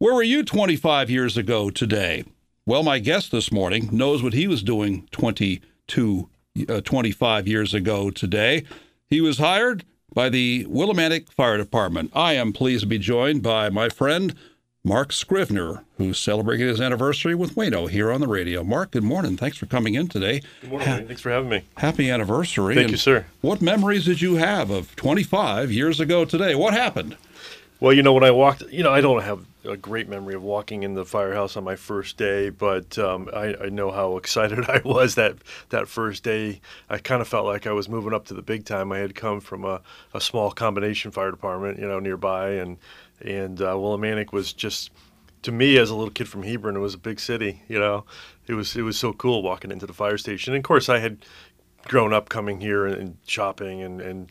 Where 0.00 0.14
were 0.14 0.22
you 0.22 0.44
25 0.44 1.10
years 1.10 1.36
ago 1.36 1.70
today? 1.70 2.22
Well, 2.64 2.84
my 2.84 3.00
guest 3.00 3.32
this 3.32 3.50
morning 3.50 3.88
knows 3.90 4.22
what 4.22 4.32
he 4.32 4.46
was 4.46 4.62
doing 4.62 5.08
22, 5.10 6.28
uh, 6.68 6.80
25 6.82 7.48
years 7.48 7.74
ago 7.74 8.08
today. 8.10 8.62
He 9.08 9.20
was 9.20 9.38
hired 9.38 9.82
by 10.14 10.28
the 10.28 10.66
Willimantic 10.66 11.32
Fire 11.32 11.56
Department. 11.56 12.12
I 12.14 12.34
am 12.34 12.52
pleased 12.52 12.82
to 12.82 12.86
be 12.86 12.98
joined 12.98 13.42
by 13.42 13.70
my 13.70 13.88
friend 13.88 14.36
Marc 14.84 15.12
Scrivener, 15.12 15.82
who's 15.96 16.20
celebrating 16.20 16.68
his 16.68 16.80
anniversary 16.80 17.34
with 17.34 17.56
Wayno 17.56 17.90
here 17.90 18.12
on 18.12 18.20
the 18.20 18.28
radio. 18.28 18.62
Marc, 18.62 18.92
good 18.92 19.02
morning. 19.02 19.36
Thanks 19.36 19.56
for 19.56 19.66
coming 19.66 19.94
in 19.94 20.06
today. 20.06 20.42
Good 20.60 20.70
morning. 20.70 20.88
Ha- 20.88 21.00
Thanks 21.08 21.22
for 21.22 21.30
having 21.30 21.48
me. 21.48 21.64
Happy 21.76 22.08
anniversary. 22.08 22.76
Thank 22.76 22.84
and 22.84 22.92
you, 22.92 22.98
sir. 22.98 23.26
What 23.40 23.60
memories 23.60 24.04
did 24.04 24.20
you 24.20 24.36
have 24.36 24.70
of 24.70 24.94
25 24.94 25.72
years 25.72 25.98
ago 25.98 26.24
today? 26.24 26.54
What 26.54 26.72
happened? 26.72 27.16
Well, 27.80 27.92
you 27.92 28.04
know, 28.04 28.12
when 28.12 28.24
I 28.24 28.30
walked, 28.30 28.62
you 28.70 28.84
know, 28.84 28.92
I 28.92 29.00
don't 29.00 29.22
have 29.22 29.44
a 29.68 29.76
great 29.76 30.08
memory 30.08 30.34
of 30.34 30.42
walking 30.42 30.82
in 30.82 30.94
the 30.94 31.04
firehouse 31.04 31.56
on 31.56 31.64
my 31.64 31.76
first 31.76 32.16
day, 32.16 32.50
but 32.50 32.98
um, 32.98 33.28
I, 33.34 33.54
I, 33.62 33.68
know 33.68 33.90
how 33.90 34.16
excited 34.22 34.68
I 34.68 34.80
was 34.84 35.14
that 35.16 35.36
that 35.68 35.88
first 35.88 36.24
day. 36.24 36.60
I 36.88 36.98
kind 36.98 37.20
of 37.20 37.28
felt 37.28 37.46
like 37.46 37.66
I 37.66 37.72
was 37.72 37.88
moving 37.88 38.14
up 38.14 38.24
to 38.26 38.34
the 38.34 38.42
big 38.42 38.64
time. 38.64 38.92
I 38.92 38.98
had 38.98 39.14
come 39.14 39.40
from 39.40 39.64
a, 39.64 39.80
a 40.14 40.20
small 40.20 40.50
combination 40.50 41.10
fire 41.10 41.30
department, 41.30 41.78
you 41.78 41.86
know, 41.86 42.00
nearby, 42.00 42.50
and 42.52 42.78
and 43.20 43.60
uh, 43.60 43.74
Willimantic 43.74 44.32
was 44.32 44.52
just 44.52 44.90
to 45.42 45.52
me 45.52 45.78
as 45.78 45.90
a 45.90 45.94
little 45.94 46.10
kid 46.10 46.28
from 46.28 46.42
Hebron, 46.42 46.76
it 46.76 46.80
was 46.80 46.94
a 46.94 46.98
big 46.98 47.20
city. 47.20 47.62
You 47.68 47.78
know, 47.78 48.04
it 48.46 48.54
was 48.54 48.76
it 48.76 48.82
was 48.82 48.98
so 48.98 49.12
cool 49.12 49.42
walking 49.42 49.70
into 49.70 49.86
the 49.86 49.92
fire 49.92 50.18
station. 50.18 50.54
And 50.54 50.64
of 50.64 50.66
course, 50.66 50.88
I 50.88 50.98
had 50.98 51.24
grown 51.84 52.12
up 52.12 52.28
coming 52.28 52.60
here 52.60 52.86
and, 52.86 53.16
shopping 53.26 53.82
and, 53.82 54.00
and 54.00 54.30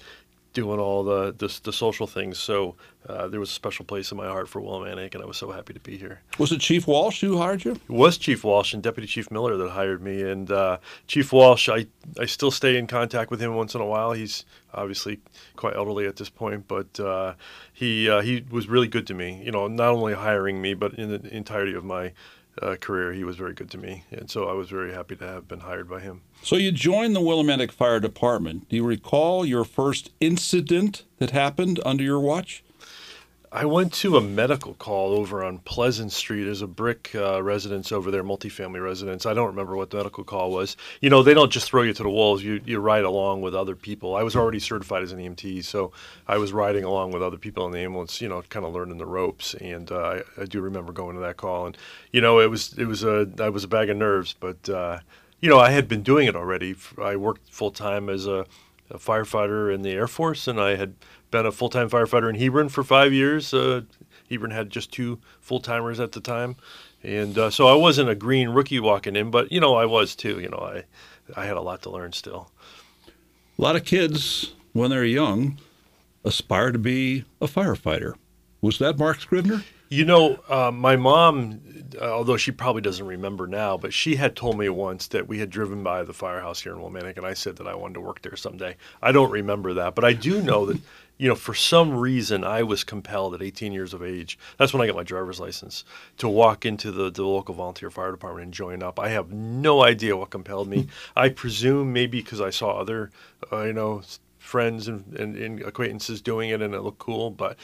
doing 0.57 0.79
all 0.79 1.03
the 1.03 1.31
the, 1.37 1.59
the 1.63 1.71
social 1.71 2.07
things. 2.07 2.39
So 2.39 2.75
uh, 3.07 3.27
there 3.27 3.39
was 3.39 3.51
a 3.51 3.53
special 3.53 3.85
place 3.85 4.11
in 4.11 4.17
my 4.17 4.25
heart 4.25 4.49
for 4.49 4.59
Willimantic, 4.59 5.13
and 5.13 5.23
I 5.23 5.27
was 5.27 5.37
so 5.37 5.51
happy 5.51 5.73
to 5.73 5.79
be 5.79 5.97
here. 5.97 6.19
Was 6.39 6.51
it 6.51 6.59
Chief 6.59 6.87
Walsh 6.87 7.21
who 7.21 7.37
hired 7.37 7.63
you? 7.63 7.73
It 7.73 7.89
was 7.89 8.17
Chief 8.17 8.43
Walsh 8.43 8.73
and 8.73 8.81
Deputy 8.81 9.07
Chief 9.07 9.29
Miller 9.29 9.55
that 9.55 9.69
hired 9.69 10.01
me. 10.01 10.23
And 10.23 10.49
uh, 10.49 10.79
Chief 11.05 11.31
Walsh, 11.31 11.69
I 11.69 11.85
I 12.19 12.25
still 12.25 12.49
stay 12.49 12.75
in 12.77 12.87
contact 12.87 13.29
with 13.29 13.39
him 13.39 13.53
once 13.53 13.75
in 13.75 13.81
a 13.81 13.85
while. 13.85 14.13
He's 14.13 14.45
obviously 14.73 15.19
quite 15.55 15.75
elderly 15.75 16.07
at 16.07 16.15
this 16.15 16.29
point, 16.29 16.67
but 16.67 16.99
uh, 16.99 17.35
he 17.71 18.09
uh, 18.09 18.21
he 18.21 18.43
was 18.49 18.67
really 18.67 18.87
good 18.87 19.05
to 19.07 19.13
me. 19.13 19.41
You 19.45 19.51
know, 19.51 19.67
not 19.67 19.89
only 19.89 20.15
hiring 20.15 20.59
me, 20.59 20.73
but 20.73 20.95
in 20.95 21.09
the 21.09 21.21
entirety 21.35 21.75
of 21.75 21.85
my 21.85 22.13
uh, 22.61 22.75
career, 22.75 23.13
he 23.13 23.23
was 23.23 23.35
very 23.35 23.53
good 23.53 23.69
to 23.71 23.77
me, 23.77 24.03
and 24.11 24.29
so 24.29 24.47
I 24.49 24.53
was 24.53 24.69
very 24.69 24.93
happy 24.93 25.15
to 25.17 25.27
have 25.27 25.47
been 25.47 25.61
hired 25.61 25.89
by 25.89 25.99
him. 25.99 26.21
So 26.43 26.55
you 26.55 26.71
joined 26.71 27.15
the 27.15 27.21
Willimantic 27.21 27.71
Fire 27.71 27.99
Department. 27.99 28.69
Do 28.69 28.75
you 28.75 28.85
recall 28.85 29.45
your 29.45 29.63
first 29.63 30.11
incident 30.19 31.03
that 31.17 31.31
happened 31.31 31.79
under 31.85 32.03
your 32.03 32.19
watch? 32.19 32.63
I 33.51 33.63
went 33.63 33.93
to 33.93 34.17
a 34.17 34.21
medical 34.21 34.73
call 34.73 35.13
over 35.13 35.41
on 35.41 35.59
Pleasant 35.59 36.11
Street. 36.11 36.43
There's 36.43 36.61
a 36.61 36.67
brick 36.67 37.11
uh, 37.15 37.41
residence 37.41 37.93
over 37.93 38.11
there, 38.11 38.23
multifamily 38.23 38.83
residence. 38.83 39.25
I 39.25 39.33
don't 39.33 39.47
remember 39.47 39.77
what 39.77 39.89
the 39.89 39.97
medical 39.97 40.25
call 40.25 40.51
was. 40.51 40.75
You 40.99 41.09
know, 41.09 41.23
they 41.23 41.33
don't 41.33 41.51
just 41.51 41.67
throw 41.67 41.83
you 41.83 41.93
to 41.93 42.03
the 42.03 42.09
wolves. 42.09 42.43
You 42.43 42.59
you 42.65 42.79
ride 42.79 43.05
along 43.05 43.41
with 43.41 43.55
other 43.55 43.75
people. 43.75 44.15
I 44.15 44.23
was 44.23 44.35
already 44.35 44.59
certified 44.59 45.01
as 45.01 45.13
an 45.13 45.19
EMT, 45.19 45.63
so 45.63 45.93
I 46.27 46.37
was 46.37 46.51
riding 46.51 46.83
along 46.83 47.11
with 47.11 47.23
other 47.23 47.37
people 47.37 47.65
in 47.65 47.71
the 47.71 47.79
ambulance. 47.79 48.19
You 48.19 48.27
know, 48.27 48.41
kind 48.49 48.65
of 48.65 48.73
learning 48.73 48.97
the 48.97 49.05
ropes. 49.05 49.53
And 49.53 49.89
uh, 49.91 50.21
I, 50.37 50.41
I, 50.41 50.45
do 50.45 50.59
remember 50.59 50.91
going 50.91 51.15
to 51.15 51.21
that 51.21 51.37
call. 51.37 51.67
And 51.67 51.77
you 52.11 52.19
know, 52.19 52.39
it 52.41 52.49
was 52.49 52.73
it 52.77 52.85
was 52.85 53.03
a 53.03 53.29
I 53.39 53.47
was 53.47 53.63
a 53.63 53.69
bag 53.69 53.89
of 53.89 53.95
nerves, 53.95 54.35
but 54.37 54.67
uh, 54.67 54.99
you 55.39 55.49
know, 55.49 55.59
I 55.59 55.69
had 55.69 55.87
been 55.87 56.03
doing 56.03 56.27
it 56.27 56.35
already. 56.35 56.75
I 57.01 57.15
worked 57.15 57.49
full 57.49 57.71
time 57.71 58.09
as 58.09 58.27
a, 58.27 58.45
a 58.89 58.97
firefighter 58.97 59.73
in 59.73 59.83
the 59.83 59.91
Air 59.91 60.07
Force, 60.07 60.49
and 60.49 60.59
I 60.59 60.75
had 60.75 60.95
been 61.31 61.45
a 61.45 61.51
full 61.51 61.69
time 61.69 61.89
firefighter 61.89 62.29
in 62.29 62.35
Hebron 62.35 62.69
for 62.69 62.83
five 62.83 63.13
years. 63.13 63.53
Uh, 63.53 63.81
Hebron 64.29 64.51
had 64.51 64.69
just 64.69 64.91
two 64.91 65.19
full 65.39 65.59
timers 65.59 65.99
at 65.99 66.11
the 66.11 66.19
time, 66.19 66.55
and 67.03 67.37
uh, 67.37 67.49
so 67.49 67.67
I 67.67 67.75
wasn't 67.75 68.09
a 68.09 68.15
green 68.15 68.49
rookie 68.49 68.79
walking 68.79 69.15
in, 69.15 69.31
but 69.31 69.51
you 69.51 69.59
know 69.59 69.75
I 69.75 69.85
was 69.85 70.15
too. 70.15 70.39
You 70.39 70.49
know 70.49 70.59
I 70.59 70.83
I 71.39 71.45
had 71.45 71.57
a 71.57 71.61
lot 71.61 71.81
to 71.83 71.89
learn 71.89 72.13
still. 72.13 72.51
A 73.57 73.61
lot 73.61 73.75
of 73.75 73.85
kids 73.85 74.53
when 74.73 74.89
they're 74.89 75.03
young 75.03 75.59
aspire 76.23 76.71
to 76.71 76.79
be 76.79 77.25
a 77.41 77.47
firefighter. 77.47 78.13
Was 78.61 78.79
that 78.79 78.97
Marc 78.97 79.21
Scrivener? 79.21 79.63
You 79.89 80.03
know, 80.03 80.39
uh, 80.49 80.71
my 80.71 80.97
mom, 80.97 81.61
although 82.01 82.35
she 82.35 82.51
probably 82.51 82.81
doesn't 82.81 83.05
remember 83.05 83.47
now, 83.47 83.77
but 83.77 83.93
she 83.93 84.17
had 84.17 84.35
told 84.35 84.57
me 84.57 84.67
once 84.67 85.07
that 85.07 85.29
we 85.29 85.39
had 85.39 85.49
driven 85.49 85.81
by 85.81 86.03
the 86.03 86.13
firehouse 86.13 86.59
here 86.59 86.73
in 86.73 86.79
Willimantic, 86.79 87.15
and 87.15 87.25
I 87.25 87.33
said 87.33 87.55
that 87.57 87.67
I 87.67 87.75
wanted 87.75 87.93
to 87.95 88.01
work 88.01 88.21
there 88.21 88.35
someday. 88.35 88.75
I 89.01 89.13
don't 89.13 89.31
remember 89.31 89.73
that, 89.75 89.95
but 89.95 90.03
I 90.03 90.11
do 90.11 90.41
know 90.41 90.65
that 90.65 90.81
you 91.17 91.27
know, 91.27 91.35
for 91.35 91.53
some 91.53 91.95
reason, 91.95 92.43
I 92.43 92.63
was 92.63 92.83
compelled 92.83 93.33
at 93.33 93.41
18 93.41 93.71
years 93.71 93.93
of 93.93 94.03
age. 94.03 94.37
That's 94.57 94.73
when 94.73 94.81
I 94.81 94.87
got 94.87 94.95
my 94.95 95.03
driver's 95.03 95.39
license 95.39 95.83
to 96.17 96.29
walk 96.29 96.65
into 96.65 96.91
the, 96.91 97.09
the 97.09 97.23
local 97.23 97.55
volunteer 97.55 97.89
fire 97.89 98.11
department 98.11 98.45
and 98.45 98.53
join 98.53 98.83
up. 98.83 98.99
I 98.99 99.09
have 99.09 99.31
no 99.31 99.83
idea 99.83 100.15
what 100.15 100.29
compelled 100.29 100.67
me. 100.67 100.87
I 101.15 101.29
presume 101.29 101.91
maybe 101.91 102.21
because 102.21 102.41
I 102.41 102.51
saw 102.51 102.79
other, 102.79 103.11
uh, 103.51 103.63
you 103.63 103.73
know, 103.73 104.03
friends 104.37 104.87
and, 104.87 105.03
and, 105.17 105.35
and, 105.35 105.61
acquaintances 105.61 106.21
doing 106.21 106.51
it 106.51 106.61
and 106.61 106.73
it 106.73 106.81
looked 106.81 106.99
cool. 106.99 107.31
But 107.31 107.57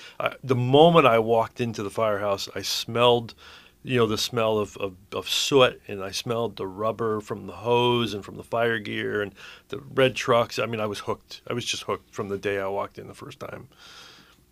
the 0.44 0.56
moment 0.56 1.06
I 1.06 1.20
walked 1.20 1.62
into 1.62 1.82
the 1.82 1.90
firehouse, 1.90 2.50
I 2.56 2.62
smelled 2.62 3.36
you 3.84 3.98
know 3.98 4.08
the 4.08 4.18
smell 4.18 4.58
of, 4.58 4.78
of, 4.78 4.96
of, 5.12 5.30
soot 5.30 5.82
and 5.88 6.04
i 6.04 6.10
smelled 6.10 6.56
the 6.56 6.66
rubber 6.66 7.20
from 7.20 7.48
the 7.48 7.54
hose 7.54 8.14
and 8.14 8.24
from 8.24 8.38
the 8.38 8.44
fire 8.44 8.80
gear 8.80 9.22
and 9.22 9.34
the 9.70 9.80
red 9.94 10.16
trucks. 10.16 10.58
I 10.58 10.66
mean 10.66 10.80
i 10.80 10.86
was 10.86 11.00
hooked. 11.00 11.42
I 11.48 11.54
was 11.54 11.66
just 11.66 11.84
hooked 11.84 12.14
from 12.14 12.30
the 12.30 12.38
day 12.38 12.60
i 12.60 12.68
walked 12.68 12.98
in 12.98 13.08
the 13.08 13.14
first 13.14 13.40
time. 13.40 13.68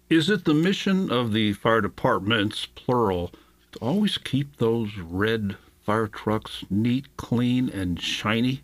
Is 0.10 0.30
it 0.30 0.44
the 0.44 0.54
mission 0.54 1.10
of 1.10 1.32
the 1.32 1.54
fire 1.54 1.82
departments 1.82 2.66
plural 2.66 3.32
to 3.72 3.80
always 3.80 4.18
keep 4.18 4.58
those 4.58 4.98
red 4.98 5.56
fire 5.86 6.08
trucks 6.08 6.66
neat 6.70 7.06
clean 7.16 7.70
and 7.70 8.02
shiny? 8.02 8.62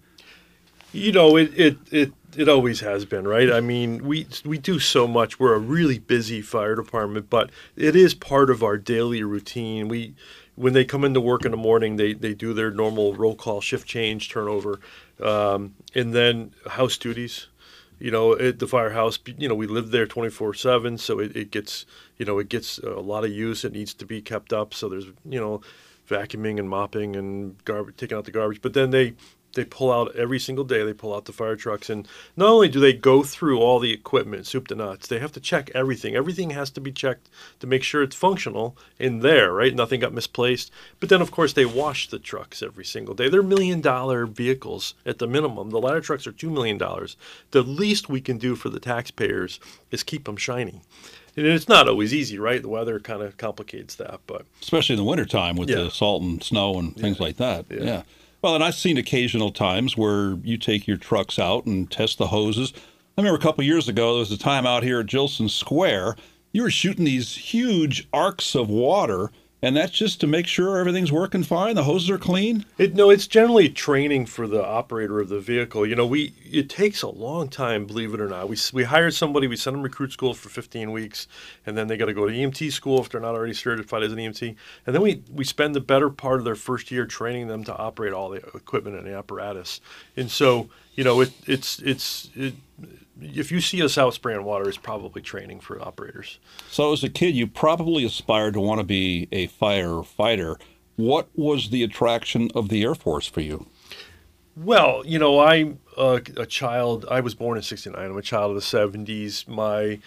You 0.91 1.13
know 1.13 1.37
it 1.37 1.57
it 1.57 1.77
it, 1.91 2.11
it 2.35 2.49
always 2.49 2.81
has 2.81 3.05
been 3.05 3.25
right? 3.25 3.49
I 3.49 3.61
mean 3.61 4.03
we 4.05 4.27
we 4.43 4.57
do 4.57 4.79
so 4.79 5.07
much. 5.07 5.39
We're 5.39 5.55
a 5.55 5.59
really 5.59 5.99
busy 5.99 6.41
fire 6.41 6.75
department 6.75 7.29
but 7.29 7.51
it 7.77 7.95
is 7.95 8.13
part 8.13 8.49
of 8.49 8.63
our 8.63 8.77
daily 8.77 9.23
routine. 9.23 9.87
We 9.87 10.13
when 10.57 10.73
they 10.73 10.83
come 10.83 11.05
into 11.05 11.21
work 11.21 11.45
in 11.45 11.51
the 11.51 11.57
morning, 11.57 11.95
they, 11.97 12.13
they 12.13 12.33
do 12.33 12.51
their 12.51 12.71
normal 12.71 13.13
roll 13.13 13.35
call, 13.35 13.61
shift 13.61 13.87
change, 13.87 14.29
turnover, 14.29 14.79
um, 15.21 15.75
and 15.93 16.13
then 16.13 16.51
house 16.71 16.97
duties. 16.97 17.47
You 17.99 18.11
know, 18.11 18.33
at 18.37 18.59
the 18.59 18.67
firehouse, 18.67 19.17
you 19.37 19.47
know, 19.47 19.55
we 19.55 19.67
live 19.67 19.91
there 19.91 20.05
24 20.05 20.55
7, 20.55 20.97
so 20.97 21.19
it, 21.19 21.35
it 21.35 21.51
gets, 21.51 21.85
you 22.17 22.25
know, 22.25 22.39
it 22.39 22.49
gets 22.49 22.79
a 22.79 22.99
lot 22.99 23.23
of 23.23 23.31
use. 23.31 23.63
It 23.63 23.73
needs 23.73 23.93
to 23.95 24.05
be 24.05 24.21
kept 24.21 24.51
up. 24.51 24.73
So 24.73 24.89
there's, 24.89 25.05
you 25.25 25.39
know, 25.39 25.61
vacuuming 26.07 26.59
and 26.59 26.69
mopping 26.69 27.15
and 27.15 27.63
garbage, 27.63 27.95
taking 27.97 28.17
out 28.17 28.25
the 28.25 28.31
garbage. 28.31 28.61
But 28.61 28.73
then 28.73 28.89
they 28.89 29.13
they 29.57 29.65
pull 29.65 29.91
out 29.91 30.15
every 30.15 30.39
single 30.39 30.63
day. 30.63 30.83
They 30.83 30.93
pull 30.93 31.13
out 31.13 31.25
the 31.25 31.33
fire 31.33 31.57
trucks, 31.57 31.89
and 31.89 32.07
not 32.37 32.49
only 32.49 32.69
do 32.69 32.79
they 32.79 32.93
go 32.93 33.23
through 33.23 33.59
all 33.59 33.79
the 33.79 33.91
equipment, 33.91 34.47
soup 34.47 34.67
to 34.67 34.75
nuts, 34.75 35.07
they 35.07 35.19
have 35.19 35.33
to 35.33 35.41
check 35.41 35.69
everything. 35.73 36.15
Everything 36.15 36.51
has 36.51 36.69
to 36.71 36.79
be 36.79 36.91
checked 36.91 37.27
to 37.59 37.67
make 37.67 37.83
sure 37.83 38.03
it's 38.03 38.15
functional 38.15 38.77
in 38.99 39.19
there, 39.19 39.51
right? 39.51 39.75
Nothing 39.75 39.99
got 39.99 40.13
misplaced. 40.13 40.71
But 40.99 41.09
then, 41.09 41.21
of 41.21 41.31
course, 41.31 41.53
they 41.53 41.65
wash 41.65 42.07
the 42.07 42.19
trucks 42.19 42.61
every 42.63 42.85
single 42.85 43.15
day. 43.15 43.27
They're 43.27 43.43
million 43.43 43.81
dollar 43.81 44.25
vehicles 44.25 44.93
at 45.05 45.17
the 45.17 45.27
minimum. 45.27 45.71
The 45.71 45.81
ladder 45.81 46.01
trucks 46.01 46.27
are 46.27 46.31
two 46.31 46.51
million 46.51 46.77
dollars. 46.77 47.17
The 47.51 47.63
least 47.63 48.07
we 48.07 48.21
can 48.21 48.37
do 48.37 48.55
for 48.55 48.69
the 48.69 48.79
taxpayers 48.79 49.59
is 49.91 50.03
keep 50.03 50.25
them 50.25 50.37
shiny. 50.37 50.81
And 51.35 51.45
it's 51.45 51.67
not 51.67 51.87
always 51.87 52.13
easy, 52.13 52.39
right? 52.39 52.61
The 52.61 52.69
weather 52.69 52.99
kind 52.99 53.21
of 53.21 53.37
complicates 53.37 53.95
that, 53.95 54.21
but 54.27 54.45
especially 54.61 54.93
in 54.93 54.97
the 54.97 55.03
wintertime 55.03 55.55
with 55.55 55.69
yeah. 55.69 55.77
the 55.77 55.91
salt 55.91 56.23
and 56.23 56.43
snow 56.43 56.79
and 56.79 56.95
things 56.95 57.19
yeah. 57.19 57.23
like 57.25 57.37
that. 57.37 57.65
yeah. 57.69 57.83
yeah. 57.83 58.03
Well, 58.47 58.55
and 58.55 58.63
I've 58.63 58.75
seen 58.75 58.97
occasional 58.97 59.51
times 59.51 59.97
where 59.97 60.37
you 60.41 60.57
take 60.57 60.87
your 60.87 60.95
trucks 60.95 61.37
out 61.37 61.65
and 61.65 61.91
test 61.91 62.17
the 62.17 62.27
hoses. 62.27 62.71
I 63.17 63.21
remember 63.21 63.37
a 63.37 63.41
couple 63.41 63.61
years 63.65 63.89
ago, 63.89 64.13
there 64.13 64.19
was 64.19 64.31
a 64.31 64.37
time 64.37 64.65
out 64.65 64.83
here 64.83 65.01
at 65.01 65.07
Jillson 65.07 65.49
Square. 65.49 66.15
You 66.53 66.61
were 66.61 66.69
shooting 66.69 67.03
these 67.03 67.35
huge 67.35 68.07
arcs 68.13 68.55
of 68.55 68.69
water 68.69 69.31
and 69.61 69.75
that's 69.75 69.91
just 69.91 70.21
to 70.21 70.27
make 70.27 70.45
sure 70.45 70.77
everything's 70.77 71.11
working 71.11 71.41
fine. 71.41 71.75
The 71.75 71.83
hoses 71.83 72.09
are 72.11 72.19
clean. 72.19 72.65
It, 72.77 72.93
no, 72.93 73.09
it's 73.09 73.25
generally 73.25 73.69
training 73.69 74.27
for 74.27 74.47
the 74.47 74.63
operator 74.63 75.19
of 75.19 75.29
the 75.29 75.39
vehicle. 75.39 75.85
You 75.85 75.95
know, 75.95 76.05
we 76.05 76.33
it 76.45 76.69
takes 76.69 77.01
a 77.01 77.09
long 77.09 77.49
time, 77.49 77.85
believe 77.85 78.13
it 78.13 78.21
or 78.21 78.27
not. 78.27 78.49
We 78.49 78.57
we 78.71 78.83
hire 78.83 79.09
somebody, 79.09 79.47
we 79.47 79.55
send 79.55 79.75
them 79.75 79.81
recruit 79.81 80.11
school 80.11 80.35
for 80.35 80.49
15 80.49 80.91
weeks, 80.91 81.27
and 81.65 81.75
then 81.75 81.87
they 81.87 81.97
got 81.97 82.05
to 82.05 82.13
go 82.13 82.27
to 82.27 82.33
EMT 82.33 82.71
school 82.71 82.99
if 83.01 83.09
they're 83.09 83.21
not 83.21 83.33
already 83.33 83.53
certified 83.53 84.03
as 84.03 84.11
an 84.11 84.19
EMT. 84.19 84.55
And 84.85 84.95
then 84.95 85.01
we 85.01 85.23
we 85.31 85.43
spend 85.43 85.73
the 85.73 85.81
better 85.81 86.09
part 86.11 86.37
of 86.39 86.45
their 86.45 86.55
first 86.55 86.91
year 86.91 87.05
training 87.05 87.47
them 87.47 87.63
to 87.63 87.75
operate 87.75 88.13
all 88.13 88.29
the 88.29 88.37
equipment 88.55 88.95
and 88.95 89.07
the 89.07 89.15
apparatus. 89.15 89.81
And 90.15 90.29
so, 90.29 90.69
you 90.93 91.03
know, 91.03 91.21
it 91.21 91.31
it's 91.47 91.79
it's 91.79 92.29
it, 92.35 92.53
if 93.21 93.51
you 93.51 93.61
see 93.61 93.81
us 93.83 93.97
out 93.97 94.13
spraying 94.13 94.43
water, 94.43 94.67
it's 94.67 94.77
probably 94.77 95.21
training 95.21 95.59
for 95.59 95.81
operators. 95.81 96.39
So, 96.69 96.93
as 96.93 97.03
a 97.03 97.09
kid, 97.09 97.35
you 97.35 97.47
probably 97.47 98.05
aspired 98.05 98.53
to 98.53 98.59
want 98.59 98.79
to 98.79 98.83
be 98.83 99.27
a 99.31 99.47
firefighter. 99.47 100.59
What 100.95 101.29
was 101.35 101.69
the 101.69 101.83
attraction 101.83 102.49
of 102.55 102.69
the 102.69 102.83
Air 102.83 102.95
Force 102.95 103.27
for 103.27 103.41
you? 103.41 103.67
Well, 104.55 105.03
you 105.05 105.19
know, 105.19 105.39
I'm 105.39 105.79
a, 105.97 106.21
a 106.35 106.45
child. 106.45 107.05
I 107.09 107.19
was 107.19 107.35
born 107.35 107.57
in 107.57 107.63
'69. 107.63 108.03
I'm 108.03 108.17
a 108.17 108.21
child 108.21 108.55
of 108.55 108.55
the 108.55 108.61
'70s. 108.61 109.47
My 109.47 109.99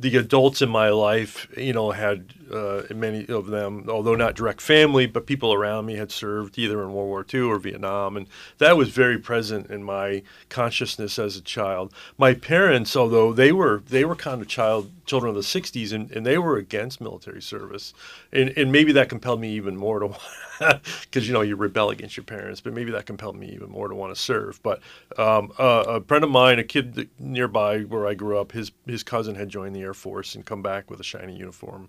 the 0.00 0.16
adults 0.16 0.62
in 0.62 0.68
my 0.68 0.90
life, 0.90 1.48
you 1.56 1.72
know, 1.72 1.90
had 1.90 2.32
uh, 2.52 2.82
many 2.94 3.26
of 3.28 3.48
them, 3.48 3.84
although 3.88 4.14
not 4.14 4.34
direct 4.34 4.60
family, 4.60 5.06
but 5.06 5.26
people 5.26 5.52
around 5.52 5.86
me 5.86 5.96
had 5.96 6.12
served 6.12 6.56
either 6.56 6.82
in 6.82 6.92
World 6.92 7.08
War 7.08 7.26
II 7.32 7.40
or 7.42 7.58
Vietnam, 7.58 8.16
and 8.16 8.26
that 8.58 8.76
was 8.76 8.90
very 8.90 9.18
present 9.18 9.70
in 9.70 9.82
my 9.82 10.22
consciousness 10.48 11.18
as 11.18 11.36
a 11.36 11.40
child. 11.40 11.92
My 12.16 12.34
parents, 12.34 12.94
although 12.96 13.32
they 13.32 13.50
were 13.52 13.82
they 13.88 14.04
were 14.04 14.14
kind 14.14 14.40
of 14.40 14.48
child 14.48 14.90
children 15.04 15.30
of 15.30 15.36
the 15.36 15.42
'60s, 15.42 15.92
and, 15.92 16.10
and 16.12 16.24
they 16.24 16.38
were 16.38 16.56
against 16.56 17.00
military 17.00 17.42
service, 17.42 17.92
and, 18.32 18.50
and 18.56 18.70
maybe 18.70 18.92
that 18.92 19.08
compelled 19.08 19.40
me 19.40 19.50
even 19.52 19.76
more 19.76 19.98
to, 19.98 20.16
because 21.02 21.26
you 21.26 21.34
know 21.34 21.40
you 21.40 21.56
rebel 21.56 21.90
against 21.90 22.16
your 22.16 22.24
parents, 22.24 22.60
but 22.60 22.72
maybe 22.72 22.92
that 22.92 23.06
compelled 23.06 23.36
me 23.36 23.50
even 23.50 23.68
more 23.68 23.88
to 23.88 23.94
want 23.94 24.14
to 24.14 24.20
serve. 24.20 24.60
But 24.62 24.80
um, 25.18 25.52
uh, 25.58 25.84
a 25.88 26.00
friend 26.02 26.22
of 26.22 26.30
mine, 26.30 26.58
a 26.58 26.64
kid 26.64 27.08
nearby 27.18 27.80
where 27.80 28.06
I 28.06 28.14
grew 28.14 28.38
up, 28.38 28.52
his 28.52 28.70
his 28.86 29.02
cousin 29.02 29.34
had 29.34 29.48
joined 29.48 29.74
the 29.74 29.87
Air 29.88 29.94
Force 29.94 30.34
and 30.34 30.44
come 30.44 30.62
back 30.62 30.90
with 30.90 31.00
a 31.00 31.04
shiny 31.04 31.34
uniform 31.34 31.88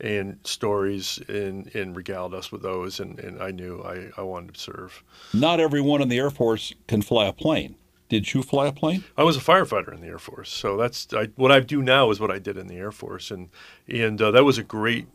and 0.00 0.38
stories 0.44 1.20
and, 1.28 1.72
and 1.74 1.94
regaled 1.94 2.34
us 2.34 2.50
with 2.50 2.62
those 2.62 3.00
and, 3.00 3.18
and 3.20 3.40
I 3.42 3.50
knew 3.50 3.82
I, 3.82 4.20
I 4.20 4.22
wanted 4.22 4.54
to 4.54 4.60
serve. 4.60 5.04
Not 5.32 5.60
everyone 5.60 6.02
in 6.02 6.08
the 6.08 6.18
Air 6.18 6.30
Force 6.30 6.74
can 6.88 7.02
fly 7.02 7.26
a 7.26 7.32
plane. 7.32 7.76
Did 8.08 8.34
you 8.34 8.42
fly 8.42 8.66
a 8.66 8.72
plane? 8.72 9.04
I 9.16 9.22
was 9.22 9.36
a 9.36 9.40
firefighter 9.40 9.92
in 9.92 10.00
the 10.00 10.08
Air 10.08 10.18
Force, 10.18 10.50
so 10.50 10.76
that's 10.76 11.08
I, 11.12 11.26
what 11.36 11.50
I 11.50 11.60
do 11.60 11.82
now 11.82 12.10
is 12.10 12.20
what 12.20 12.30
I 12.30 12.38
did 12.38 12.56
in 12.56 12.66
the 12.66 12.76
Air 12.76 12.92
Force, 12.92 13.30
and 13.30 13.48
and 13.88 14.20
uh, 14.20 14.30
that 14.30 14.44
was 14.44 14.58
a 14.58 14.62
great, 14.62 15.06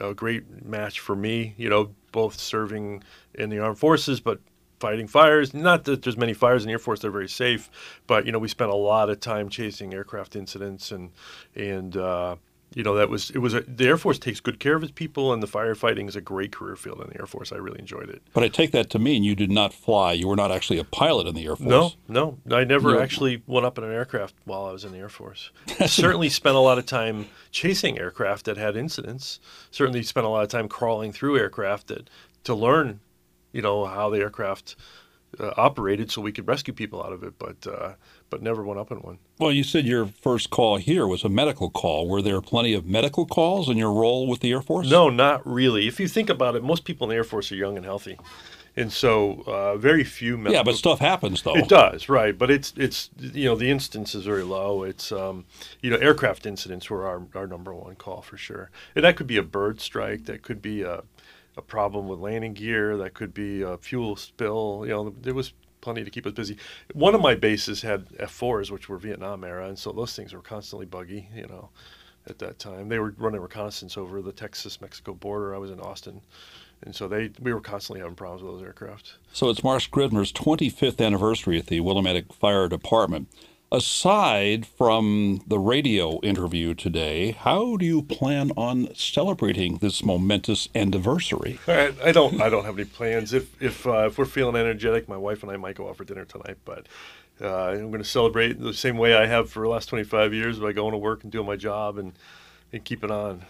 a 0.00 0.14
great 0.14 0.64
match 0.64 0.98
for 0.98 1.14
me. 1.14 1.54
You 1.58 1.68
know, 1.68 1.94
both 2.12 2.38
serving 2.38 3.02
in 3.34 3.50
the 3.50 3.58
armed 3.58 3.78
forces, 3.78 4.18
but 4.18 4.40
fighting 4.78 5.06
fires. 5.06 5.54
Not 5.54 5.84
that 5.84 6.02
there's 6.02 6.16
many 6.16 6.34
fires 6.34 6.62
in 6.62 6.68
the 6.68 6.72
Air 6.72 6.78
Force; 6.78 7.00
they're 7.00 7.10
very 7.10 7.28
safe, 7.28 7.70
but 8.06 8.26
you 8.26 8.32
know, 8.32 8.38
we 8.38 8.48
spent 8.48 8.70
a 8.70 8.76
lot 8.76 9.10
of 9.10 9.20
time 9.20 9.48
chasing 9.48 9.94
aircraft 9.94 10.36
incidents 10.36 10.90
and 10.92 11.10
and 11.54 11.96
uh, 11.96 12.36
you 12.74 12.82
know 12.82 12.94
that 12.94 13.08
was 13.08 13.30
it 13.30 13.38
was 13.38 13.54
a, 13.54 13.62
the 13.62 13.86
Air 13.86 13.96
Force 13.96 14.18
takes 14.18 14.40
good 14.40 14.58
care 14.58 14.76
of 14.76 14.82
its 14.82 14.92
people, 14.92 15.32
and 15.32 15.42
the 15.42 15.46
firefighting 15.46 16.08
is 16.08 16.16
a 16.16 16.20
great 16.20 16.52
career 16.52 16.76
field 16.76 17.00
in 17.00 17.08
the 17.08 17.18
Air 17.18 17.26
Force. 17.26 17.52
I 17.52 17.56
really 17.56 17.78
enjoyed 17.78 18.10
it. 18.10 18.20
But 18.34 18.44
I 18.44 18.48
take 18.48 18.72
that 18.72 18.90
to 18.90 18.98
mean 18.98 19.24
you 19.24 19.34
did 19.34 19.50
not 19.50 19.72
fly. 19.72 20.12
You 20.12 20.28
were 20.28 20.36
not 20.36 20.52
actually 20.52 20.78
a 20.78 20.84
pilot 20.84 21.26
in 21.26 21.34
the 21.34 21.46
Air 21.46 21.56
Force. 21.56 21.96
No, 22.06 22.38
no, 22.44 22.56
I 22.56 22.64
never 22.64 22.90
you 22.90 23.00
actually 23.00 23.42
went 23.46 23.64
up 23.64 23.78
in 23.78 23.84
an 23.84 23.92
aircraft 23.92 24.34
while 24.44 24.66
I 24.66 24.72
was 24.72 24.84
in 24.84 24.92
the 24.92 24.98
Air 24.98 25.08
Force. 25.08 25.50
Certainly 25.86 26.28
spent 26.28 26.56
a 26.56 26.60
lot 26.60 26.76
of 26.76 26.84
time 26.84 27.26
chasing 27.50 27.98
aircraft 27.98 28.44
that 28.44 28.58
had 28.58 28.76
incidents. 28.76 29.40
Certainly 29.70 30.02
spent 30.02 30.26
a 30.26 30.28
lot 30.28 30.42
of 30.42 30.50
time 30.50 30.68
crawling 30.68 31.12
through 31.12 31.38
aircraft 31.38 31.86
that 31.86 32.10
to 32.44 32.54
learn, 32.54 33.00
you 33.56 33.62
know, 33.62 33.86
how 33.86 34.10
the 34.10 34.18
aircraft 34.18 34.76
uh, 35.40 35.52
operated 35.56 36.10
so 36.10 36.20
we 36.20 36.30
could 36.30 36.46
rescue 36.46 36.74
people 36.74 37.02
out 37.02 37.12
of 37.12 37.22
it, 37.22 37.38
but 37.38 37.66
uh, 37.66 37.94
but 38.28 38.42
never 38.42 38.62
went 38.62 38.78
up 38.78 38.90
in 38.90 38.98
one. 38.98 39.18
Well, 39.38 39.50
you 39.50 39.64
said 39.64 39.86
your 39.86 40.06
first 40.06 40.50
call 40.50 40.76
here 40.76 41.06
was 41.06 41.24
a 41.24 41.28
medical 41.28 41.70
call. 41.70 42.06
Were 42.06 42.20
there 42.20 42.40
plenty 42.42 42.74
of 42.74 42.84
medical 42.86 43.24
calls 43.24 43.68
in 43.68 43.78
your 43.78 43.92
role 43.92 44.26
with 44.26 44.40
the 44.40 44.52
Air 44.52 44.60
Force? 44.60 44.90
No, 44.90 45.08
not 45.08 45.46
really. 45.46 45.88
If 45.88 45.98
you 45.98 46.06
think 46.06 46.28
about 46.28 46.54
it, 46.54 46.62
most 46.62 46.84
people 46.84 47.06
in 47.06 47.10
the 47.10 47.16
Air 47.16 47.24
Force 47.24 47.50
are 47.50 47.56
young 47.56 47.76
and 47.76 47.84
healthy. 47.84 48.18
And 48.78 48.92
so, 48.92 49.42
uh, 49.46 49.78
very 49.78 50.04
few. 50.04 50.36
Medical... 50.36 50.52
Yeah, 50.52 50.62
but 50.62 50.76
stuff 50.76 50.98
happens 50.98 51.40
though. 51.40 51.56
It 51.56 51.68
does, 51.68 52.10
right? 52.10 52.36
But 52.36 52.50
it's 52.50 52.74
it's 52.76 53.08
you 53.18 53.46
know 53.46 53.56
the 53.56 53.70
instance 53.70 54.14
is 54.14 54.26
very 54.26 54.42
low. 54.42 54.82
It's 54.82 55.10
um, 55.12 55.46
you 55.80 55.88
know 55.90 55.96
aircraft 55.96 56.44
incidents 56.44 56.90
were 56.90 57.06
our, 57.06 57.22
our 57.34 57.46
number 57.46 57.74
one 57.74 57.94
call 57.94 58.20
for 58.20 58.36
sure. 58.36 58.70
And 58.94 59.02
that 59.04 59.16
could 59.16 59.26
be 59.26 59.38
a 59.38 59.42
bird 59.42 59.80
strike. 59.80 60.26
That 60.26 60.42
could 60.42 60.60
be 60.60 60.82
a 60.82 61.04
a 61.56 61.62
problem 61.62 62.08
with 62.08 62.18
landing 62.18 62.54
gear. 62.54 62.96
That 62.96 63.14
could 63.14 63.32
be 63.32 63.62
a 63.62 63.78
fuel 63.78 64.16
spill. 64.16 64.82
You 64.84 64.92
know, 64.92 65.14
there 65.20 65.34
was 65.34 65.52
plenty 65.80 66.04
to 66.04 66.10
keep 66.10 66.26
us 66.26 66.32
busy. 66.32 66.56
One 66.92 67.14
of 67.14 67.20
my 67.20 67.34
bases 67.34 67.82
had 67.82 68.08
F4s, 68.18 68.70
which 68.70 68.88
were 68.88 68.98
Vietnam 68.98 69.44
era, 69.44 69.68
and 69.68 69.78
so 69.78 69.92
those 69.92 70.14
things 70.14 70.34
were 70.34 70.42
constantly 70.42 70.86
buggy. 70.86 71.28
You 71.34 71.46
know, 71.46 71.70
at 72.28 72.38
that 72.40 72.58
time 72.58 72.88
they 72.88 72.98
were 72.98 73.14
running 73.18 73.40
reconnaissance 73.40 73.96
over 73.96 74.20
the 74.20 74.32
Texas-Mexico 74.32 75.14
border. 75.14 75.54
I 75.54 75.58
was 75.58 75.70
in 75.70 75.80
Austin. 75.80 76.22
And 76.82 76.94
so 76.94 77.08
they, 77.08 77.30
we 77.40 77.54
were 77.54 77.60
constantly 77.60 78.00
having 78.00 78.16
problems 78.16 78.42
with 78.42 78.52
those 78.52 78.62
aircraft. 78.62 79.14
So 79.32 79.48
it's 79.48 79.64
Marc 79.64 79.80
Scrivener's 79.80 80.30
25th 80.32 81.04
anniversary 81.04 81.58
at 81.58 81.68
the 81.68 81.80
Willimantic 81.80 82.34
Fire 82.34 82.68
Department. 82.68 83.28
Aside 83.72 84.64
from 84.64 85.42
the 85.44 85.58
radio 85.58 86.20
interview 86.20 86.72
today, 86.72 87.32
how 87.32 87.76
do 87.76 87.84
you 87.84 88.00
plan 88.00 88.52
on 88.56 88.94
celebrating 88.94 89.78
this 89.78 90.04
momentous 90.04 90.68
anniversary? 90.72 91.58
I, 91.66 91.92
I 92.04 92.12
don't. 92.12 92.40
I 92.40 92.48
don't 92.48 92.64
have 92.64 92.78
any 92.78 92.84
plans. 92.84 93.32
If 93.32 93.60
if 93.60 93.84
uh, 93.84 94.06
if 94.06 94.18
we're 94.18 94.24
feeling 94.24 94.54
energetic, 94.54 95.08
my 95.08 95.16
wife 95.16 95.42
and 95.42 95.50
I 95.50 95.56
might 95.56 95.74
go 95.74 95.88
out 95.88 95.96
for 95.96 96.04
dinner 96.04 96.24
tonight. 96.24 96.58
But 96.64 96.86
uh, 97.40 97.70
I'm 97.70 97.90
going 97.90 98.02
to 98.02 98.08
celebrate 98.08 98.60
the 98.60 98.72
same 98.72 98.98
way 98.98 99.16
I 99.16 99.26
have 99.26 99.50
for 99.50 99.64
the 99.64 99.68
last 99.68 99.86
25 99.86 100.32
years 100.32 100.60
by 100.60 100.70
going 100.70 100.92
to 100.92 100.98
work 100.98 101.24
and 101.24 101.32
doing 101.32 101.46
my 101.46 101.56
job 101.56 101.98
and 101.98 102.12
and 102.72 102.84
keeping 102.84 103.10
on. 103.10 103.46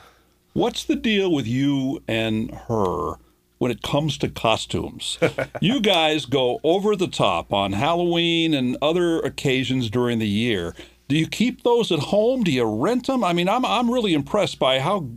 What's 0.55 0.85
the 0.85 0.97
deal 0.97 1.31
with 1.31 1.47
you 1.47 2.03
and 2.09 2.51
her? 2.69 3.17
When 3.59 3.71
it 3.71 3.83
comes 3.83 4.19
to 4.19 4.29
costumes. 4.29 5.19
you 5.61 5.81
guys 5.81 6.27
go 6.27 6.61
over 6.63 6.95
the 6.95 7.09
top 7.09 7.53
on 7.53 7.73
Halloween 7.73 8.55
and 8.55 8.77
other 8.83 9.21
occasions 9.21 9.91
during 9.91 10.19
the 10.19 10.29
year. 10.29 10.75
Do 11.09 11.17
you 11.17 11.29
keep 11.29 11.63
those 11.63 11.93
at 11.93 12.01
home? 12.01 12.43
Do 12.43 12.51
you 12.51 12.65
rent 12.65 13.07
them? 13.07 13.23
I 13.23 13.33
mean, 13.33 13.49
I'm, 13.49 13.65
I'm 13.65 13.89
really 13.89 14.13
impressed 14.13 14.59
by 14.59 14.81
how 14.81 15.09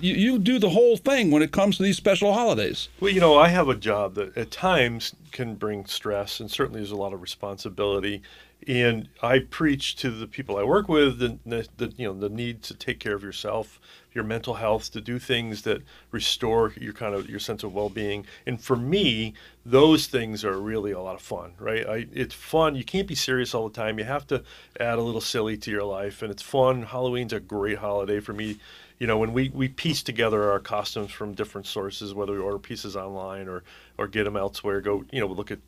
you, 0.00 0.14
you 0.14 0.38
do 0.38 0.58
the 0.58 0.70
whole 0.70 0.96
thing 0.96 1.30
when 1.30 1.42
it 1.42 1.52
comes 1.52 1.76
to 1.76 1.84
these 1.84 1.96
special 1.96 2.32
holidays. 2.34 2.88
Well, 2.98 3.12
you 3.12 3.20
know, 3.20 3.38
I 3.38 3.46
have 3.48 3.68
a 3.68 3.76
job 3.76 4.14
that 4.16 4.36
at 4.36 4.50
times 4.50 5.14
can 5.30 5.54
bring 5.54 5.86
stress, 5.86 6.40
and 6.40 6.50
certainly 6.50 6.80
there's 6.80 6.90
a 6.90 6.96
lot 6.96 7.12
of 7.12 7.22
responsibility 7.22 8.22
and 8.68 9.08
I 9.22 9.40
preach 9.40 9.96
to 9.96 10.10
the 10.10 10.26
people 10.26 10.56
I 10.56 10.62
work 10.62 10.88
with 10.88 11.18
the, 11.18 11.38
the, 11.44 11.66
the, 11.76 11.92
you 11.96 12.06
know 12.06 12.14
the 12.14 12.28
need 12.28 12.62
to 12.64 12.74
take 12.74 13.00
care 13.00 13.14
of 13.14 13.22
yourself, 13.22 13.80
your 14.12 14.24
mental 14.24 14.54
health, 14.54 14.92
to 14.92 15.00
do 15.00 15.18
things 15.18 15.62
that 15.62 15.82
restore 16.10 16.72
your 16.80 16.92
kind 16.92 17.14
of 17.14 17.28
your 17.28 17.40
sense 17.40 17.62
of 17.62 17.74
well-being. 17.74 18.26
And 18.46 18.60
for 18.60 18.76
me, 18.76 19.34
those 19.64 20.06
things 20.06 20.44
are 20.44 20.58
really 20.58 20.92
a 20.92 21.00
lot 21.00 21.14
of 21.14 21.22
fun, 21.22 21.54
right? 21.58 21.86
I, 21.86 22.06
it's 22.12 22.34
fun. 22.34 22.74
You 22.74 22.84
can't 22.84 23.08
be 23.08 23.14
serious 23.14 23.54
all 23.54 23.68
the 23.68 23.74
time. 23.74 23.98
You 23.98 24.04
have 24.04 24.26
to 24.28 24.42
add 24.78 24.98
a 24.98 25.02
little 25.02 25.20
silly 25.20 25.56
to 25.58 25.70
your 25.70 25.84
life, 25.84 26.22
and 26.22 26.30
it's 26.30 26.42
fun. 26.42 26.82
Halloween's 26.82 27.32
a 27.32 27.40
great 27.40 27.78
holiday 27.78 28.20
for 28.20 28.32
me. 28.32 28.58
You 28.98 29.08
know, 29.08 29.18
when 29.18 29.32
we, 29.32 29.48
we 29.48 29.66
piece 29.66 30.02
together 30.02 30.52
our 30.52 30.60
costumes 30.60 31.10
from 31.10 31.34
different 31.34 31.66
sources, 31.66 32.14
whether 32.14 32.34
we 32.34 32.38
order 32.38 32.58
pieces 32.58 32.94
online 32.94 33.48
or, 33.48 33.64
or 33.98 34.06
get 34.06 34.24
them 34.24 34.36
elsewhere, 34.36 34.80
go, 34.80 35.04
you 35.10 35.18
know, 35.18 35.26
look 35.26 35.50
at 35.50 35.58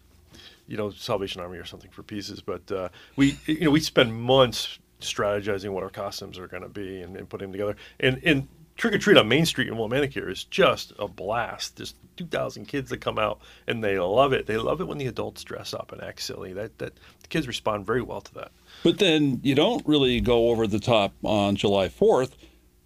you 0.67 0.77
know 0.77 0.91
Salvation 0.91 1.41
Army 1.41 1.59
or 1.59 1.65
something 1.65 1.91
for 1.91 2.03
pieces. 2.03 2.41
But 2.41 2.71
uh, 2.71 2.89
we 3.17 3.39
you 3.47 3.65
know 3.65 3.71
we 3.71 3.81
spend 3.81 4.15
months 4.15 4.79
strategizing 5.01 5.71
what 5.71 5.83
our 5.83 5.91
costumes 5.91 6.39
are 6.39 6.49
going 6.49 6.63
to 6.63 6.69
be 6.69 7.03
and, 7.03 7.17
and 7.17 7.29
putting 7.29 7.51
them 7.51 7.53
together. 7.53 7.77
And 8.01 8.21
and 8.25 8.49
Trick 8.77 8.95
or 8.95 8.99
Treat 8.99 9.17
on 9.17 9.29
Main 9.29 9.47
Street 9.47 9.69
in 9.69 9.75
Willimantic 9.75 10.17
is 10.29 10.45
just 10.45 10.93
a 10.99 11.07
blast. 11.07 11.77
There's 11.77 11.95
2,000 12.17 12.67
kids 12.67 12.91
that 12.91 12.99
come 12.99 13.19
out 13.19 13.41
and 13.69 13.85
they 13.85 13.99
love 13.99 14.33
it. 14.33 14.47
They 14.47 14.57
love 14.57 14.81
it 14.81 14.89
when 14.89 14.99
the 14.99 15.07
adults 15.07 15.45
dress 15.45 15.73
up 15.73 15.93
and 15.93 16.03
act 16.03 16.23
silly. 16.23 16.53
That 16.53 16.79
that 16.79 16.95
the 17.23 17.29
kids 17.29 17.47
respond 17.47 17.87
very 17.87 18.03
well 18.03 18.21
to 18.21 18.35
that. 18.35 18.53
But 18.83 18.99
then 18.99 19.41
you 19.43 19.55
don't 19.55 19.87
really 19.87 20.21
go 20.21 20.49
over 20.49 20.67
the 20.67 20.81
top 20.81 21.13
on 21.23 21.57
July 21.57 21.89
4th 21.89 22.33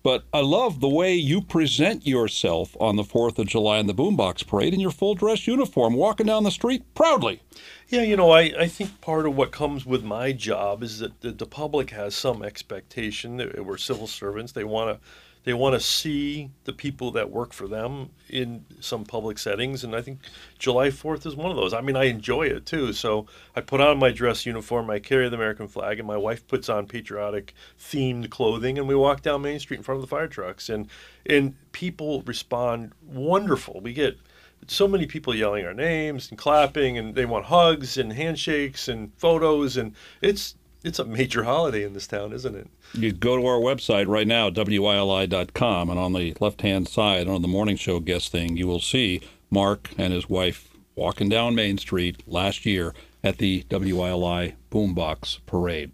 but 0.03 0.25
I 0.33 0.41
love 0.41 0.81
the 0.81 0.89
way 0.89 1.15
you 1.15 1.41
present 1.41 2.07
yourself 2.07 2.77
on 2.81 2.97
the 2.97 3.03
4th 3.03 3.39
of 3.39 3.47
July 3.47 3.79
in 3.79 3.87
the 3.87 3.95
Boombox 3.95 4.47
Parade 4.47 4.75
in 4.75 4.81
your 4.81 4.91
full 4.91 5.15
dress 5.15 5.47
uniform, 5.47 5.95
walking 5.95 6.27
down 6.27 6.45
the 6.45 6.51
street 6.51 6.83
proudly. 6.95 7.41
Yeah, 7.89 8.03
you 8.03 8.17
know, 8.17 8.31
I, 8.31 8.53
I 8.59 8.69
think 8.69 9.01
part 9.01 9.27
of 9.27 9.37
what 9.37 9.51
comes 9.51 9.87
with 9.87 10.05
my 10.05 10.33
job 10.33 10.83
is 10.83 10.99
that 10.99 11.21
the, 11.21 11.33
the 11.33 11.47
public 11.47 11.91
has 11.91 12.15
some 12.15 12.43
expectation. 12.43 13.37
We're 13.59 13.77
civil 13.79 14.07
servants. 14.07 14.53
They 14.53 14.65
want 14.65 15.01
to 15.01 15.09
they 15.45 15.55
want 15.55 15.75
to 15.75 15.81
see 15.81 16.51
the 16.65 16.73
people 16.73 17.11
that 17.13 17.31
work 17.31 17.53
for 17.53 17.67
them 17.67 18.11
in 18.29 18.65
some 18.81 19.05
public 19.05 19.39
settings, 19.39 19.85
and 19.85 19.95
I 19.95 20.03
think 20.03 20.21
July 20.59 20.89
4th 20.89 21.27
is 21.27 21.37
one 21.37 21.51
of 21.51 21.57
those. 21.57 21.73
I 21.73 21.81
mean, 21.81 21.97
I 21.97 22.05
enjoy 22.05 22.47
it 22.47 22.67
too. 22.67 22.93
So 22.93 23.27
I 23.57 23.61
put 23.61 23.81
on 23.81 23.99
my 23.99 24.11
dress 24.11 24.45
uniform, 24.45 24.91
I 24.91 24.99
carry 24.99 25.29
the 25.29 25.37
American 25.37 25.69
flag, 25.69 25.99
and 25.99 26.07
my 26.07 26.17
wife 26.17 26.47
puts 26.47 26.69
on 26.69 26.87
patriotic 26.87 27.55
themed 27.79 28.31
clothing, 28.31 28.79
and 28.79 28.89
we 28.89 28.95
walk 28.95 29.23
down 29.23 29.43
Main 29.43 29.61
Street 29.61 29.79
in 29.79 29.83
front 29.83 29.97
of 29.97 30.03
the 30.03 30.15
fire 30.15 30.29
trucks, 30.29 30.69
and 30.69 30.89
and 31.27 31.55
people 31.73 32.23
respond 32.23 32.93
wonderful. 33.07 33.81
We 33.81 33.93
get 33.93 34.19
so 34.67 34.89
many 34.89 35.07
people 35.07 35.35
yelling 35.35 35.65
our 35.65 35.75
names 35.75 36.31
and 36.31 36.39
clapping, 36.39 36.99
and 36.99 37.15
they 37.15 37.25
want 37.25 37.47
hugs 37.47 37.97
and 37.97 38.13
handshakes 38.13 38.89
and 38.89 39.13
photos, 39.17 39.77
and 39.77 39.95
it's 40.21 40.57
it's 40.89 40.99
a 40.99 41.05
major 41.05 41.45
holiday 41.45 41.85
in 41.85 41.93
this 41.93 42.07
town, 42.07 42.33
isn't 42.33 42.55
it? 42.55 42.67
You 42.95 43.13
go 43.13 43.37
to 43.37 43.47
our 43.47 43.61
website 43.61 44.07
right 44.07 44.27
now, 44.27 44.51
WILI.com, 44.51 45.91
and 45.91 45.99
on 45.99 46.13
the 46.13 46.35
left 46.41 46.63
hand 46.63 46.89
side, 46.89 47.29
on 47.29 47.43
the 47.43 47.49
morning 47.49 47.77
show 47.77 48.01
guest 48.01 48.33
thing, 48.33 48.57
you 48.57 48.67
will 48.67 48.81
see 48.81 49.21
Marc 49.51 49.91
and 49.97 50.13
his 50.13 50.29
wife 50.29 50.69
walking 50.95 51.29
down 51.29 51.55
Main 51.55 51.79
Street 51.79 52.23
last 52.27 52.67
year 52.67 52.95
at 53.23 53.39
the 53.39 53.65
WILI 53.71 54.55
Boombox 54.71 55.39
Parade. 55.47 55.93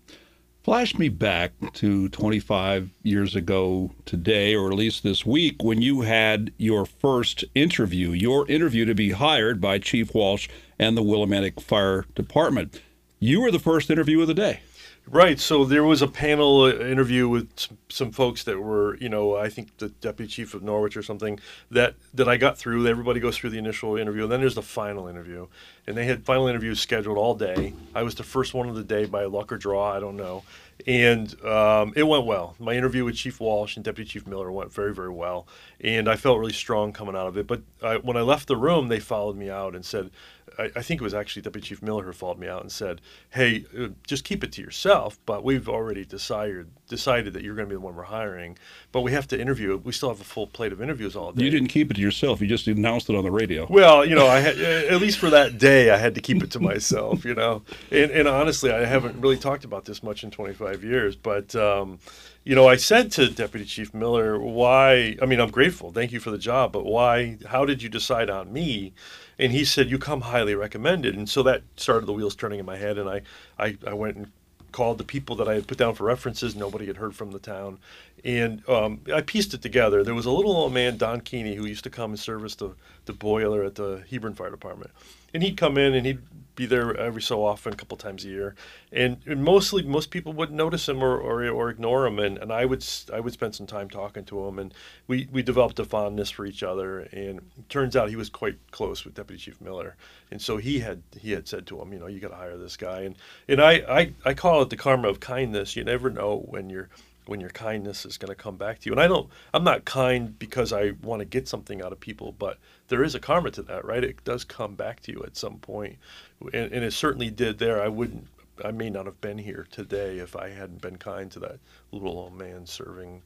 Flash 0.63 0.99
me 0.99 1.11
back 1.11 1.53
to 1.75 2.09
25 2.09 2.89
years 3.03 3.37
ago 3.37 3.91
today, 4.07 4.55
or 4.55 4.69
at 4.69 4.79
least 4.79 5.03
this 5.03 5.27
week, 5.27 5.63
when 5.63 5.83
you 5.83 6.01
had 6.01 6.55
your 6.57 6.87
first 6.87 7.45
interview, 7.55 8.13
your 8.13 8.51
interview 8.51 8.87
to 8.87 8.95
be 8.95 9.11
hired 9.11 9.61
by 9.61 9.79
Chief 9.79 10.15
Walsh 10.15 10.49
and 10.79 10.97
the 10.97 11.03
Willimantic 11.03 11.61
Fire 11.61 12.07
Department. 12.15 12.81
You 13.21 13.43
were 13.43 13.51
the 13.51 13.59
first 13.59 13.91
interview 13.91 14.23
of 14.23 14.27
the 14.27 14.33
day. 14.33 14.61
Right. 15.07 15.39
So 15.39 15.67
there 15.67 15.85
was 15.85 16.01
a 16.01 16.09
panel 16.09 16.63
uh, 16.63 16.73
interview 16.77 17.29
with 17.29 17.51
some, 17.57 17.77
some 17.91 18.11
folks 18.11 18.45
that 18.45 18.59
were, 18.59 18.97
you 18.97 19.11
know, 19.11 19.37
I 19.37 19.51
think 19.51 19.77
the 19.77 19.91
deputy 19.91 20.31
chief 20.31 20.55
of 20.55 20.63
Norwich 20.63 20.97
or 20.97 21.03
something 21.03 21.39
that 21.71 21.95
that 22.15 22.27
I 22.27 22.39
got 22.39 22.57
through. 22.57 22.87
Everybody 22.87 23.21
goes 23.21 23.37
through 23.37 23.51
the 23.51 23.59
initial 23.59 23.99
interview, 23.99 24.23
and 24.23 24.33
then 24.33 24.41
there's 24.41 24.55
the 24.55 24.63
final 24.63 25.07
interview, 25.07 25.47
and 25.87 25.95
they 25.95 26.07
had 26.07 26.25
final 26.25 26.49
interviews 26.49 26.81
scheduled 26.81 27.19
all 27.19 27.35
day. 27.35 27.75
I 27.95 28.03
was 28.03 28.15
the 28.15 28.23
first 28.23 28.55
one 28.55 28.67
of 28.67 28.77
the 28.77 28.83
day 28.83 29.05
by 29.05 29.25
luck 29.27 29.53
or 29.53 29.59
draw, 29.59 29.93
I 29.93 30.01
don't 30.01 30.17
know, 30.17 30.43
and 30.87 31.39
um, 31.45 31.93
it 31.97 32.05
went 32.05 32.25
well. 32.25 32.57
My 32.59 32.73
interview 32.73 33.05
with 33.05 33.17
Chief 33.17 33.41
Walsh 33.41 33.77
and 33.77 33.85
Deputy 33.85 34.11
Chief 34.11 34.27
Miller 34.27 34.51
went 34.51 34.73
very, 34.73 34.95
very 34.95 35.11
well, 35.11 35.47
and 35.81 36.09
I 36.09 36.17
felt 36.17 36.39
really 36.39 36.55
strong 36.55 36.95
coming 36.95 37.15
out 37.15 37.27
of 37.27 37.37
it. 37.37 37.47
But 37.47 37.61
I, 37.83 37.99
when 37.99 38.17
I 38.17 38.23
left 38.23 38.49
the 38.49 38.57
room, 38.57 38.89
they 38.89 39.01
followed 39.01 39.37
me 39.37 39.51
out 39.51 39.75
and 39.75 39.85
said, 39.85 40.11
I, 40.59 40.71
I, 40.77 40.83
think 40.83 41.01
it 41.01 41.05
was 41.05 41.15
actually 41.15 41.43
Deputy 41.43 41.69
Chief 41.69 41.83
Miller 41.83 42.05
who 42.05 42.13
followed 42.13 42.39
me 42.39 42.49
out 42.49 42.63
and 42.63 42.71
said, 42.71 43.01
"Hey, 43.31 43.65
uh, 43.79 43.89
just 44.07 44.25
keep 44.25 44.45
it 44.45 44.53
to 44.53 44.63
yourself." 44.63 45.19
But 45.27 45.45
we've 45.45 45.69
already 45.69 46.05
decided 46.05 46.71
decided 46.89 47.33
that 47.33 47.43
you're 47.43 47.55
going 47.55 47.69
to 47.69 47.71
be 47.71 47.77
the 47.77 47.81
one 47.81 47.97
we're 47.97 48.05
hiring. 48.05 48.59
But 48.93 49.03
we 49.03 49.13
have 49.13 49.27
to 49.29 49.41
interview. 49.41 49.77
We 49.79 49.93
still 49.93 50.09
have 50.09 50.21
a 50.21 50.25
full 50.25 50.47
plate 50.47 50.73
of 50.73 50.81
interviews 50.81 51.17
all 51.17 51.33
day. 51.33 51.45
You 51.45 51.51
didn't 51.51 51.69
keep 51.69 51.91
it 51.91 51.95
to 51.95 52.01
yourself. 52.01 52.41
You 52.41 52.47
just 52.47 52.67
announced 52.67 53.09
it 53.09 53.17
on 53.17 53.25
the 53.25 53.31
radio. 53.31 53.67
Well, 53.69 54.05
you 54.05 54.15
know, 54.15 54.27
I 54.27 54.41
had, 54.41 54.59
at 54.59 55.01
least 55.01 55.19
for 55.19 55.31
that 55.31 55.59
day, 55.59 55.91
I 55.91 55.97
had 55.97 56.15
to 56.15 56.21
keep 56.21 56.43
it 56.43 56.51
to 56.53 56.61
myself. 56.61 57.25
You 57.25 57.35
know, 57.35 57.63
and, 57.91 58.11
and 58.11 58.29
honestly, 58.29 58.71
I 58.71 58.85
haven't 58.85 59.21
really 59.21 59.39
talked 59.39 59.65
about 59.65 59.85
this 59.85 60.03
much 60.03 60.25
in 60.25 60.31
25 60.31 60.85
years, 60.85 61.17
but. 61.17 61.55
Um, 61.55 61.99
you 62.45 62.55
know, 62.55 62.69
I 62.69 62.77
said 62.77 63.11
to 63.13 63.31
Deputy 63.31 63.65
Chief 63.65 63.95
Miller, 63.95 64.39
why? 64.39 65.17
I 65.23 65.25
mean, 65.25 65.41
I'm 65.41 65.51
grateful. 65.51 65.91
Thank 65.91 66.13
you 66.13 66.21
for 66.21 66.31
the 66.31 66.37
job, 66.37 66.73
but 66.73 66.85
why? 66.85 67.39
How 67.47 67.65
did 67.65 67.83
you 67.83 67.89
decide 67.89 68.29
on 68.29 68.53
me? 68.53 68.93
And 69.39 69.53
he 69.53 69.65
said, 69.65 69.91
you 69.91 69.99
come 69.99 70.23
highly 70.23 70.55
recommended. 70.55 71.17
And 71.17 71.29
so 71.29 71.43
that 71.43 71.63
started 71.77 72.07
the 72.07 72.13
wheels 72.13 72.37
turning 72.37 72.61
in 72.61 72.67
my 72.67 72.77
head. 72.77 72.99
And 72.99 73.09
I, 73.09 73.23
I, 73.59 73.77
I 73.87 73.95
went 73.95 74.17
and 74.17 74.33
called 74.73 74.99
the 74.99 75.05
people 75.05 75.37
that 75.37 75.49
I 75.49 75.55
had 75.55 75.67
put 75.67 75.79
down 75.79 75.95
for 75.95 76.05
references. 76.05 76.57
Nobody 76.57 76.87
had 76.87 76.97
heard 76.97 77.15
from 77.15 77.31
the 77.31 77.39
town. 77.39 77.79
And 78.25 78.69
um, 78.69 79.01
I 79.13 79.21
pieced 79.21 79.55
it 79.55 79.63
together. 79.63 80.03
There 80.03 80.15
was 80.15 80.27
a 80.27 80.31
little 80.31 80.57
old 80.57 80.73
man, 80.73 80.97
Don 80.97 81.21
Keeney, 81.21 81.55
who 81.55 81.67
used 81.67 81.85
to 81.85 81.91
come 81.91 82.11
and 82.11 82.19
service 82.19 82.55
the, 82.55 82.75
the 83.05 83.13
boiler 83.13 83.65
at 83.65 83.75
the 83.75 84.03
Hebron 84.11 84.35
Fire 84.35 84.51
Department. 84.51 84.91
And 85.33 85.43
he'd 85.43 85.57
come 85.57 85.79
in 85.79 85.95
and 85.95 86.07
he'd 86.07 86.21
be 86.57 86.67
there 86.67 86.97
every 86.97 87.23
so 87.23 87.45
often, 87.45 87.73
a 87.73 87.77
couple 87.77 87.97
times 87.97 88.25
a 88.25 88.29
year, 88.29 88.55
and, 88.93 89.19
and 89.27 89.43
mostly 89.43 89.83
most 89.83 90.11
people 90.11 90.33
wouldn't 90.33 90.57
notice 90.57 90.89
him 90.89 91.03
or, 91.03 91.17
or, 91.17 91.49
or, 91.49 91.71
ignore 91.71 92.07
him, 92.07 92.19
and, 92.19 92.39
and 92.39 92.53
I 92.53 92.65
would 92.65 92.85
I 93.13 93.21
would 93.21 93.33
spend 93.33 93.55
some 93.55 93.67
time 93.67 93.89
talking 93.91 94.25
to 94.27 94.47
him, 94.47 94.59
and 94.59 94.73
we, 95.07 95.29
we 95.33 95.43
developed 95.43 95.79
a 95.79 95.85
fondness 95.85 96.31
for 96.31 96.47
each 96.47 96.63
other, 96.63 97.01
and 97.13 97.41
turns 97.69 97.97
out 97.97 98.09
he 98.09 98.17
was 98.17 98.31
quite 98.31 98.57
close 98.71 99.05
with 99.05 99.15
Deputy 99.15 99.41
Chief 99.41 99.61
Miller, 99.61 99.97
and 100.31 100.41
so 100.41 100.57
he 100.57 100.81
had 100.81 101.03
he 101.21 101.33
had 101.33 101.49
said 101.49 101.67
to 101.67 101.81
him, 101.81 101.93
you 101.93 101.99
know, 101.99 102.07
you 102.07 102.21
got 102.21 102.29
to 102.29 102.37
hire 102.37 102.57
this 102.57 102.77
guy, 102.77 103.01
and 103.01 103.17
and 103.49 103.61
I, 103.61 103.73
I 103.89 104.13
I 104.25 104.35
call 104.35 104.63
it 104.63 104.71
the 104.71 104.77
karma 104.77 105.09
of 105.09 105.21
kindness. 105.21 105.77
You 105.77 105.85
never 105.85 106.11
know 106.11 106.45
when 106.49 106.71
you're 106.71 106.89
when 107.27 107.41
your 107.41 107.51
kindness 107.51 108.05
is 108.05 108.19
going 108.19 108.29
to 108.29 108.35
come 108.35 108.57
back 108.57 108.81
to 108.81 108.87
you. 108.87 108.93
And 108.93 109.01
I 109.01 109.09
don't, 109.09 109.29
I'm 109.53 109.65
not 109.65 109.85
kind 109.85 110.39
because 110.39 110.73
I 110.73 110.93
want 111.03 111.21
to 111.21 111.25
get 111.25 111.49
something 111.49 111.83
out 111.83 111.93
of 111.93 112.01
people, 112.01 112.33
but 112.33 112.59
there 112.89 113.03
is 113.03 113.15
a 113.15 113.21
karma 113.21 113.51
to 113.53 113.63
that, 113.63 113.85
right? 113.85 114.05
It 114.05 114.23
does 114.25 114.45
come 114.45 114.75
back 114.75 115.01
to 115.01 115.13
you 115.13 115.23
at 115.25 115.37
some 115.37 115.59
point, 115.59 115.97
and, 116.41 116.73
and 116.73 116.85
it 116.85 116.93
certainly 116.93 117.31
did 117.31 117.59
there. 117.59 117.81
I 117.81 117.89
wouldn't, 117.89 118.27
I 118.65 118.71
may 118.71 118.91
not 118.91 119.07
have 119.07 119.21
been 119.21 119.39
here 119.39 119.67
today 119.71 120.19
if 120.19 120.37
I 120.37 120.51
hadn't 120.51 120.83
been 120.83 120.97
kind 120.97 121.31
to 121.33 121.41
that 121.41 121.59
little 121.93 122.11
old 122.11 122.37
man 122.37 122.67
serving, 122.67 123.23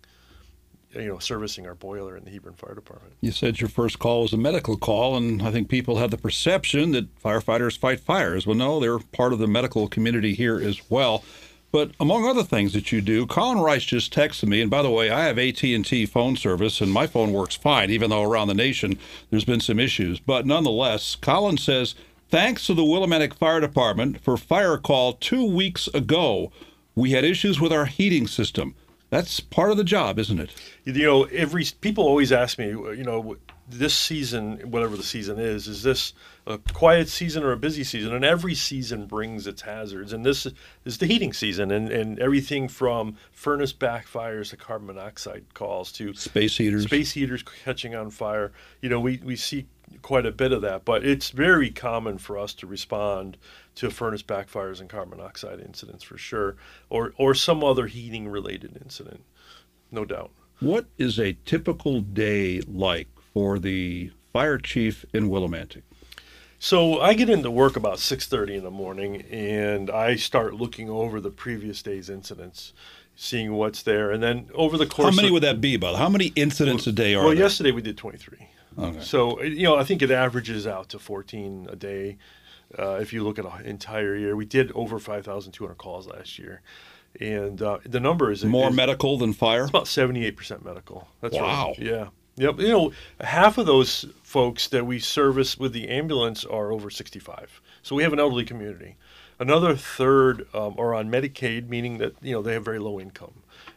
you 0.94 1.06
know, 1.06 1.18
servicing 1.18 1.66
our 1.66 1.74
boiler 1.74 2.16
in 2.16 2.24
the 2.24 2.30
Hebron 2.30 2.54
Fire 2.54 2.74
Department. 2.74 3.14
You 3.20 3.32
said 3.32 3.60
your 3.60 3.68
first 3.68 3.98
call 3.98 4.22
was 4.22 4.32
a 4.32 4.38
medical 4.38 4.76
call, 4.76 5.16
and 5.16 5.42
I 5.42 5.50
think 5.50 5.68
people 5.68 5.96
have 5.96 6.10
the 6.10 6.16
perception 6.16 6.92
that 6.92 7.14
firefighters 7.20 7.76
fight 7.76 8.00
fires. 8.00 8.46
Well, 8.46 8.56
no, 8.56 8.80
they're 8.80 8.98
part 8.98 9.32
of 9.32 9.38
the 9.38 9.48
medical 9.48 9.88
community 9.88 10.34
here 10.34 10.58
as 10.58 10.88
well. 10.88 11.24
But 11.70 11.90
among 12.00 12.26
other 12.26 12.42
things 12.42 12.72
that 12.72 12.92
you 12.92 13.00
do, 13.00 13.26
Colin 13.26 13.60
Rice 13.60 13.84
just 13.84 14.14
texted 14.14 14.48
me, 14.48 14.62
and 14.62 14.70
by 14.70 14.80
the 14.80 14.90
way, 14.90 15.10
I 15.10 15.24
have 15.24 15.38
AT&T 15.38 16.06
phone 16.06 16.36
service, 16.36 16.80
and 16.80 16.90
my 16.90 17.06
phone 17.06 17.32
works 17.32 17.56
fine, 17.56 17.90
even 17.90 18.08
though 18.08 18.22
around 18.22 18.48
the 18.48 18.54
nation 18.54 18.98
there's 19.30 19.44
been 19.44 19.60
some 19.60 19.78
issues. 19.78 20.18
But 20.18 20.46
nonetheless, 20.46 21.14
Colin 21.14 21.58
says, 21.58 21.94
thanks 22.30 22.66
to 22.66 22.74
the 22.74 22.82
Willimantic 22.82 23.34
Fire 23.34 23.60
Department 23.60 24.20
for 24.20 24.38
fire 24.38 24.78
call 24.78 25.12
two 25.14 25.44
weeks 25.44 25.88
ago, 25.88 26.50
we 26.94 27.10
had 27.10 27.24
issues 27.24 27.60
with 27.60 27.72
our 27.72 27.84
heating 27.84 28.26
system. 28.26 28.74
That's 29.10 29.40
part 29.40 29.70
of 29.70 29.76
the 29.76 29.84
job, 29.84 30.18
isn't 30.18 30.40
it? 30.40 30.50
You 30.84 30.92
know, 31.04 31.24
every 31.24 31.66
people 31.80 32.04
always 32.04 32.32
ask 32.32 32.58
me, 32.58 32.68
you 32.68 33.04
know, 33.04 33.36
this 33.68 33.94
season, 33.94 34.58
whatever 34.70 34.96
the 34.96 35.02
season 35.02 35.38
is, 35.38 35.68
is 35.68 35.82
this 35.82 36.14
a 36.48 36.58
quiet 36.72 37.08
season 37.08 37.44
or 37.44 37.52
a 37.52 37.56
busy 37.56 37.84
season? 37.84 38.14
And 38.14 38.24
every 38.24 38.54
season 38.54 39.06
brings 39.06 39.46
its 39.46 39.62
hazards. 39.62 40.12
And 40.12 40.24
this 40.24 40.46
is 40.84 40.98
the 40.98 41.06
heating 41.06 41.32
season, 41.32 41.70
and, 41.70 41.90
and 41.90 42.18
everything 42.18 42.68
from 42.68 43.16
furnace 43.30 43.72
backfires 43.72 44.50
to 44.50 44.56
carbon 44.56 44.86
monoxide 44.86 45.44
calls 45.54 45.92
to 45.92 46.14
space 46.14 46.56
heaters, 46.56 46.84
space 46.84 47.12
heaters 47.12 47.44
catching 47.64 47.94
on 47.94 48.10
fire. 48.10 48.52
You 48.80 48.88
know, 48.88 48.98
we, 48.98 49.20
we 49.22 49.36
see 49.36 49.66
quite 50.02 50.26
a 50.26 50.32
bit 50.32 50.52
of 50.52 50.62
that, 50.62 50.84
but 50.84 51.04
it's 51.04 51.30
very 51.30 51.70
common 51.70 52.18
for 52.18 52.38
us 52.38 52.54
to 52.54 52.66
respond 52.66 53.36
to 53.76 53.90
furnace 53.90 54.22
backfires 54.22 54.80
and 54.80 54.88
carbon 54.88 55.18
monoxide 55.18 55.60
incidents 55.60 56.04
for 56.04 56.18
sure, 56.18 56.56
or 56.90 57.12
or 57.16 57.34
some 57.34 57.62
other 57.64 57.86
heating 57.86 58.28
related 58.28 58.78
incident, 58.82 59.22
no 59.90 60.04
doubt. 60.04 60.30
What 60.60 60.86
is 60.98 61.18
a 61.18 61.36
typical 61.44 62.00
day 62.00 62.60
like 62.62 63.08
for 63.32 63.58
the 63.58 64.10
fire 64.32 64.58
chief 64.58 65.04
in 65.14 65.30
Willimantic? 65.30 65.82
So 66.58 67.00
I 67.00 67.14
get 67.14 67.30
into 67.30 67.50
work 67.50 67.76
about 67.76 67.98
6:30 67.98 68.56
in 68.56 68.64
the 68.64 68.70
morning 68.70 69.22
and 69.30 69.90
I 69.90 70.16
start 70.16 70.54
looking 70.54 70.90
over 70.90 71.20
the 71.20 71.30
previous 71.30 71.82
day's 71.82 72.10
incidents, 72.10 72.72
seeing 73.14 73.52
what's 73.52 73.82
there 73.82 74.10
and 74.10 74.22
then 74.22 74.50
over 74.54 74.76
the 74.76 74.86
course 74.86 75.14
How 75.14 75.16
many 75.16 75.28
of, 75.28 75.34
would 75.34 75.42
that 75.44 75.60
be, 75.60 75.76
Bob? 75.76 75.96
How 75.96 76.08
many 76.08 76.32
incidents 76.34 76.86
a 76.86 76.92
day 76.92 77.14
are 77.14 77.20
Well, 77.20 77.28
there? 77.28 77.38
yesterday 77.38 77.70
we 77.70 77.82
did 77.82 77.96
23. 77.96 78.48
Okay. 78.78 79.00
So, 79.00 79.40
you 79.42 79.64
know, 79.64 79.76
I 79.76 79.84
think 79.84 80.02
it 80.02 80.10
averages 80.10 80.66
out 80.66 80.88
to 80.90 80.98
14 80.98 81.68
a 81.70 81.76
day. 81.76 82.16
Uh, 82.78 82.98
if 83.00 83.12
you 83.12 83.24
look 83.24 83.38
at 83.38 83.44
an 83.44 83.64
entire 83.64 84.14
year, 84.14 84.36
we 84.36 84.44
did 84.44 84.70
over 84.72 84.98
5,200 84.98 85.74
calls 85.78 86.06
last 86.06 86.38
year. 86.38 86.60
And 87.20 87.60
uh, 87.62 87.78
the 87.84 87.98
number 87.98 88.30
is 88.30 88.44
more 88.44 88.68
is, 88.70 88.76
medical 88.76 89.16
than 89.16 89.32
fire. 89.32 89.62
It's 89.62 89.70
about 89.70 89.86
78% 89.86 90.64
medical. 90.64 91.08
That's 91.20 91.34
wow. 91.34 91.68
Right. 91.68 91.78
Yeah. 91.78 92.08
Yep. 92.38 92.60
You 92.60 92.68
know, 92.68 92.92
half 93.20 93.58
of 93.58 93.66
those 93.66 94.06
folks 94.22 94.68
that 94.68 94.86
we 94.86 95.00
service 95.00 95.58
with 95.58 95.72
the 95.72 95.88
ambulance 95.88 96.44
are 96.44 96.70
over 96.70 96.88
65. 96.88 97.60
So 97.82 97.96
we 97.96 98.04
have 98.04 98.12
an 98.12 98.20
elderly 98.20 98.44
community. 98.44 98.96
Another 99.40 99.74
third 99.74 100.46
um, 100.54 100.74
are 100.78 100.94
on 100.94 101.10
Medicaid, 101.10 101.68
meaning 101.68 101.98
that 101.98 102.14
you 102.22 102.32
know 102.32 102.42
they 102.42 102.54
have 102.54 102.64
very 102.64 102.78
low 102.78 103.00
income. 103.00 103.34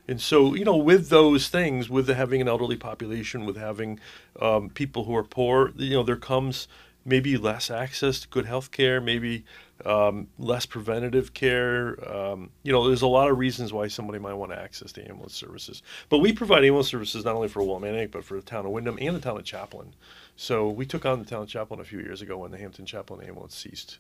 And 0.08 0.20
so, 0.20 0.56
you 0.56 0.65
know, 0.65 0.75
with 0.75 1.10
those 1.10 1.48
things, 1.48 1.89
with 1.89 2.08
having 2.08 2.41
an 2.41 2.48
elderly 2.48 2.75
population, 2.75 3.46
with 3.46 3.58
having 3.58 4.00
um, 4.39 4.70
people 4.70 5.06
who 5.06 5.15
are 5.15 5.24
poor, 5.24 5.72
you 5.75 5.91
know, 5.91 6.03
there 6.03 6.15
comes 6.15 6.68
maybe 7.06 7.38
less 7.38 7.72
access 7.72 8.20
to 8.20 8.27
good 8.27 8.46
health 8.46 8.72
care, 8.72 9.00
maybe 9.00 9.44
um, 9.85 10.27
less 10.38 10.65
preventative 10.65 11.33
care. 11.33 11.97
Um, 12.09 12.50
you 12.63 12.71
know, 12.71 12.88
there's 12.88 13.01
a 13.01 13.07
lot 13.07 13.29
of 13.29 13.38
reasons 13.38 13.73
why 13.73 13.88
somebody 13.88 14.19
might 14.19 14.33
want 14.33 14.51
to 14.51 14.59
access 14.59 14.91
the 14.91 15.07
ambulance 15.07 15.35
services. 15.35 15.81
But 16.09 16.19
we 16.19 16.33
provide 16.33 16.63
ambulance 16.63 16.88
services 16.88 17.25
not 17.25 17.35
only 17.35 17.47
for 17.47 17.61
Willimantic, 17.61 18.11
but 18.11 18.23
for 18.23 18.35
the 18.35 18.41
town 18.41 18.65
of 18.65 18.71
Windham 18.71 18.97
and 19.01 19.15
the 19.15 19.19
town 19.19 19.38
of 19.38 19.43
Chaplin. 19.43 19.93
So 20.35 20.69
we 20.69 20.85
took 20.85 21.05
on 21.05 21.19
the 21.19 21.25
town 21.25 21.43
of 21.43 21.50
Chaplin 21.50 21.79
a 21.79 21.83
few 21.83 22.00
years 22.00 22.21
ago 22.21 22.38
when 22.38 22.51
the 22.51 22.57
Hampton 22.57 22.85
Chaplin 22.85 23.25
ambulance 23.25 23.55
ceased. 23.55 24.00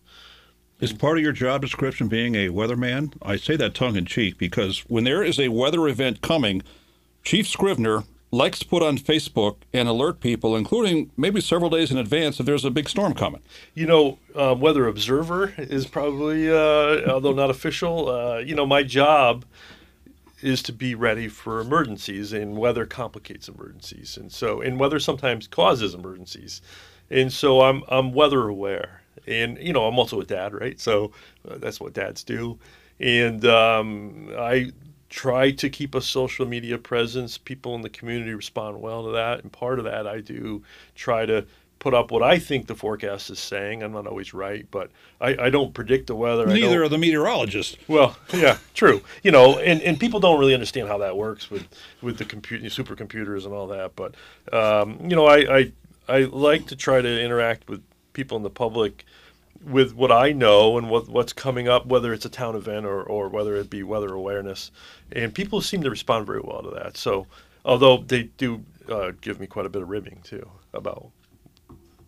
Is 0.79 0.93
part 0.93 1.17
of 1.17 1.23
your 1.23 1.31
job 1.31 1.61
description 1.61 2.07
being 2.07 2.33
a 2.33 2.49
weatherman? 2.49 3.13
I 3.21 3.35
say 3.35 3.55
that 3.55 3.75
tongue 3.75 3.95
in 3.95 4.05
cheek 4.05 4.39
because 4.39 4.79
when 4.87 5.03
there 5.03 5.21
is 5.23 5.39
a 5.39 5.49
weather 5.49 5.87
event 5.87 6.21
coming, 6.21 6.63
Chief 7.23 7.47
Scrivener 7.47 8.03
likes 8.31 8.59
to 8.59 8.65
put 8.65 8.81
on 8.81 8.97
Facebook 8.97 9.57
and 9.73 9.87
alert 9.89 10.21
people, 10.21 10.55
including 10.55 11.11
maybe 11.17 11.41
several 11.41 11.69
days 11.69 11.91
in 11.91 11.97
advance, 11.97 12.39
if 12.39 12.45
there's 12.45 12.63
a 12.63 12.71
big 12.71 12.87
storm 12.87 13.13
coming. 13.13 13.41
You 13.73 13.85
know, 13.85 14.17
uh, 14.35 14.55
Weather 14.57 14.87
Observer 14.87 15.53
is 15.57 15.85
probably, 15.85 16.49
uh, 16.49 17.09
although 17.11 17.33
not 17.33 17.49
official, 17.49 18.09
uh, 18.09 18.37
you 18.37 18.55
know, 18.55 18.65
my 18.65 18.83
job 18.83 19.45
is 20.41 20.63
to 20.63 20.73
be 20.73 20.95
ready 20.95 21.27
for 21.27 21.59
emergencies, 21.59 22.33
and 22.33 22.57
weather 22.57 22.85
complicates 22.85 23.47
emergencies, 23.47 24.17
and 24.17 24.31
so 24.31 24.61
and 24.61 24.79
weather 24.79 24.99
sometimes 24.99 25.47
causes 25.47 25.93
emergencies, 25.93 26.61
and 27.11 27.31
so 27.31 27.61
I'm 27.61 27.83
I'm 27.87 28.11
weather 28.11 28.47
aware, 28.47 29.01
and 29.27 29.57
you 29.59 29.71
know 29.71 29.85
I'm 29.85 29.99
also 29.99 30.19
a 30.19 30.25
dad, 30.25 30.53
right? 30.53 30.79
So 30.79 31.11
uh, 31.47 31.57
that's 31.59 31.79
what 31.79 31.93
dads 31.93 32.23
do, 32.23 32.57
and 32.99 33.45
um, 33.45 34.29
I 34.37 34.71
try 35.11 35.51
to 35.51 35.69
keep 35.69 35.93
a 35.93 36.01
social 36.01 36.47
media 36.47 36.77
presence. 36.77 37.37
People 37.37 37.75
in 37.75 37.81
the 37.81 37.89
community 37.89 38.33
respond 38.33 38.81
well 38.81 39.03
to 39.03 39.11
that. 39.11 39.43
And 39.43 39.51
part 39.51 39.77
of 39.77 39.85
that, 39.85 40.07
I 40.07 40.21
do 40.21 40.63
try 40.95 41.25
to 41.25 41.45
put 41.79 41.93
up 41.93 42.11
what 42.11 42.23
I 42.23 42.39
think 42.39 42.67
the 42.67 42.75
forecast 42.75 43.29
is 43.29 43.37
saying. 43.37 43.83
I'm 43.83 43.91
not 43.91 44.07
always 44.07 44.33
right, 44.33 44.65
but 44.71 44.89
I, 45.19 45.35
I 45.35 45.49
don't 45.49 45.73
predict 45.73 46.07
the 46.07 46.15
weather. 46.15 46.47
Neither 46.47 46.83
are 46.83 46.87
the 46.87 46.97
meteorologists. 46.97 47.75
Well, 47.89 48.15
yeah, 48.33 48.57
true. 48.73 49.01
You 49.21 49.31
know, 49.31 49.59
and, 49.59 49.81
and 49.81 49.99
people 49.99 50.21
don't 50.21 50.39
really 50.39 50.53
understand 50.53 50.87
how 50.87 50.99
that 50.99 51.17
works 51.17 51.51
with 51.51 51.67
with 52.01 52.17
the 52.17 52.25
computer, 52.25 52.63
supercomputers, 52.67 53.43
and 53.43 53.53
all 53.53 53.67
that. 53.67 53.95
But 53.95 54.15
um, 54.53 54.97
you 55.01 55.15
know, 55.15 55.25
I, 55.25 55.57
I 55.57 55.71
I 56.07 56.19
like 56.23 56.67
to 56.67 56.77
try 56.77 57.01
to 57.01 57.21
interact 57.21 57.67
with 57.67 57.83
people 58.13 58.37
in 58.37 58.43
the 58.43 58.49
public 58.49 59.05
with 59.63 59.93
what 59.93 60.11
I 60.11 60.31
know 60.31 60.77
and 60.77 60.89
what 60.89 61.07
what's 61.09 61.33
coming 61.33 61.67
up, 61.67 61.85
whether 61.85 62.13
it's 62.13 62.25
a 62.25 62.29
town 62.29 62.55
event 62.55 62.85
or 62.85 63.03
or 63.03 63.29
whether 63.29 63.55
it 63.55 63.69
be 63.69 63.83
weather 63.83 64.13
awareness, 64.13 64.71
and 65.11 65.33
people 65.33 65.61
seem 65.61 65.83
to 65.83 65.89
respond 65.89 66.25
very 66.25 66.41
well 66.41 66.63
to 66.63 66.71
that. 66.71 66.97
So, 66.97 67.27
although 67.65 67.97
they 67.97 68.23
do 68.23 68.63
uh, 68.89 69.11
give 69.21 69.39
me 69.39 69.47
quite 69.47 69.65
a 69.65 69.69
bit 69.69 69.81
of 69.81 69.89
ribbing 69.89 70.19
too 70.23 70.49
about 70.73 71.11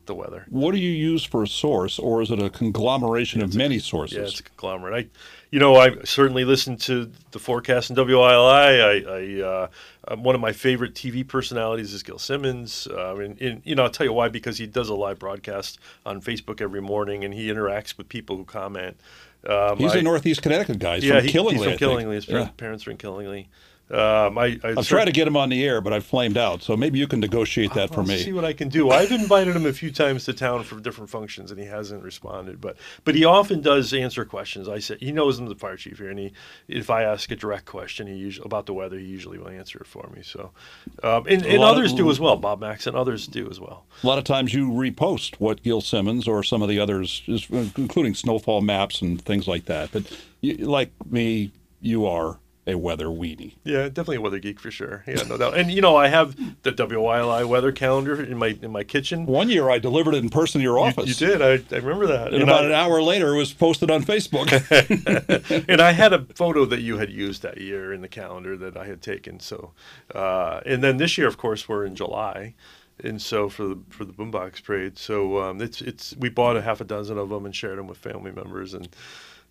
the 0.05 0.15
weather. 0.15 0.45
What 0.49 0.73
do 0.73 0.79
you 0.79 0.91
use 0.91 1.23
for 1.23 1.43
a 1.43 1.47
source, 1.47 1.99
or 1.99 2.21
is 2.21 2.31
it 2.31 2.41
a 2.41 2.49
conglomeration 2.49 3.41
of 3.41 3.55
many 3.55 3.79
sources? 3.79 4.17
Yeah, 4.17 4.23
it's 4.23 4.39
a 4.39 4.43
conglomerate. 4.43 5.05
I, 5.05 5.19
you 5.51 5.59
know, 5.59 5.75
I 5.75 6.03
certainly 6.03 6.45
listen 6.45 6.77
to 6.77 7.11
the 7.31 7.39
forecast 7.39 7.89
in 7.89 7.95
WILI. 7.95 8.81
I, 8.81 9.03
I 9.07 9.41
uh, 9.47 10.15
one 10.15 10.35
of 10.35 10.41
my 10.41 10.51
favorite 10.51 10.93
TV 10.93 11.27
personalities 11.27 11.93
is 11.93 12.03
Gil 12.03 12.19
Simmons. 12.19 12.87
Uh, 12.87 13.15
and, 13.17 13.39
and, 13.41 13.61
you 13.63 13.75
know, 13.75 13.83
I'll 13.83 13.89
tell 13.89 14.05
you 14.05 14.13
why 14.13 14.29
because 14.29 14.57
he 14.57 14.67
does 14.67 14.89
a 14.89 14.95
live 14.95 15.19
broadcast 15.19 15.79
on 16.05 16.21
Facebook 16.21 16.59
every 16.59 16.81
morning, 16.81 17.23
and 17.23 17.33
he 17.33 17.47
interacts 17.47 17.97
with 17.97 18.09
people 18.09 18.35
who 18.35 18.45
comment. 18.45 18.97
Um, 19.47 19.77
He's 19.77 19.93
I, 19.93 19.99
a 19.99 20.01
Northeast 20.01 20.41
Connecticut 20.41 20.79
guy. 20.79 20.95
He's 20.95 21.05
yeah, 21.05 21.17
from 21.17 21.25
he, 21.25 21.31
Killingly. 21.31 21.67
He's 21.67 21.69
from 21.69 21.77
Killingly. 21.77 22.15
His 22.15 22.27
yeah. 22.27 22.49
parents 22.57 22.87
are 22.87 22.91
in 22.91 22.97
Killingly. 22.97 23.49
Um, 23.91 24.37
I, 24.37 24.59
I 24.63 24.73
I've 24.77 24.87
tried 24.87 25.05
to 25.05 25.11
get 25.11 25.27
him 25.27 25.35
on 25.35 25.49
the 25.49 25.63
air, 25.63 25.81
but 25.81 25.91
I 25.93 25.99
flamed 25.99 26.37
out. 26.37 26.63
So 26.63 26.75
maybe 26.77 26.97
you 26.97 27.05
can 27.05 27.19
negotiate 27.19 27.73
that 27.73 27.91
I'll 27.91 28.03
for 28.03 28.03
me. 28.03 28.17
See 28.17 28.31
what 28.31 28.45
I 28.45 28.53
can 28.53 28.69
do. 28.69 28.89
I've 28.89 29.11
invited 29.11 29.55
him 29.55 29.65
a 29.65 29.73
few 29.73 29.91
times 29.91 30.25
to 30.25 30.33
town 30.33 30.63
for 30.63 30.79
different 30.79 31.09
functions, 31.09 31.51
and 31.51 31.59
he 31.59 31.67
hasn't 31.67 32.01
responded. 32.01 32.61
But 32.61 32.77
but 33.03 33.13
he 33.13 33.25
often 33.25 33.61
does 33.61 33.93
answer 33.93 34.23
questions. 34.25 34.69
I 34.69 34.79
said 34.79 34.99
he 34.99 35.11
knows 35.11 35.37
I'm 35.37 35.47
the 35.47 35.55
fire 35.55 35.75
chief 35.75 35.99
here, 35.99 36.09
and 36.09 36.17
he 36.17 36.33
if 36.67 36.89
I 36.89 37.03
ask 37.03 37.29
a 37.29 37.35
direct 37.35 37.65
question, 37.65 38.07
he 38.07 38.15
usually 38.15 38.45
about 38.45 38.65
the 38.65 38.73
weather, 38.73 38.97
he 38.97 39.05
usually 39.05 39.37
will 39.37 39.49
answer 39.49 39.79
it 39.79 39.87
for 39.87 40.09
me. 40.15 40.23
So 40.23 40.51
um, 41.03 41.25
and, 41.27 41.45
and 41.45 41.61
others 41.61 41.91
of, 41.91 41.97
do 41.97 42.09
as 42.09 42.19
well. 42.19 42.37
Bob 42.37 42.61
Max 42.61 42.87
and 42.87 42.95
others 42.95 43.27
do 43.27 43.49
as 43.49 43.59
well. 43.59 43.85
A 44.01 44.07
lot 44.07 44.17
of 44.17 44.23
times 44.23 44.53
you 44.53 44.69
repost 44.69 45.35
what 45.39 45.61
Gil 45.61 45.81
Simmons 45.81 46.27
or 46.27 46.41
some 46.41 46.61
of 46.61 46.69
the 46.69 46.79
others, 46.79 47.21
including 47.27 48.15
snowfall 48.15 48.61
maps 48.61 49.01
and 49.01 49.21
things 49.21 49.47
like 49.47 49.65
that. 49.65 49.91
But 49.91 50.03
like 50.41 50.91
me, 51.09 51.51
you 51.81 52.05
are 52.05 52.39
a 52.65 52.75
weather 52.75 53.07
weenie. 53.07 53.55
Yeah, 53.63 53.83
definitely 53.83 54.17
a 54.17 54.21
weather 54.21 54.39
geek 54.39 54.59
for 54.59 54.71
sure. 54.71 55.03
Yeah, 55.05 55.23
no 55.23 55.37
doubt. 55.37 55.57
And 55.57 55.69
you 55.69 55.81
know, 55.81 55.95
I 55.95 56.07
have 56.07 56.35
the 56.63 56.71
WILI 56.71 57.47
weather 57.47 57.71
calendar 57.71 58.21
in 58.23 58.37
my 58.37 58.57
in 58.61 58.71
my 58.71 58.83
kitchen. 58.83 59.25
One 59.25 59.49
year, 59.49 59.69
I 59.69 59.79
delivered 59.79 60.15
it 60.15 60.23
in 60.23 60.29
person 60.29 60.59
to 60.59 60.63
your 60.63 60.79
office. 60.79 61.19
You, 61.19 61.27
you 61.27 61.37
did. 61.37 61.41
I, 61.41 61.75
I 61.75 61.79
remember 61.79 62.07
that. 62.07 62.27
And, 62.27 62.35
and 62.35 62.43
about 62.43 62.63
I, 62.63 62.67
an 62.67 62.71
hour 62.71 63.01
later, 63.01 63.33
it 63.33 63.37
was 63.37 63.53
posted 63.53 63.91
on 63.91 64.03
Facebook. 64.03 64.49
and 65.67 65.81
I 65.81 65.91
had 65.91 66.13
a 66.13 66.25
photo 66.35 66.65
that 66.65 66.81
you 66.81 66.97
had 66.97 67.11
used 67.11 67.41
that 67.41 67.59
year 67.59 67.93
in 67.93 68.01
the 68.01 68.07
calendar 68.07 68.55
that 68.57 68.77
I 68.77 68.85
had 68.85 69.01
taken. 69.01 69.39
So, 69.39 69.71
uh, 70.15 70.61
and 70.65 70.83
then 70.83 70.97
this 70.97 71.17
year, 71.17 71.27
of 71.27 71.37
course, 71.37 71.67
we're 71.67 71.85
in 71.85 71.95
July 71.95 72.53
and 73.03 73.21
so 73.21 73.49
for 73.49 73.63
the 73.67 73.79
for 73.89 74.05
the 74.05 74.13
boombox 74.13 74.63
parade, 74.63 74.97
so 74.97 75.41
um, 75.41 75.61
it's 75.61 75.81
it's 75.81 76.15
we 76.17 76.29
bought 76.29 76.55
a 76.55 76.61
half 76.61 76.79
a 76.79 76.83
dozen 76.83 77.17
of 77.17 77.29
them 77.29 77.45
and 77.45 77.55
shared 77.55 77.79
them 77.79 77.87
with 77.87 77.97
family 77.97 78.31
members, 78.31 78.73
and 78.73 78.87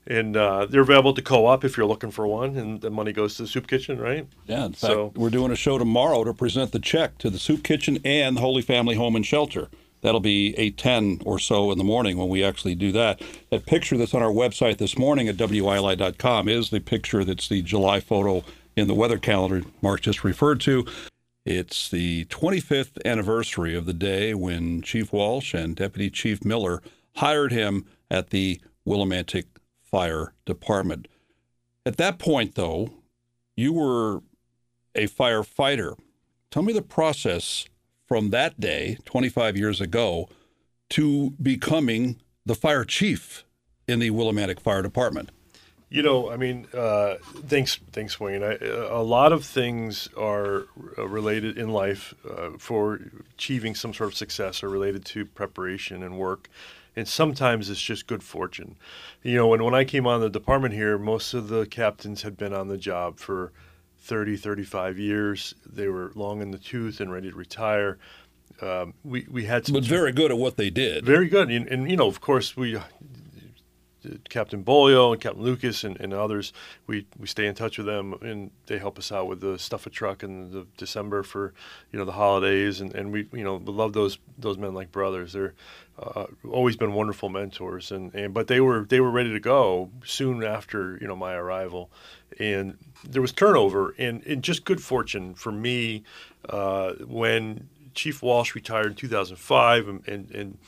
and 0.06 0.36
uh, 0.36 0.66
they're 0.66 0.82
available 0.82 1.14
to 1.14 1.22
co-op 1.22 1.64
if 1.64 1.76
you're 1.76 1.86
looking 1.86 2.10
for 2.10 2.26
one, 2.26 2.56
and 2.56 2.80
the 2.80 2.90
money 2.90 3.12
goes 3.12 3.36
to 3.36 3.42
the 3.42 3.48
soup 3.48 3.66
kitchen, 3.66 4.00
right? 4.00 4.26
Yeah. 4.46 4.66
In 4.66 4.72
fact, 4.72 4.80
so, 4.80 5.12
we're 5.14 5.30
doing 5.30 5.52
a 5.52 5.56
show 5.56 5.78
tomorrow 5.78 6.24
to 6.24 6.34
present 6.34 6.72
the 6.72 6.78
check 6.78 7.18
to 7.18 7.30
the 7.30 7.38
soup 7.38 7.62
kitchen 7.62 7.98
and 8.04 8.36
the 8.36 8.40
Holy 8.40 8.62
Family 8.62 8.96
Home 8.96 9.16
and 9.16 9.24
Shelter. 9.24 9.68
That'll 10.00 10.20
be 10.20 10.54
eight 10.58 10.76
ten 10.76 11.20
or 11.24 11.38
so 11.38 11.70
in 11.70 11.78
the 11.78 11.84
morning 11.84 12.16
when 12.16 12.28
we 12.28 12.42
actually 12.42 12.74
do 12.74 12.90
that. 12.92 13.22
That 13.50 13.66
picture 13.66 13.96
that's 13.96 14.14
on 14.14 14.22
our 14.22 14.32
website 14.32 14.78
this 14.78 14.98
morning 14.98 15.28
at 15.28 15.36
wili.com 15.36 16.48
is 16.48 16.70
the 16.70 16.80
picture 16.80 17.22
that's 17.24 17.48
the 17.48 17.62
July 17.62 18.00
photo 18.00 18.42
in 18.74 18.88
the 18.88 18.94
weather 18.94 19.18
calendar 19.18 19.62
Marc 19.80 20.00
just 20.00 20.24
referred 20.24 20.60
to. 20.62 20.84
It's 21.44 21.88
the 21.88 22.24
25th 22.26 23.04
anniversary 23.04 23.74
of 23.74 23.86
the 23.86 23.92
day 23.92 24.32
when 24.34 24.80
Chief 24.80 25.12
Walsh 25.12 25.54
and 25.54 25.74
Deputy 25.74 26.08
Chief 26.08 26.44
Miller 26.44 26.82
hired 27.16 27.52
him 27.52 27.84
at 28.10 28.30
the 28.30 28.60
Willimantic 28.86 29.44
fire 29.92 30.32
department. 30.46 31.06
At 31.86 31.98
that 31.98 32.18
point, 32.18 32.56
though, 32.56 32.90
you 33.54 33.72
were 33.72 34.22
a 34.94 35.06
firefighter. 35.06 35.96
Tell 36.50 36.62
me 36.62 36.72
the 36.72 36.82
process 36.82 37.66
from 38.08 38.30
that 38.30 38.58
day, 38.58 38.98
25 39.04 39.56
years 39.56 39.80
ago, 39.80 40.28
to 40.90 41.30
becoming 41.40 42.20
the 42.44 42.54
fire 42.54 42.84
chief 42.84 43.44
in 43.86 44.00
the 44.00 44.10
Willimantic 44.10 44.60
Fire 44.60 44.82
Department. 44.82 45.30
You 45.88 46.02
know, 46.02 46.30
I 46.30 46.38
mean, 46.38 46.66
uh, 46.72 47.16
thanks, 47.46 47.78
thanks, 47.92 48.18
Wayne. 48.18 48.42
I, 48.42 48.56
a 48.62 49.02
lot 49.02 49.32
of 49.32 49.44
things 49.44 50.08
are 50.16 50.64
uh, 50.96 51.06
related 51.06 51.58
in 51.58 51.68
life 51.68 52.14
uh, 52.28 52.50
for 52.58 52.98
achieving 53.34 53.74
some 53.74 53.92
sort 53.92 54.08
of 54.08 54.16
success 54.16 54.62
are 54.62 54.70
related 54.70 55.04
to 55.06 55.26
preparation 55.26 56.02
and 56.02 56.16
work 56.18 56.48
and 56.94 57.08
sometimes 57.08 57.70
it's 57.70 57.80
just 57.80 58.06
good 58.06 58.22
fortune. 58.22 58.76
You 59.22 59.36
know, 59.36 59.48
when 59.48 59.64
when 59.64 59.74
I 59.74 59.84
came 59.84 60.06
on 60.06 60.20
the 60.20 60.30
department 60.30 60.74
here, 60.74 60.98
most 60.98 61.34
of 61.34 61.48
the 61.48 61.66
captains 61.66 62.22
had 62.22 62.36
been 62.36 62.52
on 62.52 62.68
the 62.68 62.76
job 62.76 63.18
for 63.18 63.52
30, 63.98 64.36
35 64.36 64.98
years. 64.98 65.54
They 65.64 65.88
were 65.88 66.12
long 66.14 66.42
in 66.42 66.50
the 66.50 66.58
tooth 66.58 67.00
and 67.00 67.12
ready 67.12 67.30
to 67.30 67.36
retire. 67.36 67.98
Um, 68.60 68.94
we 69.04 69.26
we 69.30 69.44
had 69.44 69.66
some 69.66 69.74
but 69.74 69.84
very 69.84 70.12
good 70.12 70.30
at 70.30 70.38
what 70.38 70.56
they 70.56 70.70
did. 70.70 71.04
Very 71.04 71.28
good, 71.28 71.50
and, 71.50 71.66
and 71.68 71.90
you 71.90 71.96
know, 71.96 72.06
of 72.06 72.20
course, 72.20 72.56
we 72.56 72.78
Captain 74.28 74.64
Bolio 74.64 75.12
and 75.12 75.20
Captain 75.20 75.42
Lucas 75.42 75.84
and, 75.84 75.98
and 76.00 76.12
others, 76.12 76.52
we, 76.86 77.06
we 77.18 77.26
stay 77.26 77.46
in 77.46 77.54
touch 77.54 77.78
with 77.78 77.86
them 77.86 78.14
and 78.22 78.50
they 78.66 78.78
help 78.78 78.98
us 78.98 79.12
out 79.12 79.28
with 79.28 79.40
the 79.40 79.58
stuff 79.58 79.86
a 79.86 79.90
truck 79.90 80.22
in 80.22 80.50
the 80.50 80.66
December 80.76 81.22
for 81.22 81.52
you 81.92 81.98
know 81.98 82.04
the 82.04 82.12
holidays 82.12 82.80
and, 82.80 82.94
and 82.94 83.12
we 83.12 83.28
you 83.32 83.44
know 83.44 83.56
love 83.56 83.92
those 83.92 84.18
those 84.38 84.58
men 84.58 84.74
like 84.74 84.92
brothers. 84.92 85.32
They're 85.32 85.54
uh, 85.98 86.26
always 86.50 86.76
been 86.76 86.92
wonderful 86.92 87.28
mentors 87.28 87.92
and, 87.92 88.14
and 88.14 88.32
but 88.32 88.46
they 88.46 88.60
were 88.60 88.84
they 88.88 89.00
were 89.00 89.10
ready 89.10 89.32
to 89.32 89.40
go 89.40 89.90
soon 90.04 90.42
after 90.42 90.98
you 91.00 91.06
know 91.06 91.16
my 91.16 91.34
arrival 91.34 91.90
and 92.38 92.78
there 93.04 93.22
was 93.22 93.32
turnover 93.32 93.94
and, 93.98 94.24
and 94.26 94.42
just 94.42 94.64
good 94.64 94.82
fortune 94.82 95.34
for 95.34 95.52
me 95.52 96.02
uh, 96.48 96.92
when 97.06 97.68
Chief 97.94 98.22
Walsh 98.22 98.54
retired 98.54 98.86
in 98.86 98.94
2005 98.94 99.88
and, 99.88 100.08
and, 100.08 100.30
and 100.30 100.58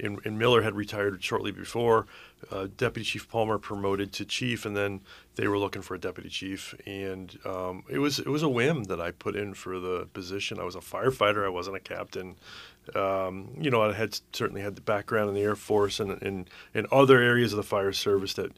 and, 0.00 0.18
and, 0.24 0.36
Miller 0.36 0.62
had 0.62 0.74
retired 0.74 1.22
shortly 1.22 1.52
before 1.52 2.06
uh, 2.50 2.68
Deputy 2.76 3.04
Chief 3.04 3.28
Palmer 3.28 3.58
promoted 3.58 4.12
to 4.14 4.24
chief, 4.24 4.64
and 4.64 4.76
then 4.76 5.00
they 5.36 5.48
were 5.48 5.58
looking 5.58 5.82
for 5.82 5.94
a 5.94 5.98
deputy 5.98 6.28
chief, 6.28 6.74
and 6.86 7.38
um, 7.44 7.84
it 7.88 7.98
was 7.98 8.18
it 8.18 8.28
was 8.28 8.42
a 8.42 8.48
whim 8.48 8.84
that 8.84 9.00
I 9.00 9.10
put 9.10 9.36
in 9.36 9.54
for 9.54 9.78
the 9.80 10.08
position. 10.12 10.58
I 10.58 10.64
was 10.64 10.76
a 10.76 10.80
firefighter. 10.80 11.44
I 11.44 11.48
wasn't 11.48 11.76
a 11.76 11.80
captain. 11.80 12.36
Um, 12.94 13.50
you 13.58 13.70
know, 13.70 13.82
I 13.82 13.92
had 13.92 14.18
certainly 14.32 14.62
had 14.62 14.76
the 14.76 14.82
background 14.82 15.28
in 15.28 15.34
the 15.34 15.42
Air 15.42 15.56
Force 15.56 16.00
and 16.00 16.22
and, 16.22 16.48
and 16.74 16.86
other 16.92 17.20
areas 17.20 17.52
of 17.52 17.56
the 17.56 17.62
fire 17.62 17.92
service 17.92 18.34
that 18.34 18.52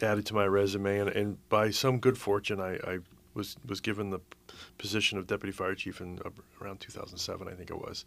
added 0.00 0.26
to 0.26 0.34
my 0.34 0.46
resume, 0.46 0.98
and, 0.98 1.10
and 1.10 1.48
by 1.48 1.70
some 1.70 1.98
good 1.98 2.16
fortune, 2.16 2.60
I, 2.60 2.76
I 2.76 2.98
was 3.34 3.56
was 3.66 3.80
given 3.80 4.10
the 4.10 4.20
position 4.78 5.18
of 5.18 5.26
deputy 5.26 5.52
fire 5.52 5.74
chief 5.74 6.00
in 6.00 6.18
uh, 6.24 6.30
around 6.60 6.80
2007, 6.80 7.48
I 7.48 7.52
think 7.52 7.70
it 7.70 7.78
was, 7.78 8.04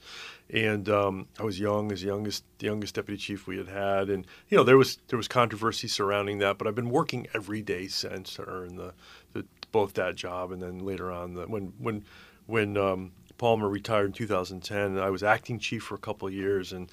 and 0.50 0.88
um, 0.90 1.28
I 1.40 1.44
was 1.44 1.60
young, 1.60 1.92
as 1.92 2.04
youngest 2.04 2.44
the 2.60 2.68
youngest 2.68 2.96
deputy 2.96 3.18
chief 3.18 3.48
we 3.48 3.58
had 3.58 3.68
had, 3.68 4.10
and 4.10 4.26
you 4.50 4.58
know 4.58 4.64
there 4.64 4.78
was 4.78 5.00
there 5.08 5.18
was 5.18 5.28
controversy 5.28 5.88
surrounding 5.88 6.40
that, 6.40 6.58
but 6.58 6.68
I've 6.68 6.76
been 6.76 6.90
working 6.90 7.28
every 7.34 7.62
day 7.62 7.88
since 7.88 8.36
to 8.36 8.48
earn 8.48 8.76
the, 8.76 8.94
the 9.34 9.46
both 9.72 9.94
that 9.94 10.16
job 10.16 10.52
and 10.52 10.62
then 10.62 10.80
later 10.80 11.12
on 11.12 11.34
the, 11.34 11.46
when 11.46 11.74
when 11.80 12.06
when 12.48 12.78
um, 12.78 13.12
Palmer 13.38 13.68
retired 13.68 14.06
in 14.08 14.14
2010, 14.14 14.98
I 14.98 15.10
was 15.10 15.24
acting 15.24 15.60
chief 15.60 15.84
for 15.84 15.96
a 15.96 16.00
couple 16.00 16.28
of 16.28 16.34
years 16.34 16.72
and 16.72 16.90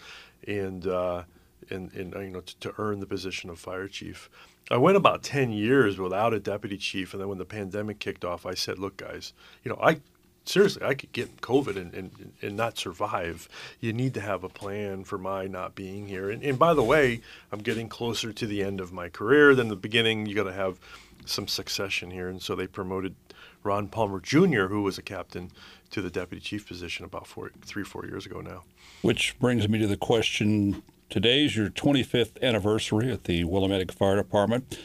and 0.46 0.86
uh, 0.86 1.22
and, 1.70 1.92
and 1.92 2.14
you 2.14 2.30
know 2.30 2.40
to, 2.40 2.56
to 2.60 2.74
earn 2.78 3.00
the 3.00 3.06
position 3.06 3.50
of 3.50 3.58
fire 3.58 3.88
chief. 3.88 4.28
I 4.70 4.76
went 4.76 4.96
about 4.96 5.22
10 5.22 5.52
years 5.52 5.98
without 5.98 6.32
a 6.32 6.40
deputy 6.40 6.76
chief. 6.76 7.12
And 7.12 7.20
then 7.20 7.28
when 7.28 7.38
the 7.38 7.44
pandemic 7.44 7.98
kicked 7.98 8.24
off, 8.24 8.46
I 8.46 8.54
said, 8.54 8.78
look, 8.78 8.96
guys, 8.96 9.32
you 9.64 9.70
know, 9.70 9.78
I 9.82 10.00
seriously, 10.44 10.82
I 10.84 10.94
could 10.94 11.12
get 11.12 11.40
COVID 11.40 11.76
and, 11.76 11.94
and, 11.94 12.32
and 12.40 12.56
not 12.56 12.78
survive. 12.78 13.48
You 13.80 13.92
need 13.92 14.14
to 14.14 14.20
have 14.20 14.44
a 14.44 14.48
plan 14.48 15.04
for 15.04 15.18
my 15.18 15.46
not 15.46 15.74
being 15.74 16.08
here. 16.08 16.30
And, 16.30 16.42
and 16.42 16.58
by 16.58 16.74
the 16.74 16.82
way, 16.82 17.20
I'm 17.50 17.60
getting 17.60 17.88
closer 17.88 18.32
to 18.32 18.46
the 18.46 18.62
end 18.62 18.80
of 18.80 18.92
my 18.92 19.08
career 19.08 19.54
than 19.54 19.68
the 19.68 19.76
beginning. 19.76 20.26
You 20.26 20.34
got 20.34 20.44
to 20.44 20.52
have 20.52 20.78
some 21.26 21.48
succession 21.48 22.10
here. 22.10 22.28
And 22.28 22.42
so 22.42 22.54
they 22.54 22.66
promoted 22.66 23.14
Ron 23.62 23.88
Palmer 23.88 24.20
Jr., 24.20 24.66
who 24.66 24.82
was 24.82 24.98
a 24.98 25.02
captain, 25.02 25.50
to 25.90 26.02
the 26.02 26.10
deputy 26.10 26.40
chief 26.40 26.66
position 26.66 27.04
about 27.04 27.26
four, 27.26 27.52
three, 27.64 27.84
four 27.84 28.06
years 28.06 28.26
ago 28.26 28.40
now. 28.40 28.64
Which 29.02 29.38
brings 29.38 29.68
me 29.68 29.78
to 29.78 29.86
the 29.86 29.96
question 29.96 30.82
Today's 31.12 31.54
your 31.54 31.68
25th 31.68 32.42
anniversary 32.42 33.12
at 33.12 33.24
the 33.24 33.44
Willimantic 33.44 33.90
Fire 33.92 34.16
Department. 34.16 34.78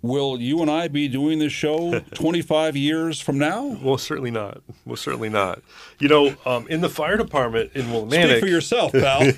Will 0.00 0.40
you 0.40 0.62
and 0.62 0.70
I 0.70 0.86
be 0.86 1.08
doing 1.08 1.40
this 1.40 1.52
show 1.52 1.98
25 2.14 2.76
years 2.76 3.20
from 3.20 3.38
now? 3.38 3.76
Well, 3.82 3.98
certainly 3.98 4.30
not. 4.30 4.62
Well, 4.86 4.94
certainly 4.94 5.28
not. 5.28 5.60
You 5.98 6.06
know, 6.06 6.36
um, 6.46 6.68
in 6.68 6.80
the 6.80 6.88
fire 6.88 7.16
department 7.16 7.72
in 7.74 7.86
Willimantic. 7.86 8.28
Speak 8.28 8.40
for 8.40 8.46
yourself, 8.46 8.92
pal. 8.92 9.22
in 9.22 9.34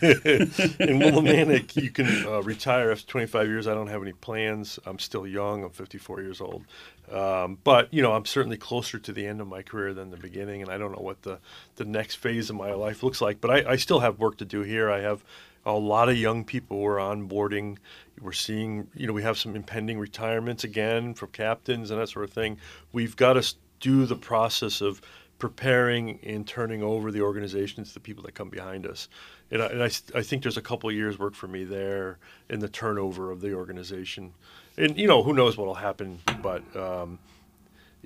Willimantic, 1.00 1.74
you 1.74 1.90
can 1.90 2.26
uh, 2.26 2.42
retire 2.42 2.92
after 2.92 3.06
25 3.06 3.46
years. 3.48 3.66
I 3.66 3.72
don't 3.72 3.88
have 3.88 4.02
any 4.02 4.12
plans. 4.12 4.78
I'm 4.84 4.98
still 4.98 5.26
young. 5.26 5.64
I'm 5.64 5.70
54 5.70 6.20
years 6.20 6.42
old. 6.42 6.66
Um, 7.10 7.56
but 7.64 7.92
you 7.94 8.02
know, 8.02 8.12
I'm 8.12 8.26
certainly 8.26 8.58
closer 8.58 8.98
to 8.98 9.10
the 9.10 9.26
end 9.26 9.40
of 9.40 9.46
my 9.46 9.62
career 9.62 9.94
than 9.94 10.10
the 10.10 10.18
beginning, 10.18 10.60
and 10.60 10.70
I 10.70 10.76
don't 10.76 10.92
know 10.92 11.02
what 11.02 11.22
the 11.22 11.38
the 11.76 11.86
next 11.86 12.16
phase 12.16 12.50
of 12.50 12.56
my 12.56 12.74
life 12.74 13.02
looks 13.02 13.22
like. 13.22 13.40
But 13.40 13.50
I, 13.50 13.72
I 13.72 13.76
still 13.76 14.00
have 14.00 14.18
work 14.18 14.36
to 14.38 14.44
do 14.44 14.60
here. 14.60 14.90
I 14.90 15.00
have 15.00 15.24
A 15.66 15.72
lot 15.72 16.08
of 16.08 16.16
young 16.16 16.44
people 16.44 16.78
were 16.80 16.96
onboarding. 16.96 17.78
We're 18.20 18.32
seeing, 18.32 18.88
you 18.94 19.06
know, 19.06 19.12
we 19.12 19.22
have 19.22 19.38
some 19.38 19.56
impending 19.56 19.98
retirements 19.98 20.64
again 20.64 21.14
from 21.14 21.30
captains 21.30 21.90
and 21.90 22.00
that 22.00 22.08
sort 22.08 22.24
of 22.24 22.32
thing. 22.32 22.58
We've 22.92 23.16
got 23.16 23.34
to 23.34 23.54
do 23.80 24.06
the 24.06 24.16
process 24.16 24.80
of 24.80 25.00
preparing 25.38 26.20
and 26.22 26.46
turning 26.46 26.82
over 26.82 27.10
the 27.10 27.20
organization 27.20 27.84
to 27.84 27.94
the 27.94 28.00
people 28.00 28.22
that 28.24 28.34
come 28.34 28.48
behind 28.48 28.86
us. 28.86 29.08
And 29.50 29.62
I, 29.62 29.66
and 29.66 29.82
I, 29.82 29.90
I 30.14 30.22
think 30.22 30.42
there's 30.42 30.56
a 30.56 30.62
couple 30.62 30.90
years 30.92 31.18
work 31.18 31.34
for 31.34 31.48
me 31.48 31.64
there 31.64 32.18
in 32.48 32.60
the 32.60 32.68
turnover 32.68 33.30
of 33.30 33.40
the 33.40 33.54
organization. 33.54 34.32
And, 34.76 34.96
you 34.96 35.06
know, 35.06 35.22
who 35.22 35.32
knows 35.32 35.56
what 35.56 35.66
will 35.66 35.74
happen, 35.74 36.20
but, 36.42 36.62
um, 36.76 37.18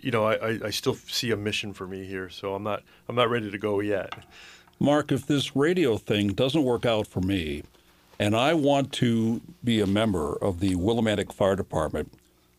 you 0.01 0.11
know, 0.11 0.25
I, 0.27 0.67
I 0.67 0.71
still 0.71 0.95
see 0.95 1.33
a 1.33 1.37
mission 1.37 1.73
for 1.73 1.87
me 1.87 2.05
here, 2.05 2.29
so 2.31 2.55
I'm 2.55 2.63
not 2.63 2.83
I'm 3.09 3.17
not 3.17 3.31
ready 3.31 3.51
to 3.51 3.59
go 3.59 3.81
yet. 3.81 4.15
Marc, 4.79 5.11
if 5.11 5.27
this 5.27 5.57
radio 5.57 5.97
thing 5.97 6.29
doesn't 6.29 6.63
work 6.63 6.87
out 6.87 7.07
for 7.07 7.21
me, 7.21 7.63
and 8.19 8.35
I 8.37 8.55
want 8.55 8.93
to 8.95 9.41
be 9.63 9.81
a 9.81 9.87
member 9.87 10.35
of 10.37 10.61
the 10.61 10.75
Willimantic 10.75 11.33
Fire 11.33 11.57
Department, 11.57 12.13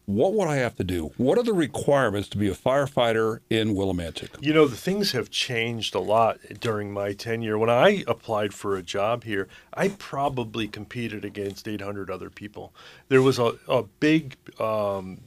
what 0.05 0.34
would 0.34 0.47
I 0.47 0.55
have 0.55 0.75
to 0.77 0.84
do? 0.84 1.12
What 1.17 1.38
are 1.38 1.43
the 1.43 1.53
requirements 1.53 2.29
to 2.29 2.38
be 2.38 2.49
a 2.49 2.55
firefighter 2.55 3.41
in 3.49 3.75
Willimantic? 3.75 4.29
You 4.41 4.53
know, 4.53 4.67
the 4.67 4.75
things 4.75 5.12
have 5.12 5.29
changed 5.29 5.93
a 5.93 5.99
lot 5.99 6.39
during 6.60 6.91
my 6.91 7.13
tenure. 7.13 7.60
When 7.60 7.69
I 7.69 8.03
applied 8.08 8.53
for 8.53 8.75
a 8.75 8.82
job 8.82 9.23
here, 9.23 9.47
I 9.71 9.89
probably 9.89 10.67
competed 10.67 11.23
against 11.23 11.67
800 11.67 12.10
other 12.10 12.32
people. 12.32 12.73
There 13.10 13.21
was 13.21 13.38
a, 13.38 13.53
a 13.67 13.84
big 13.84 14.36
um, 14.60 15.19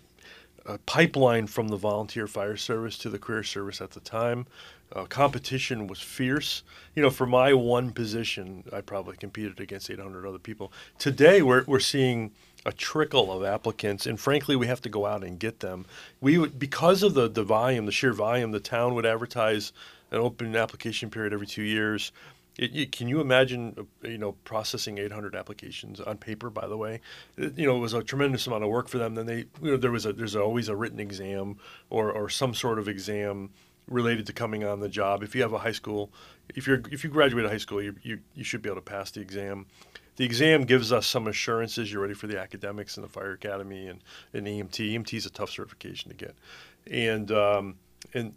a 0.66 0.78
pipeline 0.78 1.46
from 1.46 1.68
the 1.68 1.76
volunteer 1.76 2.26
fire 2.26 2.56
service 2.56 2.96
to 2.98 3.10
the 3.10 3.18
career 3.18 3.42
service 3.42 3.80
at 3.80 3.92
the 3.92 4.00
time. 4.00 4.46
Uh, 4.94 5.06
competition 5.06 5.86
was 5.86 6.00
fierce. 6.00 6.62
You 6.94 7.02
know, 7.02 7.10
for 7.10 7.26
my 7.26 7.54
one 7.54 7.92
position, 7.92 8.64
I 8.72 8.82
probably 8.82 9.16
competed 9.16 9.60
against 9.60 9.90
800 9.90 10.26
other 10.26 10.38
people. 10.38 10.72
Today, 10.98 11.40
we're, 11.40 11.64
we're 11.66 11.80
seeing 11.80 12.32
a 12.66 12.72
trickle 12.72 13.32
of 13.32 13.42
applicants, 13.42 14.06
and 14.06 14.20
frankly, 14.20 14.54
we 14.54 14.66
have 14.66 14.82
to 14.82 14.88
go 14.88 15.06
out 15.06 15.24
and 15.24 15.38
get 15.38 15.60
them. 15.60 15.86
We 16.20 16.38
would, 16.38 16.58
because 16.58 17.02
of 17.02 17.14
the, 17.14 17.28
the 17.28 17.42
volume, 17.42 17.86
the 17.86 17.92
sheer 17.92 18.12
volume, 18.12 18.52
the 18.52 18.60
town 18.60 18.94
would 18.94 19.06
advertise 19.06 19.72
an 20.10 20.18
open 20.18 20.54
application 20.54 21.10
period 21.10 21.32
every 21.32 21.46
two 21.46 21.62
years. 21.62 22.12
It, 22.58 22.76
it, 22.76 22.92
can 22.92 23.08
you 23.08 23.22
imagine, 23.22 23.74
uh, 23.78 24.08
you 24.08 24.18
know, 24.18 24.32
processing 24.44 24.98
800 24.98 25.34
applications 25.34 26.00
on 26.00 26.18
paper? 26.18 26.50
By 26.50 26.68
the 26.68 26.76
way, 26.76 27.00
it, 27.38 27.58
you 27.58 27.66
know, 27.66 27.76
it 27.76 27.80
was 27.80 27.94
a 27.94 28.02
tremendous 28.02 28.46
amount 28.46 28.62
of 28.62 28.68
work 28.68 28.88
for 28.88 28.98
them. 28.98 29.14
Then 29.14 29.24
they, 29.24 29.46
you 29.62 29.70
know, 29.70 29.76
there 29.78 29.90
was 29.90 30.04
a 30.04 30.12
there's 30.12 30.36
always 30.36 30.68
a 30.68 30.76
written 30.76 31.00
exam 31.00 31.56
or 31.88 32.12
or 32.12 32.28
some 32.28 32.52
sort 32.52 32.78
of 32.78 32.88
exam 32.88 33.48
related 33.88 34.26
to 34.26 34.32
coming 34.32 34.64
on 34.64 34.80
the 34.80 34.88
job. 34.88 35.22
If 35.22 35.34
you 35.34 35.42
have 35.42 35.52
a 35.52 35.58
high 35.58 35.72
school, 35.72 36.12
if 36.54 36.66
you're 36.66 36.82
if 36.90 37.04
you 37.04 37.10
graduate 37.10 37.46
high 37.46 37.58
school, 37.58 37.82
you 37.82 37.94
you, 38.02 38.20
you 38.34 38.44
should 38.44 38.62
be 38.62 38.68
able 38.68 38.80
to 38.80 38.82
pass 38.82 39.10
the 39.10 39.20
exam. 39.20 39.66
The 40.16 40.24
exam 40.24 40.64
gives 40.64 40.92
us 40.92 41.06
some 41.06 41.26
assurances 41.26 41.90
you're 41.90 42.02
ready 42.02 42.14
for 42.14 42.26
the 42.26 42.38
academics 42.38 42.98
in 42.98 43.02
the 43.02 43.08
fire 43.08 43.32
academy 43.32 43.86
and, 43.86 44.00
and 44.34 44.46
EMT. 44.46 44.92
EMT 44.92 45.14
is 45.14 45.24
a 45.24 45.30
tough 45.30 45.50
certification 45.50 46.10
to 46.10 46.16
get, 46.16 46.36
and 46.90 47.30
um, 47.32 47.76
and 48.12 48.34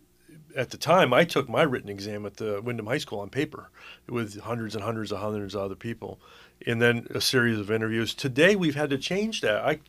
at 0.56 0.70
the 0.70 0.78
time, 0.78 1.14
I 1.14 1.26
took 1.26 1.50
my 1.50 1.64
written 1.64 1.90
exam 1.90 2.26
at 2.26 2.38
the 2.38 2.62
Windham 2.62 2.88
High 2.88 2.98
School 2.98 3.20
on 3.20 3.30
paper 3.30 3.70
with 4.08 4.40
hundreds 4.40 4.76
and 4.76 4.84
hundreds 4.84 5.12
and 5.12 5.20
hundreds 5.20 5.56
of 5.56 5.62
other 5.62 5.76
people, 5.76 6.20
and 6.66 6.82
then 6.82 7.08
a 7.10 7.22
series 7.22 7.60
of 7.60 7.70
interviews. 7.70 8.14
Today, 8.14 8.56
we've 8.56 8.76
had 8.76 8.90
to 8.92 8.98
change 8.98 9.42
that. 9.42 9.66
I, 9.66 9.80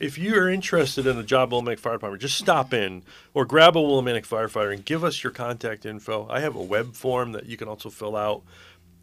if 0.00 0.16
you 0.16 0.34
are 0.34 0.48
interested 0.48 1.06
in 1.06 1.18
a 1.18 1.22
job 1.22 1.52
at 1.52 1.56
Willimantic 1.56 1.78
Fire 1.78 1.92
Department, 1.92 2.22
just 2.22 2.38
stop 2.38 2.72
in 2.72 3.02
or 3.34 3.44
grab 3.44 3.76
a 3.76 3.80
Willimantic 3.80 4.26
firefighter 4.26 4.72
and 4.72 4.84
give 4.84 5.04
us 5.04 5.22
your 5.22 5.30
contact 5.30 5.84
info. 5.84 6.26
I 6.30 6.40
have 6.40 6.56
a 6.56 6.62
web 6.62 6.94
form 6.94 7.32
that 7.32 7.44
you 7.44 7.58
can 7.58 7.68
also 7.68 7.90
fill 7.90 8.16
out. 8.16 8.42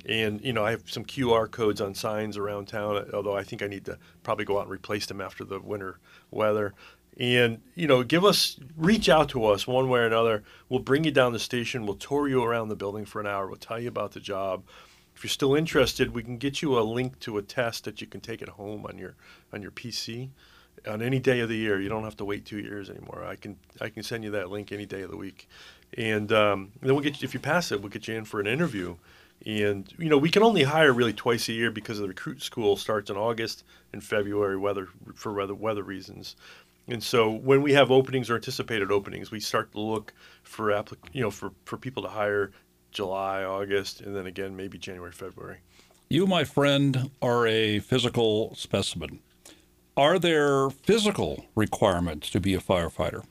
And 0.10 0.44
you 0.44 0.54
know, 0.54 0.66
I 0.66 0.72
have 0.72 0.90
some 0.90 1.06
QR 1.06 1.50
codes 1.50 1.82
on 1.82 1.94
signs 1.94 2.36
around 2.36 2.68
town. 2.68 3.12
Although 3.14 3.38
I 3.38 3.44
think 3.44 3.62
I 3.62 3.68
need 3.68 3.86
to 3.86 4.00
probably 4.24 4.46
go 4.46 4.58
out 4.58 4.64
and 4.64 4.72
replace 4.72 5.06
them 5.06 5.22
after 5.22 5.46
the 5.46 5.60
winter 5.60 6.00
weather 6.32 6.74
and 7.20 7.62
you 7.74 7.88
know 7.88 8.04
give 8.04 8.24
us 8.24 8.60
reach 8.76 9.10
out 9.10 9.30
to 9.30 9.44
us 9.46 9.66
one 9.66 9.90
way 9.90 10.00
or 10.02 10.06
another 10.06 10.44
we'll 10.70 10.80
bring 10.80 11.04
you 11.04 11.10
down 11.10 11.34
the 11.34 11.40
station 11.40 11.86
we'll 11.86 11.96
tour 11.96 12.28
you 12.28 12.44
around 12.44 12.68
the 12.68 12.76
building 12.76 13.06
for 13.06 13.20
an 13.20 13.26
hour 13.26 13.48
we'll 13.48 13.56
tell 13.56 13.80
you 13.80 13.88
about 13.88 14.12
the 14.12 14.20
job 14.20 14.64
if 15.16 15.24
you're 15.24 15.30
still 15.30 15.56
interested 15.56 16.14
we 16.14 16.22
can 16.22 16.38
get 16.38 16.62
you 16.62 16.78
a 16.78 16.82
link 16.82 17.18
to 17.20 17.40
a 17.40 17.42
test 17.42 17.86
that 17.86 18.02
you 18.02 18.06
can 18.06 18.22
take 18.22 18.44
at 18.44 18.50
home 18.50 18.86
on 18.86 19.00
your 19.00 19.16
on 19.52 19.64
your 19.64 19.72
pc 19.72 20.30
on 20.88 21.02
any 21.02 21.20
day 21.20 21.40
of 21.40 21.50
the 21.50 21.56
year 21.56 21.80
you 21.80 21.90
don't 21.90 22.04
have 22.04 22.18
to 22.18 22.26
wait 22.26 22.46
two 22.46 22.60
years 22.60 22.90
anymore 22.90 23.24
i 23.26 23.36
can 23.36 23.58
i 23.82 23.90
can 23.90 24.04
send 24.04 24.24
you 24.24 24.32
that 24.32 24.50
link 24.50 24.72
any 24.72 24.86
day 24.86 25.02
of 25.02 25.12
the 25.12 25.18
week 25.18 25.48
and 25.98 26.34
um, 26.34 26.72
then 26.82 26.94
we'll 26.94 27.04
get 27.04 27.22
you, 27.22 27.26
if 27.26 27.34
you 27.34 27.40
pass 27.40 27.72
it 27.72 27.82
we'll 27.82 27.90
get 27.90 28.08
you 28.08 28.16
in 28.16 28.26
for 28.26 28.40
an 28.40 28.48
interview 28.48 28.96
and 29.46 29.94
you 29.98 30.10
know 30.10 30.18
we 30.18 30.30
can 30.30 30.44
only 30.44 30.64
hire 30.64 30.92
really 30.92 31.14
twice 31.14 31.48
a 31.48 31.54
year 31.54 31.72
because 31.72 32.00
the 32.00 32.08
recruit 32.08 32.42
school 32.42 32.76
starts 32.76 33.10
in 33.10 33.18
august 33.18 33.64
and 33.94 34.04
february 34.04 34.58
weather 34.58 34.88
for 35.16 35.34
weather 35.34 35.56
weather 35.56 35.84
reasons 35.84 36.36
and 36.88 37.04
so 37.04 37.30
when 37.30 37.62
we 37.62 37.74
have 37.74 37.92
openings 37.92 38.30
or 38.30 38.36
anticipated 38.36 38.92
openings, 38.92 39.30
we 39.30 39.40
start 39.40 39.72
to 39.74 39.80
look 39.80 40.14
for 40.44 40.68
applic- 40.68 41.10
you 41.12 41.22
know 41.22 41.32
for, 41.32 41.52
for 41.66 41.78
people 41.78 42.04
to 42.04 42.10
hire 42.10 42.52
July, 42.92 43.44
August, 43.44 44.02
and 44.02 44.16
then 44.16 44.26
again 44.26 44.56
maybe 44.56 44.78
January, 44.78 45.12
February. 45.12 45.58
You, 46.10 46.26
my 46.26 46.46
friend, 46.46 47.12
are 47.22 47.46
a 47.46 47.80
physical 47.80 48.56
specimen. 48.56 49.20
Are 49.98 50.20
there 50.20 50.70
physical 50.70 51.46
requirements 51.56 52.30
to 52.30 52.40
be 52.40 52.54
a 52.54 52.60
firefighter? 52.60 53.26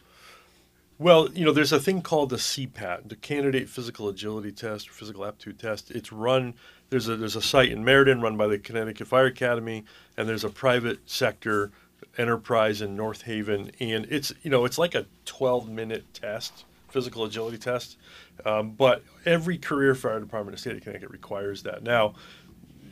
Well, 0.99 1.31
you 1.33 1.45
know, 1.45 1.53
there's 1.53 1.73
a 1.73 1.79
thing 1.79 2.03
called 2.03 2.31
the 2.31 2.37
CPAT, 2.37 3.09
the 3.09 3.17
Candidate 3.17 3.69
Physical 3.69 4.09
Agility 4.09 4.51
Test 4.51 4.89
or 4.89 4.93
Physical 4.93 5.25
Aptitude 5.25 5.61
Test. 5.61 5.91
It's 5.93 6.11
run 6.11 6.55
there's 6.91 7.09
a 7.09 7.17
there's 7.17 7.37
a 7.37 7.43
site 7.43 7.71
in 7.71 7.85
Meriden 7.85 8.21
run 8.21 8.37
by 8.37 8.47
the 8.47 8.59
Connecticut 8.59 9.07
Fire 9.07 9.27
Academy, 9.27 9.85
and 10.17 10.29
there's 10.29 10.45
a 10.45 10.51
private 10.51 10.99
sector 11.09 11.73
enterprise 12.19 12.83
in 12.83 12.97
North 12.97 13.23
Haven, 13.23 13.71
and 13.81 14.07
it's 14.11 14.33
you 14.43 14.51
know 14.51 14.65
it's 14.65 14.79
like 14.79 14.95
a 14.95 15.07
12 15.25 15.69
minute 15.69 16.05
test, 16.15 16.65
physical 16.89 17.25
agility 17.25 17.59
test, 17.59 17.97
um, 18.45 18.71
but 18.71 19.03
every 19.25 19.59
career 19.59 19.95
fire 19.95 20.21
department 20.21 20.53
in 20.53 20.55
the 20.57 20.61
state 20.61 20.77
of 20.77 20.83
Connecticut 20.83 21.11
requires 21.11 21.63
that. 21.65 21.83
Now, 21.83 22.15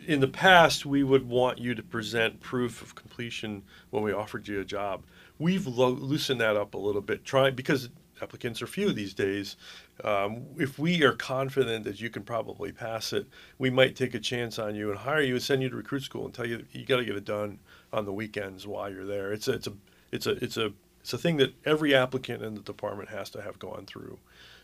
in 0.07 0.21
the 0.21 0.29
past, 0.29 0.87
we 0.87 1.03
would 1.03 1.29
want 1.29 1.59
you 1.59 1.75
to 1.75 1.83
present 1.83 2.41
proof 2.41 2.83
of 2.83 2.95
completion 2.95 3.63
when 3.91 4.03
we 4.03 4.13
offered 4.13 4.47
you 4.49 4.61
a 4.61 4.65
job. 4.65 5.03
We've 5.39 5.67
lo- 5.67 5.89
loosened 5.89 6.41
that 6.41 6.57
up 6.57 6.75
a 6.75 6.79
little 6.79 7.01
bit, 7.01 7.25
trying 7.25 7.55
because 7.55 7.89
applicants 8.23 8.63
are 8.63 8.67
few 8.67 8.93
these 8.93 9.15
days. 9.15 9.57
Um, 10.03 10.45
if 10.57 10.79
we 10.79 11.03
are 11.03 11.13
confident 11.13 11.85
that 11.85 12.01
you 12.01 12.11
can 12.11 12.23
probably 12.23 12.73
pass 12.73 13.13
it, 13.13 13.27
we 13.59 13.71
might 13.71 13.97
take 13.97 14.15
a 14.15 14.21
chance 14.21 14.59
on 14.59 14.75
you 14.75 14.91
and 14.91 14.99
hire 14.99 15.23
you 15.23 15.35
and 15.35 15.43
send 15.43 15.63
you 15.63 15.69
to 15.69 15.77
recruit 15.77 16.03
school 16.03 16.25
and 16.25 16.35
tell 16.35 16.47
you 16.47 16.65
you 16.73 16.85
got 16.85 16.99
to 16.99 17.05
get 17.05 17.17
it 17.17 17.25
done 17.25 17.59
on 17.93 18.05
the 18.05 18.13
weekends 18.13 18.67
while 18.67 18.91
you're 18.91 19.07
there. 19.07 19.33
It's 19.33 19.49
a, 19.49 19.53
it's 19.53 19.67
a 19.67 19.73
it's 20.13 20.27
a 20.27 20.31
it's 20.45 20.57
a 20.57 20.73
it's 21.01 21.13
a 21.13 21.19
thing 21.19 21.37
that 21.37 21.55
every 21.67 21.95
applicant 21.95 22.43
in 22.43 22.55
the 22.55 22.63
department 22.63 23.11
has 23.11 23.29
to 23.31 23.43
have 23.43 23.59
gone 23.59 23.85
through. 23.87 24.19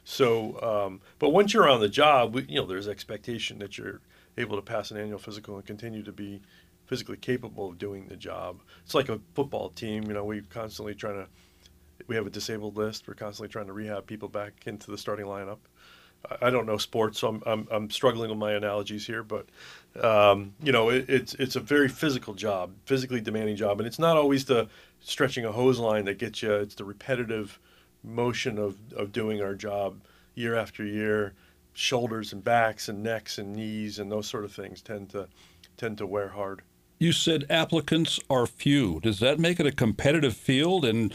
So, 0.05 0.61
um, 0.63 1.01
but 1.19 1.31
once 1.31 1.53
you're 1.53 1.69
on 1.69 1.81
the 1.81 1.89
job, 1.89 2.35
we, 2.35 2.47
you 2.49 2.61
know, 2.61 2.67
there's 2.67 2.89
expectation 2.89 3.59
that 3.59 3.77
you're 3.77 4.01
able 4.37 4.57
to 4.57 4.63
pass 4.63 4.91
an 4.91 4.97
annual 4.97 5.19
physical 5.19 5.57
and 5.57 5.67
continue 5.67 6.03
to 6.03 6.13
be 6.13 6.41
physically 6.87 7.17
capable 7.17 7.69
of 7.69 7.79
doing 7.79 8.07
the 8.09 8.17
job. 8.17 8.61
It's 8.85 8.95
like 8.95 9.09
a 9.09 9.21
football 9.35 9.71
team. 9.71 10.05
You 10.05 10.15
know, 10.15 10.25
we 10.25 10.41
constantly 10.43 10.95
trying 10.95 11.25
to 11.25 11.29
we 12.07 12.17
have 12.17 12.27
a 12.27 12.31
disabled 12.31 12.77
list. 12.77 13.07
We're 13.07 13.15
constantly 13.15 13.49
trying 13.49 13.67
to 13.67 13.73
rehab 13.73 14.07
people 14.07 14.29
back 14.29 14.67
into 14.67 14.91
the 14.91 14.99
starting 14.99 15.27
lineup. 15.27 15.59
I 16.43 16.51
don't 16.51 16.67
know 16.67 16.77
sports, 16.77 17.21
so 17.21 17.29
I'm, 17.29 17.43
I'm, 17.47 17.69
I'm 17.71 17.91
struggling 17.91 18.29
with 18.29 18.39
my 18.39 18.53
analogies 18.53 19.07
here, 19.07 19.23
but 19.23 19.47
um, 20.03 20.53
you 20.63 20.71
know, 20.71 20.91
it, 20.91 21.09
it's 21.09 21.35
it's 21.35 21.57
a 21.57 21.61
very 21.61 21.89
physical 21.89 22.35
job, 22.35 22.73
physically 22.85 23.23
demanding 23.23 23.57
job, 23.57 23.81
and 23.81 23.87
it's 23.87 23.99
not 23.99 24.19
always 24.19 24.45
the 24.45 24.69
stretching 25.01 25.47
a 25.47 25.53
hose 25.53 25.79
line 25.79 26.05
that 26.05 26.19
gets 26.19 26.43
you. 26.43 26.53
It's 26.53 26.75
the 26.75 26.85
repetitive 26.85 27.59
motion 28.05 28.59
of 28.59 28.77
of 28.95 29.13
doing 29.13 29.41
our 29.41 29.55
job 29.55 30.01
year 30.35 30.55
after 30.55 30.85
year. 30.85 31.33
Shoulders 31.81 32.35
and 32.35 32.45
backs 32.45 32.91
and 32.91 33.03
necks 33.03 33.39
and 33.39 33.55
knees 33.55 33.99
and 33.99 34.13
those 34.13 34.27
sort 34.27 34.45
of 34.45 34.53
things 34.53 34.83
tend 34.83 35.09
to 35.11 35.29
tend 35.79 35.97
to 35.99 36.07
wear 36.07 36.29
hard. 36.29 36.61
You 36.99 37.13
said 37.13 37.47
applicants 37.49 38.21
are 38.29 38.47
few. 38.47 39.01
Does 39.01 39.21
that 39.21 39.39
make 39.39 39.59
it 39.59 39.65
a 39.65 39.73
competitive 39.73 40.37
field? 40.37 40.85
And 40.85 41.15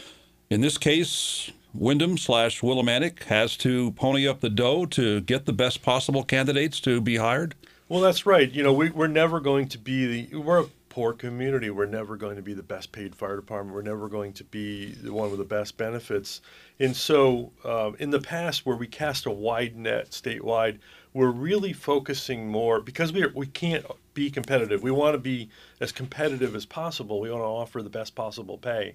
in 0.50 0.62
this 0.62 0.76
case, 0.76 1.52
Windham 1.72 2.18
slash 2.18 2.62
Willimantic 2.62 3.22
has 3.24 3.56
to 3.58 3.92
pony 3.92 4.26
up 4.26 4.40
the 4.40 4.50
dough 4.50 4.86
to 4.86 5.20
get 5.20 5.46
the 5.46 5.52
best 5.52 5.82
possible 5.82 6.24
candidates 6.24 6.80
to 6.80 7.00
be 7.00 7.18
hired? 7.18 7.54
Well, 7.88 8.00
that's 8.00 8.26
right. 8.26 8.50
You 8.50 8.64
know, 8.64 8.72
we, 8.72 8.90
we're 8.90 9.06
never 9.06 9.38
going 9.38 9.68
to 9.68 9.78
be 9.78 10.24
the, 10.24 10.36
we're 10.36 10.62
a 10.62 10.66
poor 10.96 11.12
community. 11.12 11.68
We're 11.68 11.84
never 11.84 12.16
going 12.16 12.36
to 12.36 12.42
be 12.42 12.54
the 12.54 12.62
best 12.62 12.90
paid 12.90 13.14
fire 13.14 13.36
department. 13.36 13.74
We're 13.74 13.82
never 13.82 14.08
going 14.08 14.32
to 14.32 14.44
be 14.44 14.92
the 14.92 15.12
one 15.12 15.28
with 15.28 15.38
the 15.38 15.44
best 15.44 15.76
benefits. 15.76 16.40
And 16.80 16.96
so, 16.96 17.52
uh, 17.66 17.92
in 17.98 18.08
the 18.08 18.18
past, 18.18 18.64
where 18.64 18.78
we 18.78 18.86
cast 18.86 19.26
a 19.26 19.30
wide 19.30 19.76
net 19.76 20.12
statewide, 20.12 20.78
we're 21.12 21.30
really 21.30 21.74
focusing 21.74 22.48
more 22.48 22.80
because 22.80 23.12
we, 23.12 23.22
are, 23.22 23.32
we 23.34 23.46
can't 23.46 23.84
be 24.14 24.30
competitive. 24.30 24.82
We 24.82 24.90
want 24.90 25.12
to 25.12 25.18
be 25.18 25.50
as 25.80 25.92
competitive 25.92 26.56
as 26.56 26.64
possible. 26.64 27.20
We 27.20 27.30
want 27.30 27.42
to 27.42 27.46
offer 27.46 27.82
the 27.82 27.90
best 27.90 28.14
possible 28.14 28.56
pay 28.56 28.94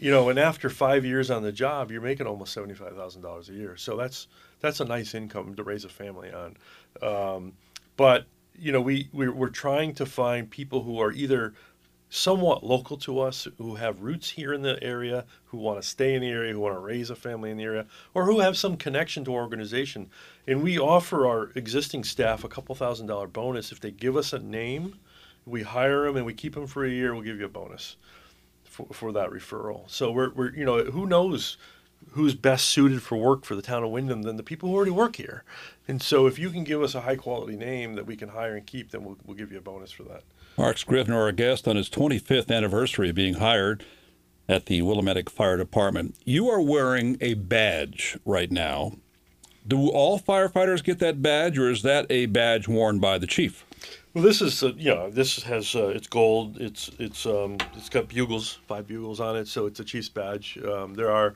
you 0.00 0.10
know, 0.10 0.30
and 0.30 0.38
after 0.38 0.70
five 0.70 1.04
years 1.04 1.30
on 1.30 1.42
the 1.42 1.52
job, 1.52 1.90
you're 1.90 2.00
making 2.00 2.26
almost 2.26 2.54
seventy 2.54 2.72
five 2.72 2.96
thousand 2.96 3.20
dollars 3.20 3.50
a 3.50 3.52
year. 3.52 3.76
So 3.76 3.94
that's 3.94 4.26
that's 4.60 4.80
a 4.80 4.86
nice 4.86 5.14
income 5.14 5.54
to 5.56 5.62
raise 5.62 5.84
a 5.84 5.90
family 5.90 6.32
on. 6.32 6.56
Um, 7.02 7.52
but 7.98 8.24
you 8.58 8.72
know, 8.72 8.80
we 8.80 9.08
we're, 9.12 9.32
we're 9.32 9.48
trying 9.48 9.94
to 9.94 10.06
find 10.06 10.50
people 10.50 10.82
who 10.82 11.00
are 11.00 11.12
either 11.12 11.54
somewhat 12.14 12.62
local 12.62 12.98
to 12.98 13.18
us, 13.20 13.48
who 13.56 13.76
have 13.76 14.02
roots 14.02 14.28
here 14.28 14.52
in 14.52 14.60
the 14.60 14.82
area, 14.82 15.24
who 15.46 15.56
want 15.56 15.80
to 15.80 15.88
stay 15.88 16.14
in 16.14 16.20
the 16.20 16.28
area, 16.28 16.52
who 16.52 16.60
want 16.60 16.74
to 16.74 16.78
raise 16.78 17.08
a 17.08 17.16
family 17.16 17.50
in 17.50 17.56
the 17.56 17.64
area, 17.64 17.86
or 18.12 18.26
who 18.26 18.40
have 18.40 18.54
some 18.54 18.76
connection 18.76 19.24
to 19.24 19.34
our 19.34 19.40
organization. 19.40 20.10
And 20.46 20.62
we 20.62 20.78
offer 20.78 21.26
our 21.26 21.50
existing 21.54 22.04
staff 22.04 22.44
a 22.44 22.48
couple 22.48 22.74
thousand 22.74 23.06
dollar 23.06 23.26
bonus 23.26 23.72
if 23.72 23.80
they 23.80 23.90
give 23.90 24.16
us 24.16 24.34
a 24.34 24.38
name. 24.38 24.98
We 25.46 25.62
hire 25.62 26.04
them 26.04 26.18
and 26.18 26.26
we 26.26 26.34
keep 26.34 26.54
them 26.54 26.66
for 26.66 26.84
a 26.84 26.90
year. 26.90 27.14
We'll 27.14 27.22
give 27.22 27.38
you 27.38 27.46
a 27.46 27.48
bonus 27.48 27.96
for, 28.64 28.86
for 28.92 29.12
that 29.12 29.30
referral. 29.30 29.90
So 29.90 30.12
we're, 30.12 30.30
we're 30.34 30.54
you 30.54 30.66
know 30.66 30.84
who 30.84 31.06
knows 31.06 31.56
who's 32.10 32.34
best 32.34 32.66
suited 32.66 33.02
for 33.02 33.16
work 33.16 33.44
for 33.44 33.54
the 33.54 33.62
town 33.62 33.82
of 33.82 33.90
Windham 33.90 34.22
than 34.22 34.36
the 34.36 34.42
people 34.42 34.68
who 34.68 34.74
already 34.74 34.90
work 34.90 35.16
here. 35.16 35.44
And 35.88 36.02
so 36.02 36.26
if 36.26 36.38
you 36.38 36.50
can 36.50 36.64
give 36.64 36.82
us 36.82 36.94
a 36.94 37.00
high 37.00 37.16
quality 37.16 37.56
name 37.56 37.94
that 37.94 38.06
we 38.06 38.16
can 38.16 38.28
hire 38.28 38.54
and 38.54 38.66
keep, 38.66 38.90
then 38.90 39.04
we'll, 39.04 39.16
we'll 39.24 39.36
give 39.36 39.50
you 39.50 39.58
a 39.58 39.62
bonus 39.62 39.90
for 39.90 40.04
that. 40.04 40.22
Marc 40.58 40.78
Scrivener, 40.78 41.20
our 41.20 41.32
guest 41.32 41.66
on 41.66 41.76
his 41.76 41.88
25th 41.88 42.54
anniversary 42.54 43.10
of 43.10 43.14
being 43.14 43.34
hired 43.34 43.84
at 44.48 44.66
the 44.66 44.82
Willimantic 44.82 45.30
Fire 45.30 45.56
Department. 45.56 46.16
You 46.24 46.50
are 46.50 46.60
wearing 46.60 47.16
a 47.20 47.34
badge 47.34 48.18
right 48.24 48.50
now. 48.50 48.92
Do 49.66 49.88
all 49.88 50.18
firefighters 50.18 50.82
get 50.82 50.98
that 50.98 51.22
badge, 51.22 51.56
or 51.56 51.70
is 51.70 51.82
that 51.82 52.06
a 52.10 52.26
badge 52.26 52.66
worn 52.66 52.98
by 52.98 53.18
the 53.18 53.28
chief? 53.28 53.64
Well, 54.12 54.24
this 54.24 54.42
is 54.42 54.62
uh, 54.62 54.72
you 54.76 54.94
know 54.94 55.08
this 55.08 55.42
has 55.44 55.74
uh, 55.74 55.88
it's 55.88 56.06
gold. 56.06 56.60
It's 56.60 56.90
it's 56.98 57.24
um, 57.24 57.56
it's 57.74 57.88
got 57.88 58.08
bugles, 58.08 58.58
five 58.66 58.86
bugles 58.86 59.20
on 59.20 59.36
it, 59.36 59.48
so 59.48 59.66
it's 59.66 59.80
a 59.80 59.84
chief's 59.84 60.08
badge. 60.08 60.58
Um, 60.58 60.94
there 60.94 61.10
are 61.10 61.34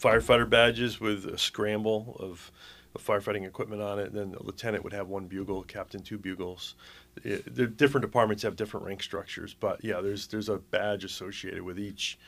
firefighter 0.00 0.48
badges 0.48 1.00
with 1.00 1.26
a 1.26 1.38
scramble 1.38 2.16
of, 2.20 2.50
firefighting 2.98 3.46
equipment 3.46 3.82
on 3.82 3.98
it. 3.98 4.06
And 4.06 4.14
then 4.14 4.34
a 4.40 4.42
lieutenant 4.42 4.82
would 4.82 4.94
have 4.94 5.08
one 5.08 5.26
bugle, 5.26 5.62
captain 5.64 6.02
two 6.02 6.16
bugles. 6.16 6.76
It, 7.22 7.54
the 7.54 7.66
different 7.66 8.02
departments 8.02 8.42
have 8.42 8.56
different 8.56 8.86
rank 8.86 9.02
structures, 9.02 9.54
but 9.58 9.84
yeah, 9.84 10.00
there's 10.00 10.26
there's 10.28 10.48
a 10.48 10.56
badge 10.56 11.04
associated 11.04 11.62
with 11.62 11.78
each 11.78 12.18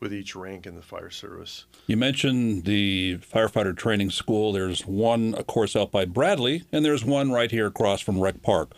with 0.00 0.12
each 0.12 0.34
rank 0.34 0.66
in 0.66 0.74
the 0.74 0.82
fire 0.82 1.10
service. 1.10 1.66
You 1.86 1.96
mentioned 1.96 2.64
the 2.64 3.18
firefighter 3.18 3.76
training 3.76 4.10
school. 4.10 4.52
There's 4.52 4.86
one, 4.86 5.34
of 5.34 5.46
course, 5.46 5.76
out 5.76 5.90
by 5.90 6.06
Bradley, 6.06 6.64
and 6.72 6.84
there's 6.84 7.04
one 7.04 7.30
right 7.32 7.50
here 7.50 7.66
across 7.66 8.00
from 8.00 8.18
Rec 8.18 8.42
Park. 8.42 8.72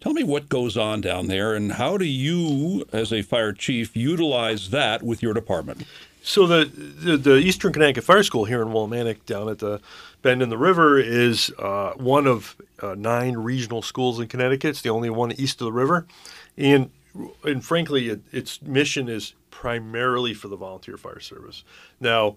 Tell 0.00 0.12
me 0.12 0.22
what 0.22 0.50
goes 0.50 0.76
on 0.76 1.00
down 1.00 1.28
there, 1.28 1.54
and 1.54 1.72
how 1.72 1.96
do 1.96 2.04
you, 2.04 2.84
as 2.92 3.12
a 3.12 3.22
fire 3.22 3.52
chief, 3.52 3.96
utilize 3.96 4.68
that 4.70 5.02
with 5.02 5.22
your 5.22 5.32
department? 5.32 5.84
So 6.26 6.44
the, 6.44 6.64
the, 6.64 7.16
the 7.16 7.36
Eastern 7.36 7.72
Connecticut 7.72 8.02
Fire 8.02 8.24
School 8.24 8.46
here 8.46 8.60
in 8.60 8.68
Willimantic, 8.68 9.24
down 9.26 9.48
at 9.48 9.60
the 9.60 9.80
bend 10.22 10.42
in 10.42 10.48
the 10.48 10.58
river, 10.58 10.98
is 10.98 11.52
uh, 11.56 11.92
one 11.92 12.26
of 12.26 12.56
uh, 12.82 12.96
nine 12.96 13.36
regional 13.36 13.80
schools 13.80 14.18
in 14.18 14.26
Connecticut. 14.26 14.70
It's 14.70 14.82
the 14.82 14.88
only 14.88 15.08
one 15.08 15.30
east 15.30 15.60
of 15.60 15.66
the 15.66 15.72
river, 15.72 16.04
and 16.58 16.90
and 17.44 17.64
frankly, 17.64 18.08
it, 18.08 18.22
its 18.32 18.60
mission 18.60 19.08
is 19.08 19.34
primarily 19.52 20.34
for 20.34 20.48
the 20.48 20.56
volunteer 20.56 20.96
fire 20.96 21.20
service. 21.20 21.62
Now, 22.00 22.36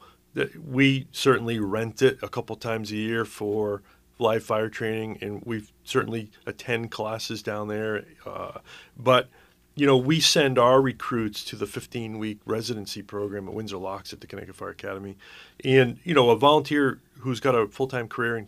we 0.63 1.08
certainly 1.12 1.60
rent 1.60 2.04
it 2.04 2.19
a 2.21 2.30
couple 2.30 2.56
times 2.58 2.91
a 2.91 2.95
year 2.95 3.25
for 3.25 3.82
live 4.19 4.43
fire 4.43 4.69
training, 4.69 5.17
and 5.21 5.41
we 5.45 5.65
certainly 5.84 6.30
attend 6.45 6.91
classes 6.91 7.41
down 7.41 7.67
there. 7.67 8.06
Uh, 8.23 8.60
but 8.95 9.30
you 9.79 9.85
know, 9.85 9.95
we 9.95 10.19
send 10.19 10.59
our 10.59 10.81
recruits 10.81 11.41
to 11.45 11.55
the 11.55 11.65
15 11.65 12.19
week 12.19 12.39
residency 12.45 13.01
program 13.01 13.47
at 13.47 13.53
Windsor 13.53 13.77
Locks 13.77 14.11
at 14.11 14.19
the 14.19 14.27
Connecticut 14.27 14.57
Fire 14.57 14.71
Academy. 14.71 15.15
And, 15.63 15.99
you 16.03 16.13
know, 16.13 16.31
a 16.31 16.35
volunteer 16.35 16.99
who's 17.19 17.39
got 17.39 17.55
a 17.55 17.65
full 17.67 17.87
time 17.87 18.09
career 18.09 18.35
and 18.35 18.47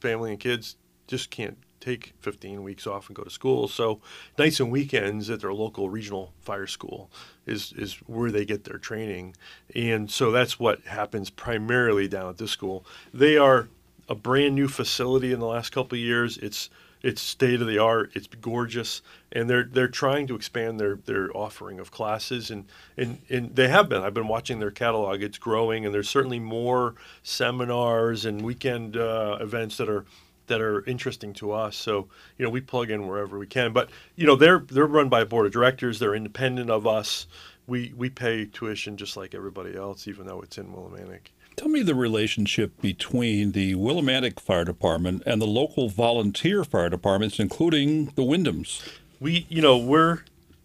family 0.00 0.30
and 0.30 0.40
kids 0.40 0.76
just 1.06 1.30
can't 1.30 1.58
take 1.80 2.14
15 2.20 2.62
weeks 2.62 2.86
off 2.86 3.08
and 3.08 3.16
go 3.16 3.22
to 3.22 3.30
school. 3.30 3.68
So 3.68 4.00
nights 4.38 4.58
and 4.58 4.70
weekends 4.70 5.28
at 5.28 5.40
their 5.40 5.52
local 5.52 5.90
regional 5.90 6.32
fire 6.40 6.66
school 6.66 7.10
is, 7.44 7.74
is 7.74 7.96
where 8.06 8.30
they 8.30 8.46
get 8.46 8.64
their 8.64 8.78
training. 8.78 9.36
And 9.74 10.10
so 10.10 10.30
that's 10.30 10.58
what 10.58 10.82
happens 10.86 11.28
primarily 11.28 12.08
down 12.08 12.30
at 12.30 12.38
this 12.38 12.52
school. 12.52 12.86
They 13.12 13.36
are 13.36 13.68
a 14.08 14.14
brand 14.14 14.54
new 14.54 14.68
facility 14.68 15.30
in 15.30 15.40
the 15.40 15.46
last 15.46 15.72
couple 15.72 15.96
of 15.96 16.00
years. 16.00 16.38
It's 16.38 16.70
it's 17.02 17.22
state 17.22 17.60
of 17.60 17.66
the 17.66 17.78
art. 17.78 18.10
It's 18.14 18.26
gorgeous, 18.26 19.02
and 19.32 19.48
they're 19.48 19.64
they're 19.64 19.88
trying 19.88 20.26
to 20.28 20.34
expand 20.34 20.78
their 20.78 20.96
their 20.96 21.34
offering 21.36 21.78
of 21.78 21.90
classes, 21.90 22.50
and 22.50 22.66
and 22.96 23.18
and 23.28 23.54
they 23.56 23.68
have 23.68 23.88
been. 23.88 24.02
I've 24.02 24.14
been 24.14 24.28
watching 24.28 24.58
their 24.58 24.70
catalog. 24.70 25.22
It's 25.22 25.38
growing, 25.38 25.84
and 25.84 25.94
there's 25.94 26.10
certainly 26.10 26.38
more 26.38 26.94
seminars 27.22 28.24
and 28.24 28.42
weekend 28.42 28.96
uh, 28.96 29.38
events 29.40 29.76
that 29.78 29.88
are 29.88 30.04
that 30.48 30.60
are 30.60 30.84
interesting 30.84 31.32
to 31.34 31.52
us. 31.52 31.76
So 31.76 32.08
you 32.36 32.44
know 32.44 32.50
we 32.50 32.60
plug 32.60 32.90
in 32.90 33.06
wherever 33.06 33.38
we 33.38 33.46
can. 33.46 33.72
But 33.72 33.90
you 34.16 34.26
know 34.26 34.36
they're 34.36 34.58
they're 34.58 34.86
run 34.86 35.08
by 35.08 35.22
a 35.22 35.26
board 35.26 35.46
of 35.46 35.52
directors. 35.52 35.98
They're 35.98 36.14
independent 36.14 36.70
of 36.70 36.86
us. 36.86 37.26
We 37.66 37.94
we 37.96 38.10
pay 38.10 38.46
tuition 38.46 38.96
just 38.96 39.16
like 39.16 39.34
everybody 39.34 39.74
else, 39.76 40.06
even 40.06 40.26
though 40.26 40.42
it's 40.42 40.58
in 40.58 40.66
Willimantic. 40.66 41.28
Tell 41.56 41.68
me 41.68 41.82
the 41.82 41.94
relationship 41.94 42.80
between 42.80 43.52
the 43.52 43.74
Willimantic 43.74 44.40
Fire 44.40 44.64
Department 44.64 45.22
and 45.26 45.42
the 45.42 45.46
local 45.46 45.88
volunteer 45.88 46.64
fire 46.64 46.88
departments, 46.88 47.38
including 47.38 48.06
the 48.16 48.22
Windhams. 48.22 48.88
We, 49.18 49.46
you 49.48 49.60
know, 49.60 49.76
we're 49.76 50.24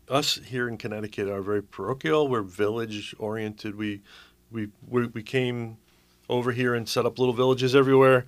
us 0.09 0.39
here 0.45 0.67
in 0.67 0.77
Connecticut 0.77 1.27
are 1.27 1.41
very 1.41 1.63
parochial. 1.63 2.27
We're 2.27 2.43
village 2.43 3.15
oriented. 3.19 3.75
We, 3.75 4.01
we, 4.51 4.69
we, 4.87 5.07
we 5.07 5.23
came 5.23 5.77
over 6.29 6.51
here 6.51 6.73
and 6.73 6.87
set 6.87 7.05
up 7.05 7.19
little 7.19 7.33
villages 7.33 7.75
everywhere 7.75 8.25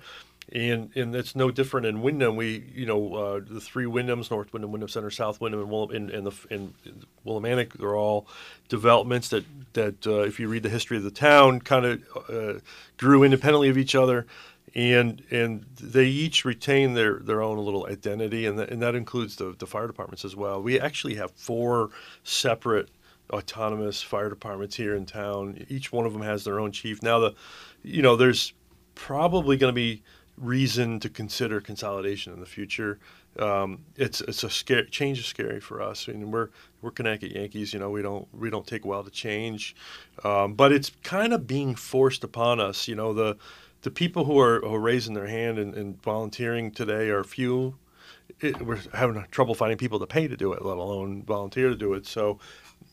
and 0.52 0.90
and 0.96 1.14
it's 1.14 1.36
no 1.36 1.50
different 1.50 1.86
in 1.86 2.00
Windham. 2.02 2.36
We 2.36 2.64
you 2.74 2.86
know 2.86 3.14
uh, 3.14 3.40
the 3.46 3.60
three 3.60 3.84
Windhams, 3.84 4.30
North 4.30 4.52
Windham, 4.52 4.72
Windham 4.72 4.88
Center, 4.88 5.10
South 5.10 5.40
Windham, 5.40 5.60
and 5.60 5.70
Will, 5.70 5.90
in, 5.90 6.10
in 6.10 6.24
the 6.24 6.32
Willimantic, 7.26 7.74
they're 7.74 7.96
all 7.96 8.26
developments 8.68 9.28
that 9.28 9.44
that 9.74 10.06
uh, 10.06 10.20
if 10.20 10.40
you 10.40 10.48
read 10.48 10.62
the 10.62 10.68
history 10.68 10.96
of 10.96 11.02
the 11.02 11.10
town, 11.10 11.60
kind 11.60 11.84
of 11.84 12.02
uh, 12.28 12.60
grew 12.96 13.22
independently 13.22 13.68
of 13.68 13.76
each 13.76 13.94
other, 13.94 14.26
and 14.74 15.22
and 15.30 15.66
they 15.80 16.06
each 16.06 16.44
retain 16.44 16.94
their 16.94 17.18
their 17.18 17.42
own 17.42 17.58
little 17.58 17.86
identity, 17.86 18.46
and 18.46 18.58
that, 18.58 18.70
and 18.70 18.80
that 18.80 18.94
includes 18.94 19.36
the 19.36 19.54
the 19.58 19.66
fire 19.66 19.86
departments 19.86 20.24
as 20.24 20.34
well. 20.34 20.62
We 20.62 20.80
actually 20.80 21.16
have 21.16 21.30
four 21.32 21.90
separate 22.24 22.88
autonomous 23.30 24.02
fire 24.02 24.30
departments 24.30 24.76
here 24.76 24.94
in 24.94 25.04
town. 25.04 25.66
Each 25.68 25.92
one 25.92 26.06
of 26.06 26.14
them 26.14 26.22
has 26.22 26.44
their 26.44 26.58
own 26.58 26.72
chief. 26.72 27.02
Now 27.02 27.18
the 27.18 27.34
you 27.82 28.00
know 28.00 28.16
there's 28.16 28.54
probably 28.94 29.56
going 29.56 29.72
to 29.72 29.76
be 29.76 30.02
reason 30.40 31.00
to 31.00 31.08
consider 31.08 31.60
consolidation 31.60 32.32
in 32.32 32.40
the 32.40 32.46
future. 32.46 32.98
Um, 33.38 33.84
it's 33.96 34.20
it's 34.22 34.44
a 34.44 34.50
scary 34.50 34.86
change 34.90 35.18
is 35.18 35.26
scary 35.26 35.60
for 35.60 35.80
us. 35.80 36.08
I 36.08 36.12
mean, 36.12 36.30
we're 36.30 36.48
we're 36.82 36.90
Connecticut 36.90 37.32
Yankees. 37.32 37.72
You 37.72 37.80
know, 37.80 37.90
we 37.90 38.02
don't 38.02 38.26
we 38.34 38.50
don't 38.50 38.66
take 38.66 38.84
well 38.84 39.04
to 39.04 39.10
change, 39.10 39.76
um, 40.24 40.54
but 40.54 40.72
it's 40.72 40.90
kind 41.02 41.32
of 41.32 41.46
being 41.46 41.74
forced 41.74 42.24
upon 42.24 42.60
us. 42.60 42.88
You 42.88 42.94
know, 42.94 43.12
the 43.12 43.36
the 43.82 43.90
people 43.90 44.24
who 44.24 44.38
are, 44.40 44.60
who 44.60 44.74
are 44.74 44.80
raising 44.80 45.14
their 45.14 45.26
hand 45.26 45.58
and, 45.58 45.74
and 45.74 46.02
volunteering 46.02 46.70
today 46.70 47.10
are 47.10 47.22
few. 47.22 47.76
It, 48.40 48.60
we're 48.60 48.80
having 48.92 49.24
trouble 49.30 49.54
finding 49.54 49.78
people 49.78 49.98
to 50.00 50.06
pay 50.06 50.28
to 50.28 50.36
do 50.36 50.52
it, 50.52 50.64
let 50.64 50.76
alone 50.76 51.22
volunteer 51.22 51.68
to 51.68 51.76
do 51.76 51.94
it. 51.94 52.06
So, 52.06 52.38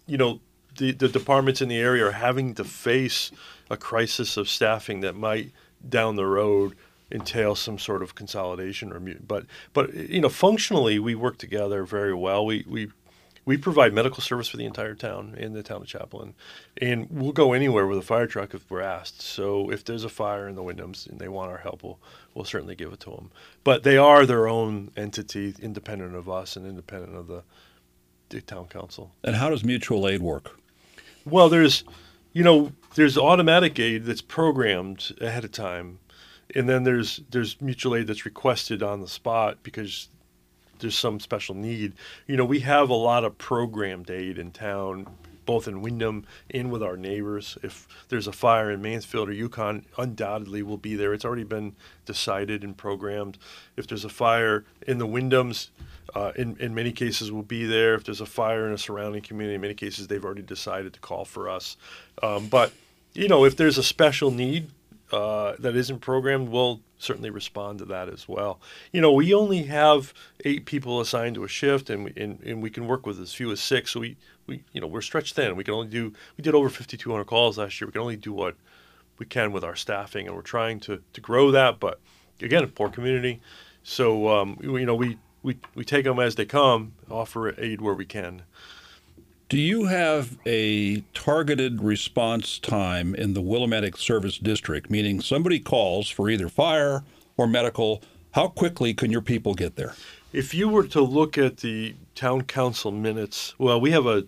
you 0.07 0.17
know, 0.17 0.39
the 0.77 0.91
the 0.91 1.07
departments 1.07 1.61
in 1.61 1.69
the 1.69 1.77
area 1.77 2.05
are 2.05 2.11
having 2.11 2.53
to 2.55 2.63
face 2.63 3.31
a 3.69 3.77
crisis 3.77 4.37
of 4.37 4.47
staffing 4.49 5.01
that 5.01 5.15
might 5.15 5.51
down 5.87 6.15
the 6.15 6.25
road 6.25 6.75
entail 7.15 7.55
some 7.55 7.79
sort 7.79 8.03
of 8.03 8.13
consolidation 8.13 8.91
or 8.91 8.99
but 8.99 9.45
but 9.73 9.93
you 9.93 10.19
know 10.19 10.29
functionally 10.29 10.99
we 10.99 11.15
work 11.15 11.37
together 11.37 11.83
very 11.83 12.13
well 12.13 12.45
we 12.45 12.65
we 12.67 12.89
we 13.45 13.57
provide 13.57 13.93
medical 13.93 14.21
service 14.21 14.47
for 14.47 14.57
the 14.57 14.65
entire 14.65 14.95
town 14.95 15.35
in 15.37 15.53
the 15.53 15.61
town 15.61 15.83
of 15.83 15.87
Chaplin, 15.87 16.33
and 16.81 17.07
we'll 17.11 17.31
go 17.31 17.53
anywhere 17.53 17.85
with 17.85 17.99
a 17.99 18.01
fire 18.01 18.25
truck 18.25 18.55
if 18.55 18.69
we're 18.69 18.81
asked. 18.81 19.21
So 19.21 19.71
if 19.71 19.85
there's 19.85 20.03
a 20.03 20.09
fire 20.09 20.49
in 20.49 20.55
the 20.55 20.63
Windhams 20.63 21.07
and 21.07 21.19
they 21.19 21.27
want 21.27 21.51
our 21.51 21.59
help, 21.59 21.83
we'll, 21.83 21.99
we'll 22.33 22.45
certainly 22.45 22.75
give 22.75 22.91
it 22.91 22.99
to 23.01 23.11
them. 23.11 23.29
But 23.63 23.83
they 23.83 23.97
are 23.97 24.25
their 24.25 24.47
own 24.47 24.91
entity, 24.97 25.53
independent 25.61 26.15
of 26.15 26.27
us 26.27 26.55
and 26.55 26.65
independent 26.65 27.15
of 27.15 27.27
the, 27.27 27.43
the 28.29 28.41
town 28.41 28.65
council. 28.65 29.11
And 29.23 29.35
how 29.35 29.51
does 29.51 29.63
mutual 29.63 30.07
aid 30.07 30.21
work? 30.21 30.59
Well, 31.23 31.47
there's, 31.47 31.83
you 32.33 32.43
know, 32.43 32.71
there's 32.95 33.15
automatic 33.15 33.79
aid 33.79 34.05
that's 34.05 34.21
programmed 34.21 35.15
ahead 35.21 35.45
of 35.45 35.51
time 35.51 35.99
and 36.53 36.69
then 36.69 36.83
there's 36.83 37.21
there's 37.31 37.59
mutual 37.61 37.95
aid 37.95 38.07
that's 38.07 38.25
requested 38.25 38.83
on 38.83 39.01
the 39.01 39.07
spot 39.07 39.57
because 39.63 40.09
there's 40.79 40.97
some 40.97 41.19
special 41.19 41.55
need. 41.55 41.93
You 42.27 42.37
know, 42.37 42.45
we 42.45 42.59
have 42.59 42.89
a 42.89 42.95
lot 42.95 43.23
of 43.23 43.37
programmed 43.37 44.09
aid 44.09 44.37
in 44.37 44.51
town, 44.51 45.07
both 45.45 45.67
in 45.67 45.81
Windham 45.81 46.25
and 46.51 46.71
with 46.71 46.83
our 46.83 46.97
neighbors. 46.97 47.57
If 47.63 47.87
there's 48.09 48.27
a 48.27 48.33
fire 48.33 48.71
in 48.71 48.81
Mansfield 48.81 49.29
or 49.29 49.33
UConn, 49.33 49.85
undoubtedly 49.97 50.63
we'll 50.63 50.77
be 50.77 50.95
there. 50.95 51.13
It's 51.13 51.25
already 51.25 51.43
been 51.43 51.75
decided 52.05 52.63
and 52.63 52.75
programmed. 52.75 53.37
If 53.77 53.87
there's 53.87 54.05
a 54.05 54.09
fire 54.09 54.65
in 54.87 54.97
the 54.97 55.07
Windhams, 55.07 55.69
uh, 56.13 56.31
in, 56.35 56.57
in 56.59 56.75
many 56.75 56.91
cases 56.91 57.31
we'll 57.31 57.43
be 57.43 57.65
there. 57.65 57.95
If 57.95 58.03
there's 58.03 58.21
a 58.21 58.25
fire 58.25 58.67
in 58.67 58.73
a 58.73 58.77
surrounding 58.77 59.21
community, 59.21 59.55
in 59.55 59.61
many 59.61 59.73
cases 59.73 60.07
they've 60.07 60.23
already 60.23 60.41
decided 60.41 60.93
to 60.93 60.99
call 60.99 61.25
for 61.25 61.49
us. 61.49 61.77
Um, 62.21 62.47
but, 62.47 62.73
you 63.13 63.27
know, 63.27 63.45
if 63.45 63.55
there's 63.55 63.77
a 63.77 63.83
special 63.83 64.31
need, 64.31 64.69
uh, 65.11 65.53
that 65.59 65.75
isn't 65.75 65.99
programmed, 65.99 66.49
we'll 66.49 66.81
certainly 66.97 67.29
respond 67.29 67.79
to 67.79 67.85
that 67.85 68.09
as 68.09 68.27
well. 68.27 68.59
You 68.91 69.01
know, 69.01 69.11
we 69.11 69.33
only 69.33 69.63
have 69.63 70.13
eight 70.43 70.65
people 70.65 70.99
assigned 70.99 71.35
to 71.35 71.43
a 71.43 71.47
shift, 71.47 71.89
and 71.89 72.05
we, 72.05 72.13
and, 72.17 72.39
and 72.41 72.61
we 72.61 72.69
can 72.69 72.87
work 72.87 73.05
with 73.05 73.19
as 73.19 73.33
few 73.33 73.51
as 73.51 73.59
six. 73.59 73.91
So 73.91 73.99
we, 73.99 74.17
we, 74.47 74.63
you 74.73 74.81
know, 74.81 74.87
we're 74.87 75.01
stretched 75.01 75.35
thin. 75.35 75.55
We 75.55 75.63
can 75.63 75.73
only 75.73 75.87
do, 75.87 76.13
we 76.37 76.41
did 76.41 76.55
over 76.55 76.69
5,200 76.69 77.25
calls 77.25 77.57
last 77.57 77.79
year. 77.79 77.87
We 77.87 77.91
can 77.91 78.01
only 78.01 78.17
do 78.17 78.33
what 78.33 78.55
we 79.19 79.25
can 79.25 79.51
with 79.51 79.63
our 79.63 79.75
staffing, 79.75 80.27
and 80.27 80.35
we're 80.35 80.41
trying 80.41 80.79
to, 80.81 81.01
to 81.13 81.21
grow 81.21 81.51
that. 81.51 81.79
But 81.79 81.99
again, 82.41 82.63
a 82.63 82.67
poor 82.67 82.89
community. 82.89 83.41
So, 83.83 84.29
um, 84.29 84.57
you 84.61 84.85
know, 84.85 84.95
we, 84.95 85.17
we, 85.43 85.57
we 85.75 85.85
take 85.85 86.05
them 86.05 86.19
as 86.19 86.35
they 86.35 86.45
come, 86.45 86.93
offer 87.09 87.59
aid 87.59 87.79
where 87.79 87.93
we 87.93 88.05
can. 88.05 88.41
Do 89.47 89.59
you 89.59 89.85
have 89.85 90.39
a 90.47 91.01
targeted 91.13 91.83
response 91.83 92.57
time 92.57 93.13
in 93.13 93.35
the 93.35 93.43
Willimantic 93.43 93.95
Service 93.95 94.39
District, 94.39 94.89
meaning 94.89 95.21
somebody 95.21 95.59
calls 95.59 96.09
for 96.09 96.31
either 96.31 96.49
fire 96.49 97.03
or 97.37 97.45
medical? 97.45 98.01
How 98.31 98.47
quickly 98.47 98.95
can 98.95 99.11
your 99.11 99.21
people 99.21 99.53
get 99.53 99.75
there? 99.75 99.93
If 100.33 100.55
you 100.55 100.67
were 100.67 100.87
to 100.87 101.01
look 101.01 101.37
at 101.37 101.57
the 101.57 101.93
town 102.15 102.41
council 102.45 102.91
minutes, 102.91 103.53
well, 103.59 103.79
we 103.79 103.91
have 103.91 104.07
a 104.07 104.23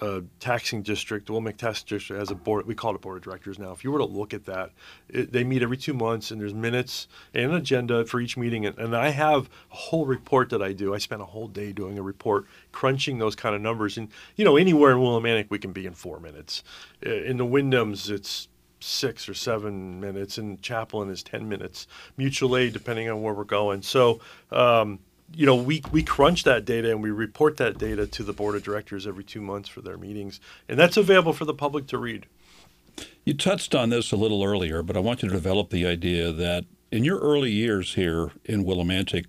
uh, 0.00 0.20
taxing 0.38 0.82
district, 0.82 1.26
the 1.26 1.32
Willimantic 1.32 1.58
Taxing 1.58 1.86
District 1.88 2.18
has 2.18 2.30
a 2.30 2.34
board, 2.34 2.66
we 2.66 2.74
call 2.74 2.92
it 2.92 2.96
a 2.96 2.98
board 2.98 3.18
of 3.18 3.22
directors 3.22 3.58
now. 3.58 3.70
If 3.72 3.84
you 3.84 3.92
were 3.92 3.98
to 3.98 4.04
look 4.04 4.32
at 4.32 4.46
that, 4.46 4.70
it, 5.08 5.32
they 5.32 5.44
meet 5.44 5.62
every 5.62 5.76
two 5.76 5.92
months 5.92 6.30
and 6.30 6.40
there's 6.40 6.54
minutes 6.54 7.06
and 7.34 7.50
an 7.50 7.56
agenda 7.56 8.04
for 8.06 8.20
each 8.20 8.36
meeting. 8.36 8.64
And, 8.64 8.78
and, 8.78 8.96
I 8.96 9.10
have 9.10 9.48
a 9.70 9.76
whole 9.76 10.06
report 10.06 10.50
that 10.50 10.62
I 10.62 10.72
do. 10.72 10.94
I 10.94 10.98
spent 10.98 11.22
a 11.22 11.26
whole 11.26 11.48
day 11.48 11.72
doing 11.72 11.98
a 11.98 12.02
report, 12.02 12.46
crunching 12.72 13.18
those 13.18 13.34
kind 13.34 13.54
of 13.54 13.60
numbers. 13.60 13.98
And, 13.98 14.08
you 14.36 14.44
know, 14.44 14.56
anywhere 14.56 14.92
in 14.92 14.98
Willimantic, 14.98 15.46
we 15.50 15.58
can 15.58 15.72
be 15.72 15.86
in 15.86 15.94
four 15.94 16.18
minutes. 16.20 16.62
In 17.02 17.36
the 17.36 17.46
Windhams, 17.46 18.10
it's 18.10 18.48
six 18.80 19.28
or 19.28 19.34
seven 19.34 20.00
minutes, 20.00 20.38
and 20.38 20.60
Chaplin 20.62 21.10
is 21.10 21.22
10 21.22 21.48
minutes. 21.48 21.86
Mutual 22.16 22.56
aid, 22.56 22.72
depending 22.72 23.08
on 23.08 23.22
where 23.22 23.34
we're 23.34 23.44
going. 23.44 23.82
So, 23.82 24.20
um, 24.50 24.98
you 25.34 25.46
know, 25.46 25.54
we, 25.54 25.82
we 25.92 26.02
crunch 26.02 26.44
that 26.44 26.64
data 26.64 26.90
and 26.90 27.02
we 27.02 27.10
report 27.10 27.56
that 27.58 27.78
data 27.78 28.06
to 28.06 28.22
the 28.22 28.32
board 28.32 28.56
of 28.56 28.62
directors 28.62 29.06
every 29.06 29.24
two 29.24 29.40
months 29.40 29.68
for 29.68 29.80
their 29.80 29.96
meetings. 29.96 30.40
And 30.68 30.78
that's 30.78 30.96
available 30.96 31.32
for 31.32 31.44
the 31.44 31.54
public 31.54 31.86
to 31.88 31.98
read. 31.98 32.26
You 33.24 33.34
touched 33.34 33.74
on 33.74 33.90
this 33.90 34.12
a 34.12 34.16
little 34.16 34.42
earlier, 34.42 34.82
but 34.82 34.96
I 34.96 35.00
want 35.00 35.22
you 35.22 35.28
to 35.28 35.34
develop 35.34 35.70
the 35.70 35.86
idea 35.86 36.32
that 36.32 36.64
in 36.90 37.04
your 37.04 37.18
early 37.18 37.50
years 37.50 37.94
here 37.94 38.32
in 38.44 38.64
Willimantic, 38.64 39.26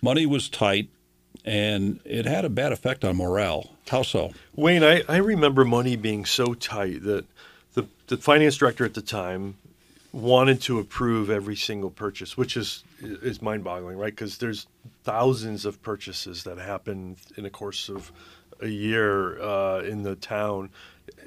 money 0.00 0.26
was 0.26 0.48
tight 0.48 0.88
and 1.44 2.00
it 2.04 2.26
had 2.26 2.44
a 2.44 2.48
bad 2.48 2.72
effect 2.72 3.04
on 3.04 3.16
morale. 3.16 3.70
How 3.88 4.02
so? 4.02 4.32
Wayne, 4.54 4.82
I, 4.82 5.02
I 5.08 5.16
remember 5.18 5.64
money 5.64 5.96
being 5.96 6.24
so 6.24 6.54
tight 6.54 7.02
that 7.04 7.24
the, 7.74 7.86
the 8.08 8.16
finance 8.16 8.56
director 8.56 8.84
at 8.84 8.94
the 8.94 9.02
time 9.02 9.56
wanted 10.16 10.62
to 10.62 10.78
approve 10.78 11.28
every 11.28 11.56
single 11.56 11.90
purchase, 11.90 12.38
which 12.38 12.56
is 12.56 12.84
is 13.02 13.42
mind-boggling, 13.42 13.98
right? 13.98 14.14
Because 14.14 14.38
there's 14.38 14.66
thousands 15.04 15.66
of 15.66 15.82
purchases 15.82 16.44
that 16.44 16.56
happen 16.56 17.16
in 17.36 17.42
the 17.42 17.50
course 17.50 17.90
of 17.90 18.12
a 18.60 18.68
year 18.68 19.38
uh, 19.40 19.80
in 19.80 20.02
the 20.02 20.16
town. 20.16 20.70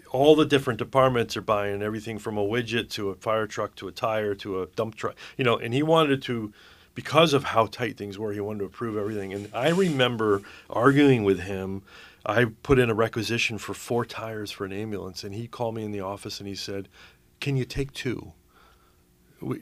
All 0.09 0.35
the 0.35 0.45
different 0.45 0.79
departments 0.79 1.37
are 1.37 1.41
buying 1.41 1.83
everything 1.83 2.17
from 2.17 2.35
a 2.39 2.43
widget 2.43 2.89
to 2.91 3.09
a 3.09 3.15
fire 3.15 3.45
truck 3.45 3.75
to 3.75 3.87
a 3.87 3.91
tire 3.91 4.33
to 4.35 4.63
a 4.63 4.65
dump 4.65 4.95
truck, 4.95 5.15
you 5.37 5.43
know. 5.43 5.57
And 5.57 5.71
he 5.71 5.83
wanted 5.83 6.23
to, 6.23 6.51
because 6.95 7.33
of 7.33 7.43
how 7.43 7.67
tight 7.67 7.95
things 7.95 8.17
were, 8.17 8.33
he 8.33 8.39
wanted 8.39 8.59
to 8.59 8.65
approve 8.65 8.97
everything. 8.97 9.33
And 9.33 9.49
I 9.53 9.69
remember 9.69 10.41
arguing 10.67 11.23
with 11.23 11.41
him. 11.41 11.83
I 12.25 12.45
put 12.63 12.79
in 12.79 12.89
a 12.89 12.95
requisition 12.95 13.59
for 13.59 13.75
four 13.75 14.03
tires 14.03 14.49
for 14.49 14.65
an 14.65 14.73
ambulance, 14.73 15.23
and 15.23 15.35
he 15.35 15.47
called 15.47 15.75
me 15.75 15.83
in 15.83 15.91
the 15.91 16.01
office 16.01 16.39
and 16.39 16.47
he 16.49 16.55
said, 16.55 16.89
"Can 17.39 17.55
you 17.55 17.65
take 17.65 17.93
two? 17.93 18.33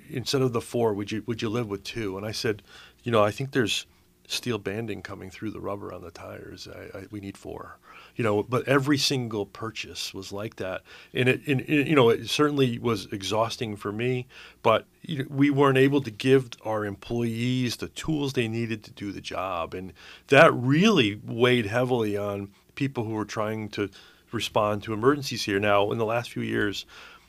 Instead 0.09 0.41
of 0.41 0.53
the 0.53 0.61
four, 0.61 0.93
would 0.93 1.11
you 1.11 1.23
would 1.25 1.41
you 1.41 1.49
live 1.49 1.69
with 1.69 1.83
two? 1.83 2.17
And 2.17 2.25
I 2.25 2.31
said, 2.31 2.63
you 3.03 3.11
know, 3.11 3.23
I 3.23 3.31
think 3.31 3.51
there's 3.51 3.85
steel 4.29 4.57
banding 4.57 5.01
coming 5.01 5.29
through 5.29 5.51
the 5.51 5.59
rubber 5.61 5.93
on 5.93 6.01
the 6.01 6.11
tires. 6.11 6.67
I, 6.67 6.97
I, 6.97 7.03
we 7.11 7.21
need 7.21 7.37
four, 7.37 7.77
you 8.15 8.23
know. 8.23 8.43
But 8.43 8.67
every 8.67 8.97
single 8.97 9.45
purchase 9.45 10.13
was 10.13 10.33
like 10.33 10.57
that, 10.57 10.81
and 11.13 11.29
it, 11.29 11.47
and, 11.47 11.67
you 11.67 11.95
know, 11.95 12.09
it 12.09 12.29
certainly 12.29 12.77
was 12.77 13.05
exhausting 13.11 13.77
for 13.77 13.91
me. 13.91 14.27
But 14.61 14.85
we 15.29 15.49
weren't 15.49 15.77
able 15.77 16.01
to 16.01 16.11
give 16.11 16.49
our 16.65 16.83
employees 16.83 17.77
the 17.77 17.87
tools 17.87 18.33
they 18.33 18.49
needed 18.49 18.83
to 18.83 18.91
do 18.91 19.11
the 19.11 19.21
job, 19.21 19.73
and 19.73 19.93
that 20.27 20.53
really 20.53 21.21
weighed 21.23 21.67
heavily 21.67 22.17
on 22.17 22.49
people 22.75 23.05
who 23.05 23.13
were 23.13 23.25
trying 23.25 23.69
to 23.69 23.89
respond 24.33 24.83
to 24.83 24.93
emergencies 24.93 25.43
here. 25.43 25.59
Now, 25.59 25.89
in 25.91 25.97
the 25.97 26.05
last 26.05 26.31
few 26.31 26.43
years, 26.43 26.85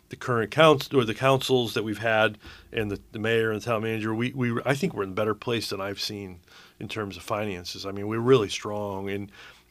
the 0.08 0.16
current 0.16 0.50
council 0.50 1.00
or 1.00 1.04
the 1.04 1.14
councils 1.14 1.74
that 1.74 1.84
we've 1.84 1.98
had 1.98 2.38
and 2.72 2.90
the, 2.90 3.00
the 3.12 3.18
mayor 3.18 3.50
and 3.50 3.60
the 3.60 3.64
town 3.64 3.82
manager, 3.82 4.14
we, 4.14 4.32
we 4.32 4.60
I 4.64 4.74
think 4.74 4.94
we're 4.94 5.02
in 5.02 5.10
a 5.10 5.14
better 5.14 5.34
place 5.34 5.70
than 5.70 5.80
I've 5.80 6.00
seen 6.00 6.40
in 6.80 6.88
terms 6.88 7.16
of 7.16 7.22
finances. 7.22 7.84
I 7.84 7.92
mean, 7.92 8.08
we're 8.08 8.18
really 8.18 8.48
strong 8.48 9.10
and 9.10 9.30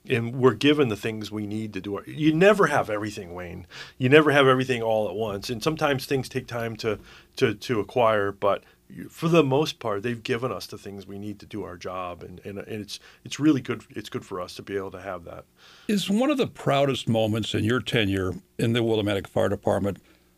and 0.09 0.35
we're 0.35 0.53
given 0.53 0.87
the 0.87 0.95
things 0.95 1.31
we 1.31 1.45
need 1.45 1.73
to 1.73 1.81
do. 1.81 2.01
You 2.05 2.33
never 2.33 2.67
have 2.67 2.89
everything, 2.89 3.33
Wayne. 3.33 3.67
You 3.97 4.09
never 4.09 4.31
have 4.31 4.47
everything 4.47 4.81
all 4.81 5.09
at 5.09 5.15
once, 5.15 5.49
and 5.49 5.61
sometimes 5.61 6.05
things 6.05 6.29
take 6.29 6.47
time 6.47 6.75
to 6.77 6.99
to 7.37 7.53
to 7.53 7.79
acquire. 7.79 8.31
But 8.31 8.63
for 9.09 9.27
the 9.27 9.43
most 9.43 9.79
part, 9.79 10.03
they've 10.03 10.23
given 10.23 10.51
us 10.51 10.65
the 10.65 10.77
things 10.77 11.05
we 11.05 11.19
need 11.19 11.39
to 11.39 11.45
do 11.45 11.63
our 11.63 11.75
job, 11.75 12.23
and, 12.23 12.39
and, 12.45 12.59
and 12.59 12.81
it's 12.81 12.99
it's 13.25 13.39
really 13.39 13.61
good. 13.61 13.83
It's 13.89 14.09
good 14.09 14.25
for 14.25 14.39
us 14.39 14.55
to 14.55 14.61
be 14.61 14.77
able 14.77 14.91
to 14.91 15.01
have 15.01 15.25
that. 15.25 15.45
Is 15.87 16.09
one 16.09 16.29
of 16.29 16.37
the 16.37 16.47
proudest 16.47 17.07
moments 17.07 17.53
in 17.53 17.63
your 17.63 17.81
tenure 17.81 18.33
in 18.57 18.73
the 18.73 18.79
Willimantic 18.79 19.27
Fire 19.27 19.49
Department 19.49 19.97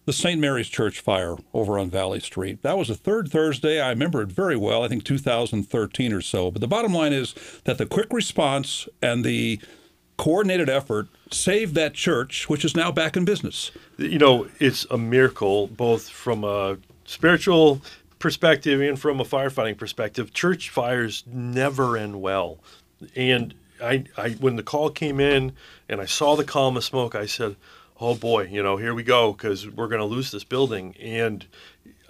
the 0.09 0.13
St. 0.13 0.41
Mary's 0.41 0.69
Church 0.69 1.01
fire 1.01 1.35
over 1.53 1.77
on 1.77 1.91
Valley 1.91 2.19
Street. 2.19 2.63
That 2.63 2.79
was 2.79 2.87
the 2.87 2.95
third 2.95 3.29
Thursday. 3.29 3.79
I 3.79 3.89
remember 3.89 4.23
it 4.23 4.29
very 4.29 4.57
well, 4.57 4.83
I 4.83 4.87
think 4.87 5.03
2013 5.03 6.11
or 6.11 6.21
so. 6.21 6.49
But 6.49 6.61
the 6.61 6.67
bottom 6.67 6.95
line 6.95 7.13
is 7.13 7.35
that 7.65 7.77
the 7.77 7.85
quick 7.85 8.11
response 8.11 8.89
and 9.03 9.23
the 9.23 9.59
coordinated 10.17 10.67
effort 10.67 11.09
saved 11.29 11.75
that 11.75 11.93
church, 11.93 12.49
which 12.49 12.65
is 12.65 12.75
now 12.75 12.91
back 12.91 13.15
in 13.15 13.23
business. 13.23 13.69
You 13.99 14.17
know, 14.17 14.47
it's 14.59 14.87
a 14.89 14.97
miracle, 14.97 15.67
both 15.67 16.09
from 16.09 16.43
a 16.43 16.79
spiritual 17.05 17.83
perspective 18.17 18.81
and 18.81 18.99
from 18.99 19.19
a 19.19 19.25
firefighting 19.25 19.77
perspective. 19.77 20.33
Church 20.33 20.71
fires 20.71 21.23
never 21.31 21.97
end 21.97 22.19
well. 22.19 22.57
And 23.15 23.53
I, 23.79 24.05
I 24.17 24.31
when 24.31 24.55
the 24.55 24.63
call 24.63 24.89
came 24.89 25.19
in 25.19 25.51
and 25.87 26.01
I 26.01 26.05
saw 26.05 26.35
the 26.35 26.43
column 26.43 26.77
of 26.77 26.83
smoke, 26.83 27.13
I 27.13 27.27
said, 27.27 27.55
oh 27.99 28.15
boy, 28.15 28.43
you 28.43 28.63
know, 28.63 28.77
here 28.77 28.93
we 28.93 29.03
go 29.03 29.33
because 29.33 29.67
we're 29.67 29.87
going 29.87 29.99
to 29.99 30.05
lose 30.05 30.31
this 30.31 30.43
building. 30.43 30.95
And 31.01 31.45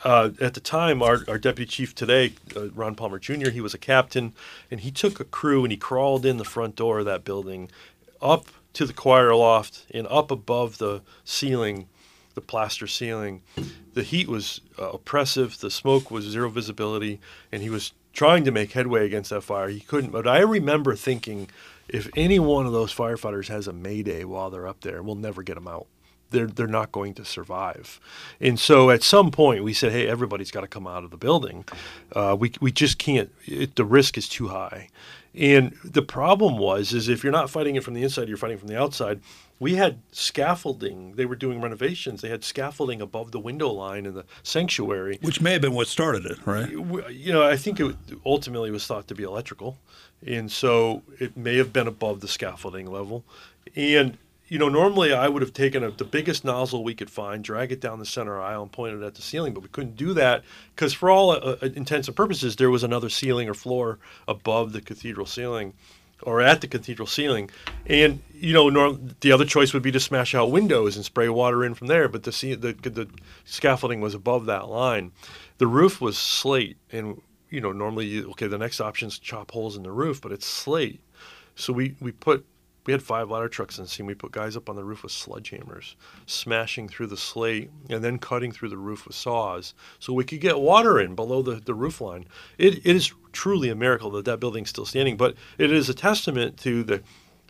uh, 0.04 0.32
at 0.40 0.54
the 0.54 0.60
time, 0.60 1.02
our, 1.02 1.20
our 1.28 1.38
deputy 1.38 1.70
chief 1.70 1.96
today, 1.96 2.34
uh, 2.56 2.70
Ron 2.70 2.96
Palmer 2.96 3.20
Jr., 3.20 3.50
he 3.50 3.62
was 3.62 3.74
a 3.74 3.80
captain, 3.80 4.34
and 4.70 4.82
he 4.82 4.92
took 4.92 5.20
a 5.20 5.26
crew 5.26 5.64
and 5.64 5.72
he 5.72 5.78
crawled 5.78 6.26
in 6.26 6.38
the 6.38 6.46
front 6.46 6.76
door 6.76 7.00
of 7.00 7.06
that 7.06 7.24
building, 7.24 7.70
up 8.22 8.48
to 8.74 8.86
the 8.86 8.94
choir 8.94 9.34
loft, 9.36 9.86
and 9.92 10.08
up 10.08 10.32
above 10.32 10.78
the 10.78 11.02
ceiling, 11.26 11.88
the 12.36 12.42
plaster 12.42 12.88
ceiling. 12.88 13.42
The 13.94 14.04
heat 14.04 14.28
was 14.28 14.62
uh, 14.78 14.92
oppressive, 14.92 15.60
the 15.60 15.72
smoke 15.72 16.12
was 16.12 16.26
zero 16.26 16.50
visibility, 16.50 17.20
and 17.52 17.62
he 17.64 17.70
was 17.70 17.94
trying 18.14 18.44
to 18.46 18.52
make 18.52 18.72
headway 18.74 19.06
against 19.06 19.32
that 19.32 19.42
fire. 19.42 19.70
He 19.70 19.80
couldn't. 19.80 20.12
But 20.12 20.28
I 20.28 20.40
remember 20.40 20.96
thinking, 20.96 21.50
if 21.90 22.10
any 22.16 22.40
one 22.40 22.66
of 22.66 22.72
those 22.72 22.94
firefighters 22.94 23.48
has 23.48 23.68
a 23.68 23.74
mayday 23.74 24.24
while 24.24 24.50
they're 24.50 24.68
up 24.68 24.82
there, 24.82 25.02
we'll 25.02 25.16
never 25.16 25.44
get 25.44 25.56
them 25.56 25.68
out. 25.68 25.88
They're 26.32 26.48
they're 26.48 26.68
not 26.68 26.92
going 26.92 27.16
to 27.16 27.26
survive. 27.26 28.00
And 28.40 28.60
so 28.60 28.92
at 28.92 29.02
some 29.02 29.32
point 29.32 29.64
we 29.64 29.74
said, 29.74 29.92
hey, 29.92 30.08
everybody's 30.08 30.52
got 30.52 30.62
to 30.62 30.68
come 30.68 30.86
out 30.86 31.04
of 31.04 31.10
the 31.10 31.18
building. 31.18 31.66
Uh, 32.14 32.36
we 32.40 32.52
we 32.62 32.72
just 32.72 33.00
can't. 33.00 33.32
It, 33.46 33.76
the 33.76 33.86
risk 33.86 34.18
is 34.18 34.30
too 34.30 34.50
high. 34.50 34.90
And 35.36 35.76
the 35.84 36.02
problem 36.02 36.58
was 36.58 36.94
is 36.94 37.08
if 37.08 37.24
you're 37.24 37.32
not 37.32 37.50
fighting 37.50 37.76
it 37.76 37.84
from 37.84 37.94
the 37.94 38.04
inside, 38.04 38.28
you're 38.28 38.38
fighting 38.38 38.58
from 38.58 38.68
the 38.68 38.80
outside. 38.80 39.22
We 39.60 39.76
had 39.76 40.00
scaffolding. 40.12 41.16
They 41.16 41.26
were 41.26 41.36
doing 41.36 41.60
renovations. 41.60 42.22
They 42.22 42.30
had 42.30 42.46
scaffolding 42.46 43.02
above 43.02 43.32
the 43.32 43.40
window 43.40 43.70
line 43.70 44.06
in 44.06 44.14
the 44.14 44.24
sanctuary, 44.42 45.20
which 45.22 45.42
may 45.42 45.54
have 45.54 45.62
been 45.62 45.74
what 45.74 45.88
started 45.88 46.26
it, 46.26 46.38
right? 46.46 46.70
You 46.70 47.34
know, 47.34 47.44
I 47.44 47.58
think 47.58 47.80
it 47.80 47.96
ultimately 48.26 48.72
was 48.72 48.88
thought 48.88 49.08
to 49.10 49.16
be 49.16 49.24
electrical 49.24 49.78
and 50.26 50.52
so 50.52 51.04
it 51.20 51.36
may 51.38 51.58
have 51.58 51.72
been 51.72 51.88
above 51.88 52.22
the 52.22 52.28
scaffolding 52.28 52.92
level. 52.92 53.24
And 53.76 54.18
you 54.50 54.58
know, 54.58 54.68
normally 54.68 55.14
I 55.14 55.28
would 55.28 55.44
have 55.44 55.54
taken 55.54 55.84
a, 55.84 55.92
the 55.92 56.04
biggest 56.04 56.44
nozzle 56.44 56.84
we 56.84 56.96
could 56.96 57.10
find, 57.10 57.44
drag 57.44 57.72
it 57.72 57.80
down 57.80 58.00
the 58.00 58.06
center 58.06 58.42
aisle, 58.42 58.64
and 58.64 58.72
point 58.72 58.96
it 58.96 59.06
at 59.06 59.14
the 59.14 59.22
ceiling, 59.22 59.54
but 59.54 59.62
we 59.62 59.70
couldn't 59.70 59.96
do 59.96 60.14
that 60.16 60.44
because, 60.76 60.92
for 60.92 61.10
all 61.10 61.32
uh, 61.32 61.58
uh, 61.62 61.70
intents 61.76 62.08
and 62.08 62.18
purposes, 62.18 62.56
there 62.56 62.72
was 62.72 62.84
another 62.84 63.10
ceiling 63.10 63.48
or 63.48 63.54
floor 63.54 64.00
above 64.28 64.74
the 64.74 64.82
cathedral 64.82 65.28
ceiling 65.28 65.74
or 66.24 66.42
at 66.42 66.62
the 66.62 66.68
cathedral 66.68 67.08
ceiling. 67.08 67.50
And 67.86 68.22
you 68.34 68.54
know, 68.54 68.70
norm, 68.70 69.16
the 69.22 69.32
other 69.32 69.46
choice 69.46 69.72
would 69.74 69.84
be 69.84 69.92
to 69.92 70.00
smash 70.00 70.34
out 70.34 70.52
windows 70.52 70.96
and 70.96 71.06
spray 71.06 71.30
water 71.30 71.64
in 71.64 71.76
from 71.76 71.88
there, 71.88 72.10
but 72.10 72.24
the, 72.24 72.32
the 72.56 72.90
the 72.90 73.08
scaffolding 73.46 74.02
was 74.02 74.16
above 74.16 74.48
that 74.48 74.68
line. 74.68 75.12
The 75.60 75.68
roof 75.68 76.02
was 76.02 76.18
slate, 76.18 76.78
and 76.92 77.22
you 77.50 77.62
know, 77.62 77.72
normally, 77.72 78.06
you, 78.06 78.30
okay, 78.32 78.48
the 78.48 78.58
next 78.58 78.80
option 78.82 79.08
is 79.08 79.20
chop 79.20 79.52
holes 79.52 79.76
in 79.78 79.84
the 79.84 79.92
roof, 79.92 80.22
but 80.22 80.32
it's 80.32 80.46
slate. 80.46 81.02
So 81.56 81.74
we, 81.74 81.96
we 82.00 82.12
put 82.12 82.46
we 82.90 82.94
had 82.94 83.04
five 83.04 83.30
ladder 83.30 83.50
trucks 83.50 83.78
in 83.78 83.84
the 83.84 83.88
scene. 83.88 84.08
We 84.08 84.16
put 84.16 84.32
guys 84.32 84.58
up 84.58 84.68
on 84.68 84.76
the 84.76 84.84
roof 84.84 85.04
with 85.04 85.12
sledgehammers, 85.12 85.94
smashing 86.26 86.90
through 86.90 87.06
the 87.06 87.18
slate 87.18 87.70
and 87.88 88.04
then 88.04 88.18
cutting 88.18 88.52
through 88.52 88.70
the 88.70 88.78
roof 88.78 89.06
with 89.06 89.16
saws 89.16 89.76
so 90.00 90.12
we 90.12 90.24
could 90.24 90.42
get 90.42 90.60
water 90.60 91.00
in 91.00 91.14
below 91.14 91.44
the, 91.44 91.56
the 91.56 91.76
roof 91.76 92.02
line. 92.02 92.26
It, 92.58 92.78
it 92.78 92.96
is 92.96 93.14
truly 93.32 93.70
a 93.70 93.76
miracle 93.76 94.10
that 94.12 94.26
that 94.26 94.40
building's 94.40 94.70
still 94.70 94.86
standing, 94.88 95.18
but 95.18 95.36
it 95.60 95.72
is 95.72 95.88
a 95.90 95.94
testament 95.94 96.58
to 96.62 96.84
the 96.84 97.04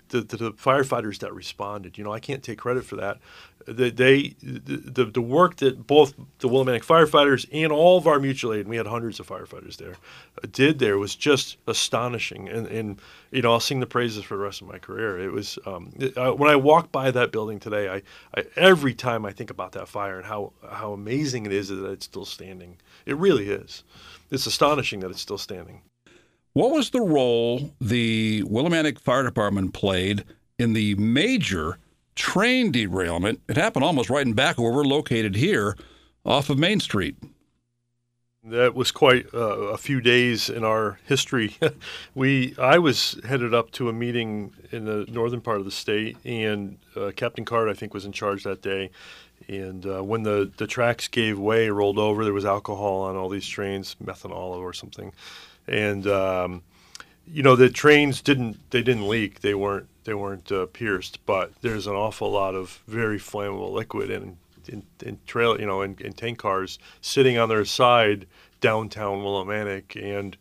the, 0.10 0.22
the, 0.22 0.38
the, 0.38 0.52
firefighters 0.54 1.20
that 1.20 1.34
responded. 1.34 1.98
You 1.98 2.04
know, 2.04 2.14
I 2.14 2.20
can't 2.20 2.44
take 2.44 2.58
credit 2.58 2.86
for 2.86 2.96
that. 2.98 3.20
They, 3.68 3.90
they 3.90 4.36
the, 4.42 5.06
the 5.06 5.22
work 5.22 5.58
that 5.58 5.86
both 5.86 6.14
the 6.40 6.48
Willimantic 6.48 6.84
firefighters 6.86 7.48
and 7.52 7.72
all 7.72 7.98
of 7.98 8.08
our 8.08 8.20
mutual 8.20 8.54
aid, 8.54 8.62
and 8.62 8.70
we 8.70 8.78
had 8.78 8.88
hundreds 8.88 9.20
of 9.20 9.28
firefighters 9.28 9.78
there, 9.78 9.96
uh, 10.44 10.48
did 10.52 10.80
there 10.80 10.98
was 10.98 11.16
just 11.16 11.58
astonishing. 11.68 12.50
And, 12.50 12.68
and, 12.68 13.02
you 13.32 13.42
know, 13.42 13.52
I'll 13.52 13.60
sing 13.60 13.80
the 13.80 13.86
praises 13.86 14.24
for 14.24 14.38
the 14.38 14.44
rest 14.44 14.62
of 14.62 14.68
my 14.68 14.80
career. 14.80 15.20
It 15.20 15.32
was 15.32 15.60
um, 15.66 15.94
uh, 16.18 16.32
when 16.32 16.50
I 16.50 16.56
walk 16.56 16.92
by 16.92 17.12
that 17.12 17.32
building 17.32 17.60
today, 17.60 17.90
I, 17.90 18.02
I, 18.36 18.46
every 18.56 18.94
time 18.94 19.26
I 19.26 19.32
think 19.32 19.50
about 19.50 19.74
that 19.74 19.88
fire 19.88 20.18
and 20.18 20.26
how 20.26 20.54
how 20.70 20.94
amazing 20.94 21.46
it 21.46 21.54
is 21.54 21.70
that 21.70 21.86
it's 21.86 22.06
still 22.06 22.26
standing. 22.26 22.78
It 23.06 23.18
really 23.18 23.50
is. 23.50 23.84
It's 24.32 24.46
astonishing 24.46 25.00
that 25.02 25.12
it's 25.12 25.22
still 25.22 25.38
standing. 25.38 25.82
What 26.60 26.72
was 26.72 26.90
the 26.90 27.00
role 27.00 27.74
the 27.80 28.44
Willimantic 28.44 29.00
Fire 29.00 29.24
Department 29.24 29.74
played 29.74 30.26
in 30.58 30.74
the 30.74 30.94
major 30.96 31.78
train 32.16 32.70
derailment? 32.74 33.40
It 33.48 33.56
happened 33.56 33.86
almost 33.86 34.10
right 34.10 34.28
in 34.28 34.34
back 34.34 34.58
where 34.58 34.70
we're 34.70 34.84
located 34.84 35.38
here 35.38 35.78
off 36.26 36.50
of 36.50 36.60
Main 36.60 36.82
Street. 36.82 37.16
That 38.44 38.76
was 38.76 38.92
quite 38.92 39.34
uh, 39.34 39.38
a 39.38 39.78
few 39.78 40.02
days 40.02 40.50
in 40.50 40.66
our 40.66 41.00
history. 41.06 41.56
we, 42.14 42.56
I 42.58 42.78
was 42.78 43.18
headed 43.24 43.54
up 43.54 43.72
to 43.72 43.88
a 43.88 43.94
meeting 43.94 44.52
in 44.74 44.84
the 44.84 45.06
northern 45.08 45.40
part 45.40 45.60
of 45.60 45.66
the 45.66 45.72
state, 45.72 46.18
and 46.26 46.78
uh, 46.94 47.12
Captain 47.16 47.46
Card, 47.46 47.70
I 47.70 47.74
think, 47.74 47.94
was 47.94 48.04
in 48.04 48.12
charge 48.12 48.44
that 48.44 48.62
day. 48.62 48.90
And 49.48 49.86
uh, 49.86 50.04
when 50.04 50.24
the, 50.24 50.52
the 50.58 50.68
tracks 50.68 51.08
gave 51.08 51.40
way, 51.40 51.70
rolled 51.70 51.98
over, 51.98 52.26
there 52.26 52.34
was 52.34 52.44
alcohol 52.44 53.04
on 53.04 53.16
all 53.16 53.30
these 53.30 53.48
trains, 53.48 53.96
methanol 54.04 54.58
or 54.58 54.74
something 54.74 55.14
and 55.70 56.08
um, 56.08 56.64
you 57.26 57.44
know 57.44 57.56
the 57.56 57.70
trains 57.70 58.22
didn't 58.22 58.58
they 58.72 58.82
didn't 58.82 59.08
leak. 59.08 59.42
They 59.42 59.54
weren't 59.54 59.88
they 60.04 60.14
weren't 60.14 60.52
uh, 60.52 60.66
pierced 60.68 61.26
but 61.26 61.54
there's 61.62 61.88
an 61.88 61.94
awful 61.94 62.32
lot 62.32 62.56
of 62.56 62.82
very 62.88 63.20
flammable 63.20 63.72
liquid 63.72 64.10
in 64.10 64.38
in, 64.68 64.84
in 65.06 65.20
trail 65.26 65.60
you 65.60 65.66
know 65.66 65.82
in, 65.82 65.96
in 66.00 66.14
tank 66.14 66.40
cars 66.40 66.80
sitting 67.02 67.38
on 67.38 67.50
their 67.50 67.66
side 67.66 68.26
downtown 68.62 69.20
Willimantic 69.20 69.96
and 70.02 70.38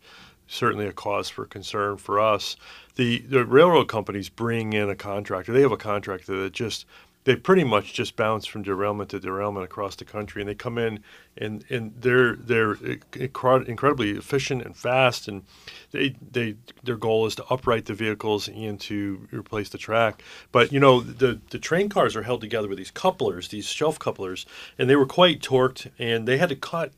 certainly 0.47 0.87
a 0.87 0.91
cause 0.91 1.29
for 1.29 1.45
concern 1.45 1.97
for 1.97 2.19
us. 2.19 2.55
The 2.95 3.19
the 3.19 3.45
railroad 3.45 3.87
companies 3.87 4.29
bring 4.29 4.73
in 4.73 4.89
a 4.89 4.95
contractor. 4.95 5.53
They 5.53 5.61
have 5.61 5.71
a 5.71 5.77
contractor 5.77 6.35
that 6.43 6.53
just 6.53 6.85
they 7.29 7.35
pretty 7.35 7.63
much 7.63 7.93
just 7.93 8.15
bounce 8.15 8.47
from 8.47 8.63
derailment 8.63 9.11
to 9.11 9.19
derailment 9.19 9.63
across 9.63 9.95
the 9.95 10.03
country, 10.03 10.41
and 10.41 10.49
they 10.49 10.55
come 10.55 10.79
in 10.79 11.03
and 11.37 11.63
and 11.69 11.93
they're 12.01 12.35
they're 12.35 12.75
incredibly 13.13 14.09
efficient 14.17 14.63
and 14.63 14.75
fast, 14.75 15.27
and 15.27 15.43
they 15.91 16.15
they 16.31 16.55
their 16.81 16.97
goal 16.97 17.27
is 17.27 17.35
to 17.35 17.45
upright 17.45 17.85
the 17.85 17.93
vehicles 17.93 18.47
and 18.47 18.79
to 18.79 19.27
replace 19.31 19.69
the 19.69 19.77
track. 19.77 20.23
But 20.51 20.73
you 20.73 20.79
know 20.79 21.01
the 21.01 21.39
the 21.51 21.59
train 21.59 21.87
cars 21.87 22.15
are 22.15 22.23
held 22.23 22.41
together 22.41 22.67
with 22.67 22.79
these 22.79 22.89
couplers, 22.89 23.49
these 23.49 23.67
shelf 23.67 23.99
couplers, 23.99 24.47
and 24.79 24.89
they 24.89 24.95
were 24.95 25.05
quite 25.05 25.39
torqued, 25.39 25.91
and 25.99 26.27
they 26.27 26.39
had 26.39 26.49
to 26.49 26.55
cut 26.55 26.93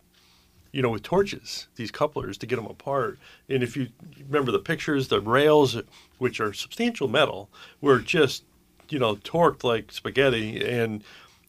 you 0.71 0.81
know, 0.81 0.91
with 0.91 1.03
torches, 1.03 1.67
these 1.75 1.91
couplers 1.91 2.37
to 2.37 2.45
get 2.45 2.55
them 2.55 2.65
apart. 2.65 3.19
And 3.49 3.61
if 3.61 3.75
you 3.75 3.89
remember 4.25 4.53
the 4.53 4.59
pictures, 4.59 5.09
the 5.09 5.19
rails, 5.19 5.75
which 6.17 6.39
are 6.39 6.53
substantial 6.53 7.09
metal, 7.09 7.49
were 7.81 7.99
just 7.99 8.45
you 8.91 8.99
know 8.99 9.15
torqued 9.15 9.63
like 9.63 9.91
spaghetti 9.91 10.63
and 10.63 11.03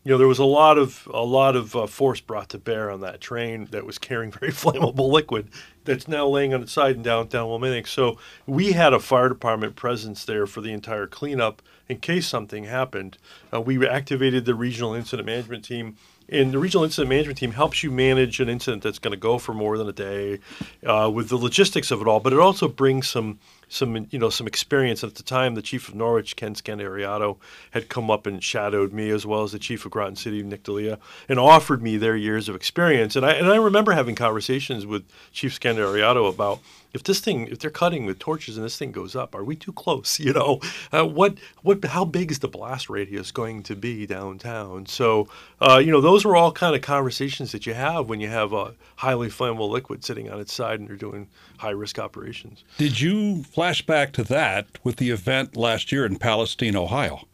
you 0.04 0.10
know 0.10 0.18
there 0.18 0.28
was 0.28 0.38
a 0.38 0.44
lot 0.44 0.78
of 0.78 1.08
a 1.12 1.24
lot 1.24 1.56
of 1.56 1.76
uh, 1.76 1.86
force 1.86 2.20
brought 2.20 2.48
to 2.48 2.58
bear 2.58 2.90
on 2.90 3.00
that 3.00 3.20
train 3.20 3.66
that 3.70 3.86
was 3.86 3.98
carrying 3.98 4.30
very 4.40 4.52
flammable 4.52 5.10
liquid 5.10 5.48
that's 5.84 6.08
now 6.08 6.26
laying 6.26 6.54
on 6.54 6.62
its 6.62 6.72
side 6.72 6.96
in 6.96 7.02
downtown 7.02 7.48
Willimantic. 7.48 7.88
So 7.88 8.18
we 8.46 8.72
had 8.72 8.92
a 8.92 9.00
fire 9.00 9.28
department 9.28 9.76
presence 9.76 10.24
there 10.24 10.46
for 10.46 10.60
the 10.60 10.72
entire 10.72 11.06
cleanup 11.06 11.62
in 11.88 11.98
case 11.98 12.26
something 12.26 12.64
happened. 12.64 13.18
Uh, 13.52 13.60
we 13.60 13.86
activated 13.86 14.44
the 14.44 14.54
regional 14.54 14.94
incident 14.94 15.26
management 15.26 15.64
team 15.64 15.96
and 16.28 16.52
the 16.52 16.58
regional 16.58 16.84
incident 16.84 17.10
management 17.10 17.38
team 17.38 17.52
helps 17.52 17.82
you 17.82 17.90
manage 17.90 18.40
an 18.40 18.48
incident 18.48 18.82
that's 18.82 18.98
going 18.98 19.12
to 19.12 19.18
go 19.18 19.38
for 19.38 19.52
more 19.52 19.76
than 19.76 19.88
a 19.88 19.92
day 19.92 20.38
uh, 20.86 21.10
with 21.12 21.28
the 21.28 21.36
logistics 21.36 21.90
of 21.90 22.00
it 22.00 22.06
all 22.06 22.20
but 22.20 22.32
it 22.32 22.38
also 22.38 22.68
brings 22.68 23.08
some 23.08 23.38
some 23.72 24.06
you 24.10 24.18
know 24.18 24.30
some 24.30 24.46
experience. 24.46 25.02
At 25.02 25.14
the 25.14 25.22
time, 25.22 25.54
the 25.54 25.62
chief 25.62 25.88
of 25.88 25.94
Norwich, 25.94 26.36
Ken 26.36 26.54
Scandariato, 26.54 27.38
had 27.70 27.88
come 27.88 28.10
up 28.10 28.26
and 28.26 28.42
shadowed 28.42 28.92
me, 28.92 29.10
as 29.10 29.24
well 29.24 29.42
as 29.42 29.52
the 29.52 29.58
chief 29.58 29.84
of 29.84 29.90
Groton 29.90 30.16
City, 30.16 30.42
Nick 30.42 30.64
D'Elia, 30.64 30.98
and 31.28 31.38
offered 31.38 31.82
me 31.82 31.96
their 31.96 32.16
years 32.16 32.48
of 32.48 32.54
experience. 32.54 33.16
And 33.16 33.24
I 33.24 33.32
and 33.32 33.48
I 33.48 33.56
remember 33.56 33.92
having 33.92 34.14
conversations 34.14 34.86
with 34.86 35.04
Chief 35.32 35.58
Scandariato 35.58 36.28
about 36.28 36.60
if 36.94 37.02
this 37.02 37.20
thing, 37.20 37.48
if 37.48 37.58
they're 37.58 37.70
cutting 37.70 38.04
with 38.04 38.18
torches 38.18 38.56
and 38.56 38.64
this 38.64 38.76
thing 38.76 38.92
goes 38.92 39.16
up, 39.16 39.34
are 39.34 39.44
we 39.44 39.56
too 39.56 39.72
close? 39.72 40.20
You 40.32 40.32
know, 40.32 40.60
uh, 40.92 41.04
what, 41.04 41.38
what, 41.62 41.84
how 41.84 42.04
big 42.04 42.30
is 42.30 42.38
the 42.38 42.48
blast 42.48 42.88
radius 42.88 43.32
going 43.32 43.64
to 43.64 43.74
be 43.74 44.06
downtown? 44.06 44.86
So, 44.86 45.26
uh, 45.60 45.78
you 45.84 45.90
know, 45.90 46.00
those 46.00 46.24
are 46.24 46.36
all 46.36 46.52
kind 46.52 46.76
of 46.76 46.80
conversations 46.82 47.50
that 47.52 47.66
you 47.66 47.74
have 47.74 48.08
when 48.08 48.20
you 48.20 48.28
have 48.28 48.52
a 48.52 48.74
highly 48.96 49.28
flammable 49.28 49.68
liquid 49.68 50.04
sitting 50.04 50.30
on 50.30 50.38
its 50.38 50.52
side 50.52 50.78
and 50.78 50.88
you're 50.88 50.96
doing 50.96 51.28
high 51.58 51.70
risk 51.70 51.98
operations. 51.98 52.62
Did 52.78 53.00
you 53.00 53.42
flash 53.42 53.84
back 53.84 54.12
to 54.12 54.22
that 54.24 54.66
with 54.84 54.96
the 54.96 55.10
event 55.10 55.56
last 55.56 55.90
year 55.90 56.06
in 56.06 56.16
Palestine, 56.16 56.76
Ohio? 56.76 57.26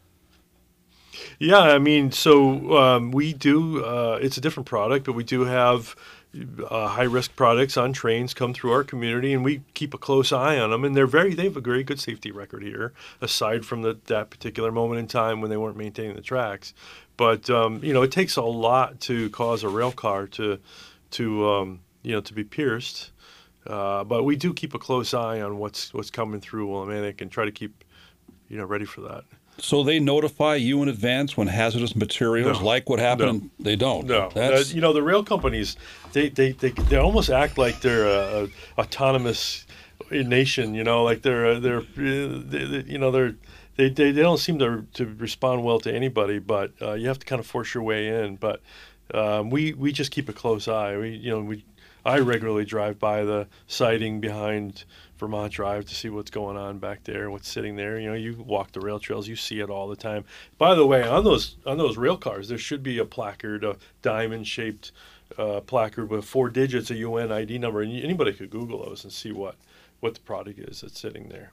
Yeah, 1.37 1.59
I 1.59 1.79
mean, 1.79 2.11
so 2.11 2.77
um, 2.77 3.11
we 3.11 3.33
do. 3.33 3.83
Uh, 3.83 4.19
it's 4.21 4.37
a 4.37 4.41
different 4.41 4.67
product, 4.67 5.05
but 5.05 5.13
we 5.13 5.23
do 5.23 5.45
have 5.45 5.95
uh, 6.69 6.87
high 6.87 7.03
risk 7.03 7.35
products 7.35 7.75
on 7.75 7.91
trains 7.91 8.33
come 8.33 8.53
through 8.53 8.71
our 8.71 8.83
community, 8.83 9.33
and 9.33 9.43
we 9.43 9.61
keep 9.73 9.93
a 9.93 9.97
close 9.97 10.31
eye 10.31 10.59
on 10.59 10.69
them. 10.69 10.85
And 10.85 10.95
they're 10.95 11.07
very 11.07 11.33
they 11.33 11.45
have 11.45 11.57
a 11.57 11.61
very 11.61 11.83
good 11.83 11.99
safety 11.99 12.31
record 12.31 12.63
here, 12.63 12.93
aside 13.21 13.65
from 13.65 13.81
the, 13.81 13.97
that 14.05 14.29
particular 14.29 14.71
moment 14.71 14.99
in 14.99 15.07
time 15.07 15.41
when 15.41 15.49
they 15.49 15.57
weren't 15.57 15.77
maintaining 15.77 16.15
the 16.15 16.21
tracks. 16.21 16.73
But 17.17 17.49
um, 17.49 17.83
you 17.83 17.93
know, 17.93 18.03
it 18.03 18.11
takes 18.11 18.35
a 18.35 18.43
lot 18.43 18.99
to 19.01 19.29
cause 19.31 19.63
a 19.63 19.69
rail 19.69 19.91
car 19.91 20.27
to 20.27 20.59
to 21.11 21.49
um, 21.49 21.79
you 22.03 22.13
know 22.13 22.21
to 22.21 22.33
be 22.33 22.43
pierced. 22.43 23.11
Uh, 23.65 24.03
but 24.03 24.23
we 24.23 24.35
do 24.35 24.53
keep 24.53 24.73
a 24.73 24.79
close 24.79 25.13
eye 25.13 25.41
on 25.41 25.57
what's 25.57 25.93
what's 25.93 26.11
coming 26.11 26.41
through 26.41 26.67
Willimantic 26.67 27.21
and 27.21 27.31
try 27.31 27.45
to 27.45 27.51
keep 27.51 27.83
you 28.47 28.57
know 28.57 28.65
ready 28.65 28.85
for 28.85 29.01
that. 29.01 29.23
So 29.61 29.83
they 29.83 29.99
notify 29.99 30.55
you 30.55 30.81
in 30.83 30.89
advance 30.89 31.35
when 31.37 31.47
hazardous 31.47 31.95
materials, 31.95 32.59
no. 32.59 32.65
like 32.65 32.89
what 32.89 32.99
happened, 32.99 33.43
no. 33.43 33.49
they 33.63 33.75
don't. 33.75 34.07
No, 34.07 34.27
uh, 34.35 34.63
you 34.67 34.81
know 34.81 34.93
the 34.93 35.03
rail 35.03 35.23
companies, 35.23 35.75
they 36.13 36.29
they, 36.29 36.51
they, 36.51 36.69
they 36.71 36.97
almost 36.97 37.29
act 37.29 37.57
like 37.57 37.81
they're 37.81 38.07
a, 38.07 38.43
a 38.43 38.81
autonomous 38.81 39.65
nation. 40.11 40.73
You 40.73 40.83
know, 40.83 41.03
like 41.03 41.21
they're 41.21 41.59
they're 41.59 41.81
they, 41.81 42.83
you 42.87 42.97
know 42.97 43.11
they're 43.11 43.35
they, 43.75 43.89
they, 43.89 44.11
they 44.11 44.21
don't 44.21 44.39
seem 44.39 44.59
to 44.59 44.85
to 44.93 45.05
respond 45.17 45.63
well 45.63 45.79
to 45.81 45.93
anybody. 45.93 46.39
But 46.39 46.73
uh, 46.81 46.93
you 46.93 47.07
have 47.07 47.19
to 47.19 47.25
kind 47.25 47.39
of 47.39 47.45
force 47.45 47.73
your 47.73 47.83
way 47.83 48.07
in. 48.07 48.35
But 48.35 48.61
um, 49.13 49.49
we 49.49 49.73
we 49.73 49.91
just 49.91 50.11
keep 50.11 50.29
a 50.29 50.33
close 50.33 50.67
eye. 50.67 50.97
We 50.97 51.11
you 51.11 51.31
know 51.31 51.41
we 51.41 51.65
I 52.05 52.19
regularly 52.19 52.65
drive 52.65 52.99
by 52.99 53.23
the 53.23 53.47
siding 53.67 54.19
behind 54.19 54.83
Vermont 55.19 55.51
Drive 55.51 55.85
to 55.85 55.95
see 55.95 56.09
what's 56.09 56.31
going 56.31 56.57
on 56.57 56.79
back 56.79 57.03
there, 57.03 57.29
what's 57.29 57.49
sitting 57.49 57.75
there. 57.75 57.99
You 57.99 58.09
know, 58.09 58.15
you 58.15 58.35
walk 58.35 58.71
the 58.71 58.79
rail 58.79 58.99
trails, 58.99 59.27
you 59.27 59.35
see 59.35 59.59
it 59.59 59.69
all 59.69 59.87
the 59.87 59.95
time. 59.95 60.23
By 60.57 60.75
the 60.75 60.87
way, 60.87 61.07
on 61.07 61.23
those 61.23 61.57
on 61.65 61.77
those 61.77 61.97
rail 61.97 62.17
cars, 62.17 62.47
there 62.47 62.57
should 62.57 62.81
be 62.81 62.97
a 62.97 63.05
placard, 63.05 63.63
a 63.63 63.77
diamond 64.01 64.47
shaped 64.47 64.91
uh, 65.37 65.59
placard 65.61 66.09
with 66.09 66.25
four 66.25 66.49
digits, 66.49 66.89
a 66.89 66.95
UN 66.95 67.31
ID 67.31 67.57
number, 67.57 67.81
and 67.81 67.91
anybody 67.91 68.33
could 68.33 68.49
Google 68.49 68.83
those 68.85 69.03
and 69.03 69.13
see 69.13 69.31
what 69.31 69.55
what 69.99 70.13
the 70.13 70.21
product 70.21 70.59
is 70.59 70.81
that's 70.81 70.99
sitting 70.99 71.27
there. 71.29 71.51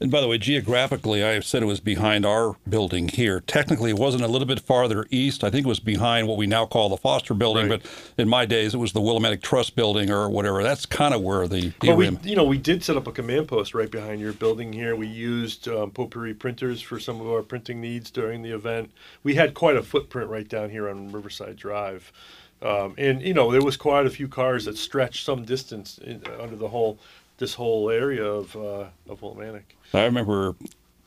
And 0.00 0.10
by 0.10 0.20
the 0.20 0.28
way, 0.28 0.38
geographically, 0.38 1.24
I 1.24 1.40
said 1.40 1.62
it 1.62 1.66
was 1.66 1.80
behind 1.80 2.24
our 2.24 2.56
building 2.68 3.08
here. 3.08 3.40
Technically, 3.40 3.90
it 3.90 3.98
wasn't 3.98 4.22
a 4.22 4.28
little 4.28 4.46
bit 4.46 4.60
farther 4.60 5.06
east. 5.10 5.42
I 5.42 5.50
think 5.50 5.66
it 5.66 5.68
was 5.68 5.80
behind 5.80 6.28
what 6.28 6.36
we 6.36 6.46
now 6.46 6.66
call 6.66 6.88
the 6.88 6.96
Foster 6.96 7.34
Building, 7.34 7.68
right. 7.68 7.82
but 7.82 8.22
in 8.22 8.28
my 8.28 8.46
days, 8.46 8.74
it 8.74 8.78
was 8.78 8.92
the 8.92 9.00
Willimantic 9.00 9.42
Trust 9.42 9.74
Building 9.74 10.10
or 10.10 10.28
whatever. 10.28 10.62
That's 10.62 10.86
kind 10.86 11.14
of 11.14 11.22
where 11.22 11.48
the. 11.48 11.72
But 11.80 11.96
we, 11.96 12.16
you 12.22 12.36
know, 12.36 12.44
we 12.44 12.58
did 12.58 12.84
set 12.84 12.96
up 12.96 13.06
a 13.06 13.12
command 13.12 13.48
post 13.48 13.74
right 13.74 13.90
behind 13.90 14.20
your 14.20 14.32
building 14.32 14.72
here. 14.72 14.94
We 14.94 15.08
used 15.08 15.66
um, 15.68 15.90
potpourri 15.90 16.34
printers 16.34 16.80
for 16.80 17.00
some 17.00 17.20
of 17.20 17.28
our 17.28 17.42
printing 17.42 17.80
needs 17.80 18.10
during 18.10 18.42
the 18.42 18.50
event. 18.50 18.92
We 19.24 19.34
had 19.34 19.54
quite 19.54 19.76
a 19.76 19.82
footprint 19.82 20.30
right 20.30 20.48
down 20.48 20.70
here 20.70 20.88
on 20.88 21.10
Riverside 21.10 21.56
Drive. 21.56 22.12
Um, 22.60 22.94
and 22.98 23.22
you 23.22 23.34
know 23.34 23.52
there 23.52 23.62
was 23.62 23.76
quite 23.76 24.06
a 24.06 24.10
few 24.10 24.26
cars 24.26 24.64
that 24.64 24.76
stretched 24.76 25.24
some 25.24 25.44
distance 25.44 25.98
in, 25.98 26.22
under 26.40 26.56
the 26.56 26.68
whole 26.68 26.98
this 27.38 27.54
whole 27.54 27.90
area 27.90 28.24
of 28.24 28.54
uh, 28.54 28.86
of 29.08 29.20
Willimantic. 29.20 29.62
I 29.94 30.04
remember 30.04 30.54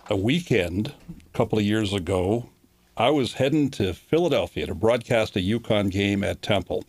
a 0.09 0.15
weekend 0.15 0.93
a 1.33 1.37
couple 1.37 1.59
of 1.59 1.65
years 1.65 1.93
ago. 1.93 2.49
I 2.97 3.09
was 3.09 3.33
heading 3.33 3.69
to 3.71 3.93
Philadelphia 3.93 4.65
to 4.65 4.75
broadcast 4.75 5.35
a 5.35 5.39
UConn 5.39 5.91
game 5.91 6.23
at 6.23 6.41
Temple. 6.41 6.83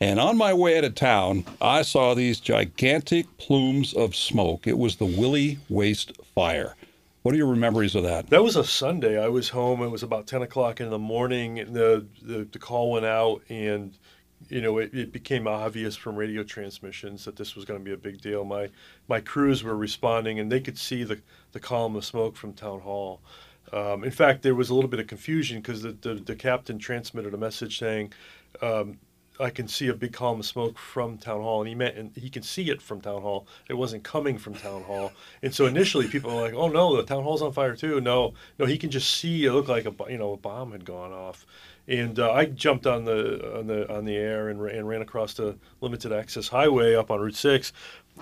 And 0.00 0.18
on 0.18 0.36
my 0.36 0.52
way 0.52 0.76
out 0.78 0.84
of 0.84 0.94
town, 0.94 1.44
I 1.60 1.82
saw 1.82 2.14
these 2.14 2.40
gigantic 2.40 3.36
plumes 3.38 3.92
of 3.92 4.16
smoke. 4.16 4.66
It 4.66 4.78
was 4.78 4.96
the 4.96 5.04
Willie 5.04 5.58
Waste 5.68 6.12
Fire. 6.34 6.74
What 7.22 7.34
are 7.34 7.38
your 7.38 7.54
memories 7.54 7.94
of 7.94 8.02
that? 8.02 8.28
That 8.30 8.42
was 8.42 8.56
a 8.56 8.64
Sunday. 8.64 9.22
I 9.22 9.28
was 9.28 9.50
home. 9.50 9.80
It 9.80 9.90
was 9.90 10.02
about 10.02 10.26
ten 10.26 10.42
o'clock 10.42 10.80
in 10.80 10.90
the 10.90 10.98
morning. 10.98 11.54
The, 11.72 12.04
the 12.20 12.48
the 12.50 12.58
call 12.58 12.90
went 12.90 13.06
out, 13.06 13.42
and 13.48 13.96
you 14.52 14.60
know 14.60 14.76
it, 14.78 14.92
it 14.92 15.12
became 15.12 15.46
obvious 15.46 15.96
from 15.96 16.14
radio 16.14 16.42
transmissions 16.42 17.24
that 17.24 17.36
this 17.36 17.56
was 17.56 17.64
going 17.64 17.80
to 17.80 17.84
be 17.84 17.92
a 17.92 17.96
big 17.96 18.20
deal. 18.20 18.44
My 18.44 18.68
my 19.08 19.18
crews 19.18 19.64
were 19.64 19.76
responding, 19.76 20.38
and 20.38 20.52
they 20.52 20.60
could 20.60 20.78
see 20.78 21.04
the 21.04 21.20
the 21.52 21.60
column 21.60 21.96
of 21.96 22.04
smoke 22.04 22.36
from 22.36 22.52
town 22.52 22.80
hall. 22.80 23.22
Um, 23.72 24.04
in 24.04 24.10
fact, 24.10 24.42
there 24.42 24.54
was 24.54 24.68
a 24.68 24.74
little 24.74 24.90
bit 24.90 25.00
of 25.00 25.06
confusion 25.06 25.60
because 25.60 25.80
the, 25.82 25.92
the, 25.92 26.14
the 26.14 26.36
captain 26.36 26.78
transmitted 26.78 27.32
a 27.34 27.38
message 27.38 27.78
saying. 27.78 28.12
Um, 28.60 28.98
I 29.40 29.48
can 29.48 29.66
see 29.66 29.88
a 29.88 29.94
big 29.94 30.12
column 30.12 30.40
of 30.40 30.46
smoke 30.46 30.78
from 30.78 31.16
town 31.16 31.40
hall, 31.40 31.62
and 31.62 31.68
he 31.68 31.74
meant 31.74 31.96
and 31.96 32.14
he 32.14 32.28
can 32.28 32.42
see 32.42 32.70
it 32.70 32.82
from 32.82 33.00
town 33.00 33.22
hall. 33.22 33.46
It 33.68 33.74
wasn't 33.74 34.04
coming 34.04 34.36
from 34.36 34.54
town 34.54 34.82
hall, 34.82 35.10
and 35.42 35.54
so 35.54 35.64
initially 35.66 36.06
people 36.06 36.34
were 36.34 36.42
like, 36.42 36.54
"Oh 36.54 36.68
no, 36.68 36.96
the 36.96 37.02
town 37.02 37.22
hall's 37.24 37.40
on 37.40 37.52
fire 37.52 37.74
too." 37.74 38.00
No, 38.00 38.34
no, 38.58 38.66
he 38.66 38.76
can 38.76 38.90
just 38.90 39.10
see 39.10 39.46
it 39.46 39.52
looked 39.52 39.70
like 39.70 39.86
a 39.86 39.94
you 40.10 40.18
know 40.18 40.34
a 40.34 40.36
bomb 40.36 40.72
had 40.72 40.84
gone 40.84 41.12
off, 41.12 41.46
and 41.88 42.18
uh, 42.18 42.32
I 42.32 42.46
jumped 42.46 42.86
on 42.86 43.04
the 43.04 43.58
on 43.58 43.66
the 43.66 43.92
on 43.92 44.04
the 44.04 44.16
air 44.16 44.48
and, 44.48 44.62
ran, 44.62 44.76
and 44.76 44.88
ran 44.88 45.02
across 45.02 45.34
the 45.34 45.56
limited 45.80 46.12
access 46.12 46.48
highway 46.48 46.94
up 46.94 47.10
on 47.10 47.20
Route 47.20 47.34
Six, 47.34 47.72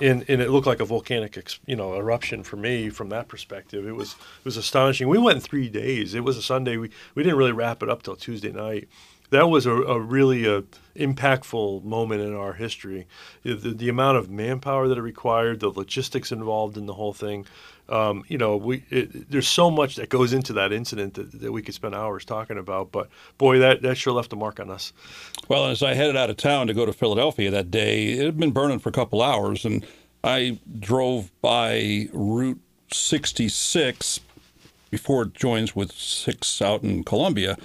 and, 0.01 0.25
and 0.29 0.41
it 0.41 0.51
looked 0.51 0.67
like 0.67 0.81
a 0.81 0.85
volcanic 0.85 1.37
ex, 1.37 1.61
you 1.67 1.77
know 1.77 1.95
eruption 1.95 2.43
for 2.43 2.57
me 2.57 2.91
from 2.91 3.11
that 3.11 3.29
perspective. 3.29 3.87
It 3.87 3.95
was 3.95 4.13
it 4.13 4.45
was 4.45 4.57
astonishing. 4.57 5.09
We 5.09 5.19
went 5.19 5.37
in 5.37 5.43
three 5.43 5.69
days. 5.69 6.15
It 6.15 6.25
was 6.25 6.37
a 6.37 6.43
Sunday. 6.43 6.77
We 6.77 6.91
we 7.15 7.23
didn't 7.23 7.39
really 7.39 7.53
wrap 7.53 7.83
it 7.83 7.89
up 7.89 8.03
till 8.03 8.17
Tuesday 8.17 8.53
night 8.53 8.89
that 9.31 9.49
was 9.49 9.67
a, 9.67 9.73
a 9.73 9.99
really 9.99 10.47
a 10.47 10.65
impactful 10.97 11.83
moment 11.85 12.21
in 12.21 12.35
our 12.35 12.53
history. 12.53 13.07
The, 13.43 13.55
the, 13.55 13.89
amount 13.89 14.19
of 14.19 14.29
manpower 14.29 14.89
that 14.89 14.99
it 14.99 15.03
required, 15.03 15.61
the 15.61 15.69
logistics 15.69 16.31
involved 16.33 16.77
in 16.77 16.87
the 16.87 16.95
whole 16.95 17.13
thing. 17.13 17.47
Um, 17.89 18.25
you 18.29 18.39
know, 18.39 18.57
we 18.57 18.85
it, 18.91 19.31
there's 19.31 19.49
so 19.49 19.71
much 19.71 19.97
that 19.97 20.11
goes 20.11 20.33
into 20.33 20.53
that 20.53 20.73
incident 20.73 21.15
that, 21.15 21.41
that 21.41 21.51
we 21.51 21.63
could 21.63 21.75
spend 21.75 21.95
hours 21.95 22.25
talking 22.25 22.59
about. 22.59 22.93
But 22.93 23.09
boy, 23.39 23.59
that 23.59 23.83
that 23.83 23.97
sure 23.97 24.13
left 24.13 24.33
a 24.33 24.37
mark 24.37 24.61
on 24.61 24.71
us. 24.71 24.93
Well, 25.49 25.67
as 25.67 25.83
I 25.83 25.95
headed 25.95 26.17
out 26.17 26.31
of 26.31 26.37
town 26.37 26.69
to 26.69 26.75
go 26.75 26.87
to 26.87 26.93
Philadelphia 26.93 27.51
that 27.51 27.71
day, 27.71 28.13
it 28.13 28.25
had 28.25 28.39
been 28.39 28.53
burning 28.53 28.79
for 28.79 28.91
a 28.91 28.93
couple 28.93 29.23
hours, 29.23 29.65
and 29.65 29.85
I 30.23 30.61
drove 30.79 31.33
by 31.41 32.09
Route 32.13 32.61
66 32.93 34.21
before 34.91 35.23
it 35.23 35.35
joins 35.35 35.75
with 35.75 35.93
six 35.93 36.61
out 36.61 36.83
in 36.83 37.03
Columbia 37.05 37.57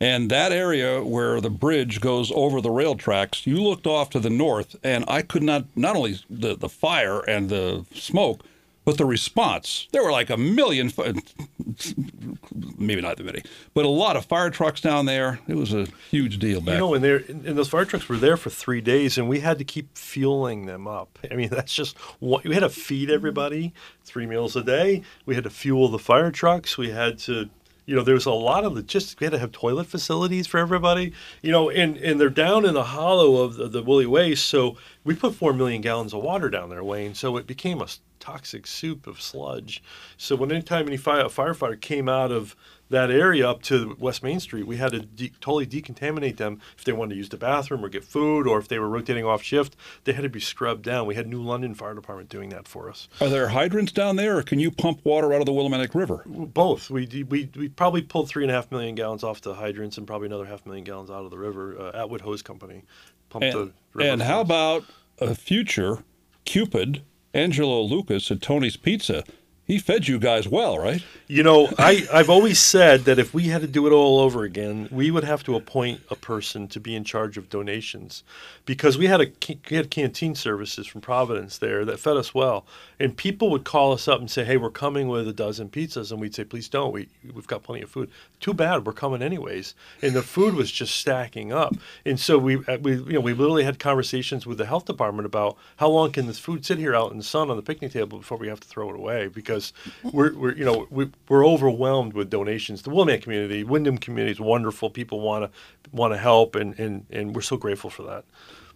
and 0.00 0.30
that 0.30 0.50
area 0.50 1.04
where 1.04 1.40
the 1.40 1.50
bridge 1.50 2.00
goes 2.00 2.32
over 2.34 2.60
the 2.60 2.70
rail 2.70 2.94
tracks, 2.94 3.46
you 3.46 3.62
looked 3.62 3.86
off 3.86 4.10
to 4.10 4.20
the 4.20 4.30
north, 4.30 4.76
and 4.82 5.04
I 5.06 5.22
could 5.22 5.42
not, 5.42 5.64
not 5.76 5.94
only 5.94 6.18
the, 6.30 6.56
the 6.56 6.70
fire 6.70 7.20
and 7.20 7.50
the 7.50 7.84
smoke, 7.94 8.42
but 8.84 8.96
the 8.96 9.04
response. 9.04 9.88
There 9.92 10.02
were 10.02 10.10
like 10.10 10.30
a 10.30 10.38
million, 10.38 10.90
maybe 12.78 13.02
not 13.02 13.18
that 13.18 13.24
many, 13.24 13.42
but 13.74 13.84
a 13.84 13.88
lot 13.88 14.16
of 14.16 14.24
fire 14.24 14.48
trucks 14.48 14.80
down 14.80 15.04
there. 15.04 15.38
It 15.46 15.56
was 15.56 15.74
a 15.74 15.86
huge 16.10 16.38
deal 16.38 16.60
back. 16.60 16.74
You 16.74 16.78
know, 16.78 16.94
and, 16.94 17.04
there, 17.04 17.18
and 17.28 17.44
those 17.44 17.68
fire 17.68 17.84
trucks 17.84 18.08
were 18.08 18.16
there 18.16 18.38
for 18.38 18.48
three 18.48 18.80
days, 18.80 19.18
and 19.18 19.28
we 19.28 19.40
had 19.40 19.58
to 19.58 19.64
keep 19.64 19.96
fueling 19.98 20.64
them 20.64 20.88
up. 20.88 21.18
I 21.30 21.34
mean, 21.34 21.48
that's 21.52 21.74
just 21.74 21.98
what 22.20 22.44
we 22.44 22.54
had 22.54 22.60
to 22.60 22.70
feed 22.70 23.10
everybody 23.10 23.74
three 24.04 24.26
meals 24.26 24.56
a 24.56 24.62
day. 24.62 25.02
We 25.26 25.34
had 25.34 25.44
to 25.44 25.50
fuel 25.50 25.88
the 25.88 25.98
fire 25.98 26.30
trucks. 26.30 26.78
We 26.78 26.90
had 26.90 27.18
to 27.20 27.50
you 27.90 27.96
know, 27.96 28.04
there's 28.04 28.24
a 28.24 28.30
lot 28.30 28.62
of 28.62 28.74
logistics. 28.74 29.18
We 29.18 29.24
had 29.24 29.32
to 29.32 29.40
have 29.40 29.50
toilet 29.50 29.88
facilities 29.88 30.46
for 30.46 30.58
everybody, 30.58 31.12
you 31.42 31.50
know, 31.50 31.70
and, 31.70 31.96
and 31.96 32.20
they're 32.20 32.30
down 32.30 32.64
in 32.64 32.74
the 32.74 32.84
hollow 32.84 33.38
of 33.38 33.56
the, 33.56 33.66
the 33.66 33.82
Woolly 33.82 34.06
Waste. 34.06 34.46
So 34.46 34.76
we 35.02 35.16
put 35.16 35.34
4 35.34 35.52
million 35.54 35.80
gallons 35.80 36.14
of 36.14 36.22
water 36.22 36.48
down 36.48 36.70
there, 36.70 36.84
Wayne. 36.84 37.14
So 37.16 37.36
it 37.36 37.48
became 37.48 37.82
a 37.82 37.88
toxic 38.20 38.68
soup 38.68 39.08
of 39.08 39.20
sludge. 39.20 39.82
So 40.16 40.36
when 40.36 40.52
anytime 40.52 40.86
any 40.86 40.98
fire, 40.98 41.24
firefighter 41.24 41.80
came 41.80 42.08
out 42.08 42.30
of 42.30 42.54
that 42.90 43.10
area 43.10 43.48
up 43.48 43.62
to 43.62 43.96
West 43.98 44.22
Main 44.22 44.40
Street, 44.40 44.66
we 44.66 44.76
had 44.76 44.92
to 44.92 45.00
de- 45.00 45.32
totally 45.40 45.66
decontaminate 45.66 46.36
them 46.36 46.60
if 46.76 46.84
they 46.84 46.92
wanted 46.92 47.10
to 47.10 47.16
use 47.16 47.28
the 47.28 47.36
bathroom 47.36 47.84
or 47.84 47.88
get 47.88 48.04
food, 48.04 48.46
or 48.46 48.58
if 48.58 48.68
they 48.68 48.78
were 48.78 48.88
rotating 48.88 49.24
off 49.24 49.42
shift, 49.42 49.76
they 50.04 50.12
had 50.12 50.22
to 50.22 50.28
be 50.28 50.40
scrubbed 50.40 50.82
down. 50.82 51.06
We 51.06 51.14
had 51.14 51.28
New 51.28 51.40
London 51.40 51.74
Fire 51.74 51.94
Department 51.94 52.28
doing 52.28 52.50
that 52.50 52.68
for 52.68 52.90
us. 52.90 53.08
Are 53.20 53.28
there 53.28 53.48
hydrants 53.48 53.92
down 53.92 54.16
there, 54.16 54.38
or 54.38 54.42
can 54.42 54.58
you 54.58 54.70
pump 54.70 55.00
water 55.04 55.32
out 55.32 55.40
of 55.40 55.46
the 55.46 55.52
Willimantic 55.52 55.94
River? 55.94 56.24
Both. 56.26 56.90
We 56.90 57.06
we 57.28 57.48
we 57.56 57.68
probably 57.68 58.02
pulled 58.02 58.28
three 58.28 58.44
and 58.44 58.50
a 58.50 58.54
half 58.54 58.70
million 58.70 58.94
gallons 58.94 59.24
off 59.24 59.40
the 59.40 59.54
hydrants, 59.54 59.96
and 59.96 60.06
probably 60.06 60.26
another 60.26 60.46
half 60.46 60.66
million 60.66 60.84
gallons 60.84 61.10
out 61.10 61.24
of 61.24 61.30
the 61.30 61.38
river. 61.38 61.78
Uh, 61.78 62.02
Atwood 62.02 62.20
Hose 62.22 62.42
Company 62.42 62.82
pumped 63.28 63.46
and, 63.46 63.54
the 63.54 63.72
river. 63.94 64.10
And 64.10 64.22
how 64.22 64.40
about 64.40 64.84
a 65.18 65.34
future 65.34 66.04
Cupid 66.44 67.02
Angelo 67.32 67.82
Lucas 67.82 68.30
at 68.30 68.42
Tony's 68.42 68.76
Pizza? 68.76 69.24
He 69.70 69.78
fed 69.78 70.08
you 70.08 70.18
guys 70.18 70.48
well, 70.48 70.80
right? 70.80 71.00
You 71.28 71.44
know, 71.44 71.68
I, 71.78 72.04
I've 72.12 72.28
always 72.28 72.58
said 72.58 73.02
that 73.02 73.20
if 73.20 73.32
we 73.32 73.44
had 73.44 73.60
to 73.60 73.68
do 73.68 73.86
it 73.86 73.92
all 73.92 74.18
over 74.18 74.42
again, 74.42 74.88
we 74.90 75.12
would 75.12 75.22
have 75.22 75.44
to 75.44 75.54
appoint 75.54 76.00
a 76.10 76.16
person 76.16 76.66
to 76.66 76.80
be 76.80 76.96
in 76.96 77.04
charge 77.04 77.38
of 77.38 77.48
donations 77.48 78.24
because 78.66 78.98
we 78.98 79.06
had 79.06 79.20
a 79.20 79.26
we 79.70 79.76
had 79.76 79.88
canteen 79.88 80.34
services 80.34 80.88
from 80.88 81.00
Providence 81.00 81.58
there 81.58 81.84
that 81.84 82.00
fed 82.00 82.16
us 82.16 82.34
well, 82.34 82.66
and 82.98 83.16
people 83.16 83.48
would 83.50 83.62
call 83.62 83.92
us 83.92 84.08
up 84.08 84.18
and 84.18 84.28
say, 84.28 84.44
"Hey, 84.44 84.56
we're 84.56 84.70
coming 84.70 85.06
with 85.06 85.28
a 85.28 85.32
dozen 85.32 85.68
pizzas," 85.68 86.10
and 86.10 86.20
we'd 86.20 86.34
say, 86.34 86.42
"Please 86.42 86.68
don't. 86.68 86.92
We 86.92 87.08
we've 87.32 87.46
got 87.46 87.62
plenty 87.62 87.82
of 87.82 87.90
food. 87.90 88.10
Too 88.40 88.54
bad, 88.54 88.84
we're 88.84 88.92
coming 88.92 89.22
anyways." 89.22 89.74
And 90.02 90.14
the 90.14 90.22
food 90.22 90.54
was 90.54 90.72
just 90.72 90.96
stacking 90.96 91.52
up, 91.52 91.76
and 92.04 92.18
so 92.18 92.38
we 92.38 92.56
uh, 92.66 92.78
we 92.78 92.96
you 92.96 93.12
know 93.12 93.20
we 93.20 93.34
literally 93.34 93.64
had 93.64 93.78
conversations 93.78 94.46
with 94.46 94.58
the 94.58 94.66
health 94.66 94.86
department 94.86 95.26
about 95.26 95.56
how 95.76 95.88
long 95.88 96.10
can 96.10 96.26
this 96.26 96.40
food 96.40 96.66
sit 96.66 96.78
here 96.78 96.94
out 96.94 97.12
in 97.12 97.18
the 97.18 97.24
sun 97.24 97.50
on 97.50 97.56
the 97.56 97.62
picnic 97.62 97.92
table 97.92 98.18
before 98.18 98.38
we 98.38 98.48
have 98.48 98.60
to 98.60 98.66
throw 98.66 98.90
it 98.90 98.96
away 98.96 99.28
because 99.28 99.59
because 99.60 100.14
we're, 100.14 100.34
we're 100.34 100.54
you 100.54 100.64
know 100.64 100.86
we, 100.90 101.10
we're 101.28 101.46
overwhelmed 101.46 102.14
with 102.14 102.30
donations. 102.30 102.82
The 102.82 102.90
Willimantic 102.90 103.22
community, 103.22 103.64
Windham 103.64 103.98
community 103.98 104.32
is 104.32 104.40
wonderful. 104.40 104.90
People 104.90 105.20
want 105.20 105.44
to 105.44 105.50
want 105.92 106.12
to 106.12 106.18
help, 106.18 106.54
and, 106.54 106.78
and 106.78 107.06
and 107.10 107.34
we're 107.34 107.42
so 107.42 107.56
grateful 107.56 107.90
for 107.90 108.02
that. 108.04 108.24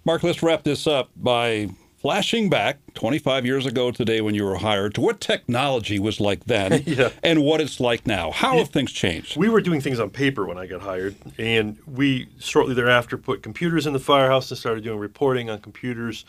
Marc, 0.04 0.22
let's 0.22 0.42
wrap 0.42 0.64
this 0.64 0.86
up 0.86 1.10
by 1.16 1.70
flashing 2.04 2.50
back 2.50 2.76
25 2.92 3.46
years 3.46 3.64
ago 3.64 3.90
today 3.90 4.20
when 4.20 4.34
you 4.34 4.44
were 4.44 4.56
hired 4.56 4.94
to 4.94 5.00
what 5.00 5.22
technology 5.22 5.98
was 5.98 6.20
like 6.20 6.44
then 6.44 6.82
yeah. 6.86 7.08
and 7.22 7.42
what 7.42 7.62
it's 7.62 7.80
like 7.80 8.06
now. 8.06 8.30
How 8.30 8.58
have 8.58 8.68
things 8.68 8.92
changed? 8.92 9.38
We 9.38 9.48
were 9.48 9.62
doing 9.62 9.80
things 9.80 9.98
on 9.98 10.10
paper 10.10 10.44
when 10.44 10.58
I 10.58 10.66
got 10.66 10.82
hired, 10.82 11.16
and 11.38 11.78
we 11.86 12.28
shortly 12.38 12.74
thereafter 12.74 13.16
put 13.16 13.42
computers 13.42 13.86
in 13.86 13.94
the 13.94 13.98
firehouse 13.98 14.50
and 14.50 14.58
started 14.58 14.84
doing 14.84 14.98
reporting 14.98 15.48
on 15.48 15.60
computers. 15.60 16.26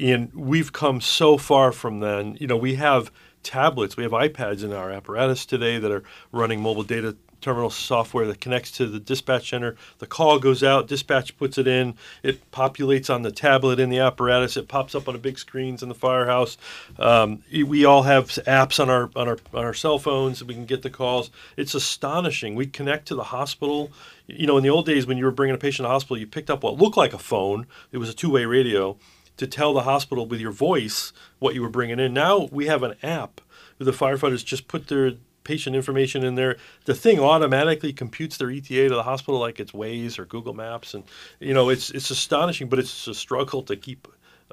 And 0.00 0.32
we've 0.32 0.72
come 0.72 1.02
so 1.02 1.36
far 1.36 1.72
from 1.72 2.00
then. 2.00 2.38
You 2.40 2.46
know, 2.46 2.56
we 2.56 2.76
have 2.76 3.12
tablets. 3.48 3.96
We 3.96 4.02
have 4.02 4.12
iPads 4.12 4.62
in 4.62 4.72
our 4.72 4.90
apparatus 4.90 5.46
today 5.46 5.78
that 5.78 5.90
are 5.90 6.04
running 6.32 6.60
mobile 6.60 6.82
data 6.82 7.16
terminal 7.40 7.70
software 7.70 8.26
that 8.26 8.40
connects 8.40 8.72
to 8.72 8.86
the 8.86 8.98
dispatch 8.98 9.50
center. 9.50 9.76
The 9.98 10.06
call 10.06 10.38
goes 10.38 10.62
out, 10.62 10.88
dispatch 10.88 11.36
puts 11.38 11.56
it 11.56 11.66
in, 11.66 11.94
it 12.22 12.50
populates 12.50 13.14
on 13.14 13.22
the 13.22 13.30
tablet 13.30 13.78
in 13.78 13.90
the 13.90 14.00
apparatus, 14.00 14.56
it 14.56 14.68
pops 14.68 14.94
up 14.94 15.08
on 15.08 15.14
the 15.14 15.20
big 15.20 15.38
screens 15.38 15.82
in 15.82 15.88
the 15.88 15.94
firehouse. 15.94 16.58
Um, 16.98 17.42
we 17.50 17.84
all 17.84 18.02
have 18.02 18.26
apps 18.26 18.80
on 18.80 18.90
our 18.90 19.10
on 19.16 19.28
our 19.28 19.38
on 19.54 19.64
our 19.64 19.74
cell 19.74 19.98
phones. 19.98 20.42
We 20.42 20.54
can 20.54 20.66
get 20.66 20.82
the 20.82 20.90
calls. 20.90 21.30
It's 21.56 21.74
astonishing. 21.74 22.54
We 22.54 22.66
connect 22.66 23.06
to 23.08 23.14
the 23.14 23.24
hospital. 23.24 23.92
You 24.26 24.46
know, 24.46 24.58
in 24.58 24.62
the 24.62 24.70
old 24.70 24.84
days 24.84 25.06
when 25.06 25.16
you 25.16 25.24
were 25.24 25.30
bringing 25.30 25.54
a 25.54 25.58
patient 25.58 25.78
to 25.78 25.82
the 25.84 25.88
hospital, 25.88 26.18
you 26.18 26.26
picked 26.26 26.50
up 26.50 26.62
what 26.62 26.76
looked 26.76 26.96
like 26.96 27.14
a 27.14 27.18
phone. 27.18 27.66
It 27.92 27.98
was 27.98 28.10
a 28.10 28.14
two-way 28.14 28.44
radio 28.44 28.98
to 29.38 29.46
tell 29.46 29.72
the 29.72 29.82
hospital 29.82 30.26
with 30.26 30.40
your 30.40 30.52
voice 30.52 31.12
what 31.38 31.54
you 31.54 31.62
were 31.62 31.70
bringing 31.70 31.98
in. 31.98 32.12
Now 32.12 32.48
we 32.52 32.66
have 32.66 32.82
an 32.82 32.94
app 33.02 33.40
where 33.78 33.86
the 33.86 33.92
firefighters 33.92 34.44
just 34.44 34.68
put 34.68 34.88
their 34.88 35.12
patient 35.44 35.74
information 35.74 36.22
in 36.24 36.34
there. 36.34 36.58
The 36.84 36.94
thing 36.94 37.18
automatically 37.18 37.94
computes 37.94 38.36
their 38.36 38.50
ETA 38.50 38.90
to 38.90 38.94
the 38.94 39.02
hospital 39.04 39.40
like 39.40 39.58
it's 39.58 39.72
Waze 39.72 40.18
or 40.18 40.26
Google 40.26 40.52
Maps, 40.52 40.92
and 40.92 41.04
you 41.40 41.54
know 41.54 41.70
it's 41.70 41.90
it's 41.90 42.10
astonishing, 42.10 42.68
but 42.68 42.78
it's 42.78 43.06
a 43.06 43.14
struggle 43.14 43.62
to 43.62 43.74
keep 43.74 44.06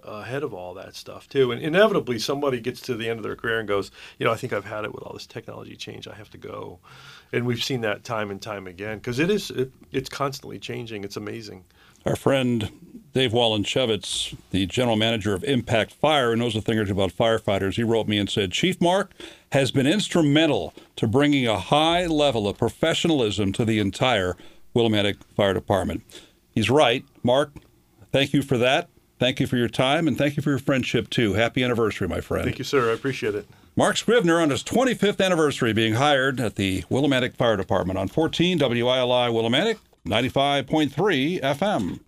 ahead 0.04 0.44
of 0.44 0.54
all 0.54 0.74
that 0.76 0.96
stuff 0.96 1.28
too. 1.28 1.52
And 1.52 1.62
inevitably, 1.62 2.20
somebody 2.20 2.60
gets 2.60 2.80
to 2.82 2.96
the 2.96 3.10
end 3.10 3.20
of 3.20 3.24
their 3.24 3.36
career 3.36 3.60
and 3.60 3.68
goes, 3.68 3.92
you 4.20 4.26
know, 4.26 4.32
I 4.32 4.36
think 4.36 4.54
I've 4.54 4.66
had 4.66 4.86
it 4.86 4.94
with 4.94 5.04
all 5.04 5.14
this 5.14 5.26
technology 5.26 5.76
change. 5.76 6.08
I 6.08 6.14
have 6.16 6.30
to 6.30 6.38
go, 6.38 6.80
and 7.34 7.46
we've 7.46 7.64
seen 7.64 7.82
that 7.82 8.04
time 8.04 8.32
and 8.32 8.42
time 8.42 8.68
again 8.68 9.00
because 9.00 9.20
it 9.20 9.30
is 9.30 9.52
it, 9.52 9.72
it's 9.92 10.10
constantly 10.10 10.60
changing. 10.60 11.04
It's 11.04 11.18
amazing. 11.18 11.66
Our 12.06 12.16
friend 12.16 12.72
Dave 13.14 13.32
Walenchevitz, 13.32 14.36
the 14.52 14.66
general 14.66 14.96
manager 14.96 15.34
of 15.34 15.44
Impact 15.46 15.94
Fire, 15.94 16.32
who 16.32 16.36
knows 16.36 16.56
a 16.56 16.62
thing 16.62 16.78
or 16.78 16.86
two 16.86 16.92
about 16.92 17.12
firefighters, 17.12 17.76
he 17.76 17.84
wrote 17.84 18.08
me 18.08 18.18
and 18.18 18.30
said, 18.30 18.52
Chief 18.52 18.80
Marc 18.80 19.12
has 19.54 19.72
been 19.72 19.88
instrumental 19.88 20.74
to 20.98 21.08
bringing 21.08 21.48
a 21.48 21.58
high 21.58 22.06
level 22.06 22.48
of 22.48 22.58
professionalism 22.58 23.54
to 23.54 23.66
the 23.66 23.80
entire 23.80 24.36
Willimantic 24.76 25.24
Fire 25.36 25.54
Department. 25.54 26.04
He's 26.52 26.70
right. 26.70 27.06
Marc, 27.24 27.54
thank 28.12 28.34
you 28.34 28.42
for 28.42 28.58
that. 28.58 28.90
Thank 29.18 29.40
you 29.40 29.48
for 29.48 29.56
your 29.56 29.70
time, 29.70 30.10
and 30.10 30.18
thank 30.18 30.36
you 30.36 30.44
for 30.44 30.50
your 30.50 30.60
friendship, 30.60 31.10
too. 31.10 31.34
Happy 31.34 31.64
anniversary, 31.64 32.08
my 32.08 32.20
friend. 32.20 32.44
Thank 32.44 32.60
you, 32.60 32.66
sir. 32.66 32.92
I 32.92 32.94
appreciate 32.94 33.34
it. 33.34 33.48
Marc 33.78 33.98
Scrivener 33.98 34.42
on 34.42 34.50
his 34.50 34.64
25th 34.64 35.24
anniversary 35.24 35.72
being 35.72 35.94
hired 35.94 36.40
at 36.40 36.56
the 36.56 36.82
Willimantic 36.84 37.34
Fire 37.36 37.56
Department 37.58 37.98
on 37.98 38.10
14 38.10 38.60
WILI 38.60 39.30
Willimantic 39.32 39.80
95.3 40.06 41.42
FM. 41.42 42.00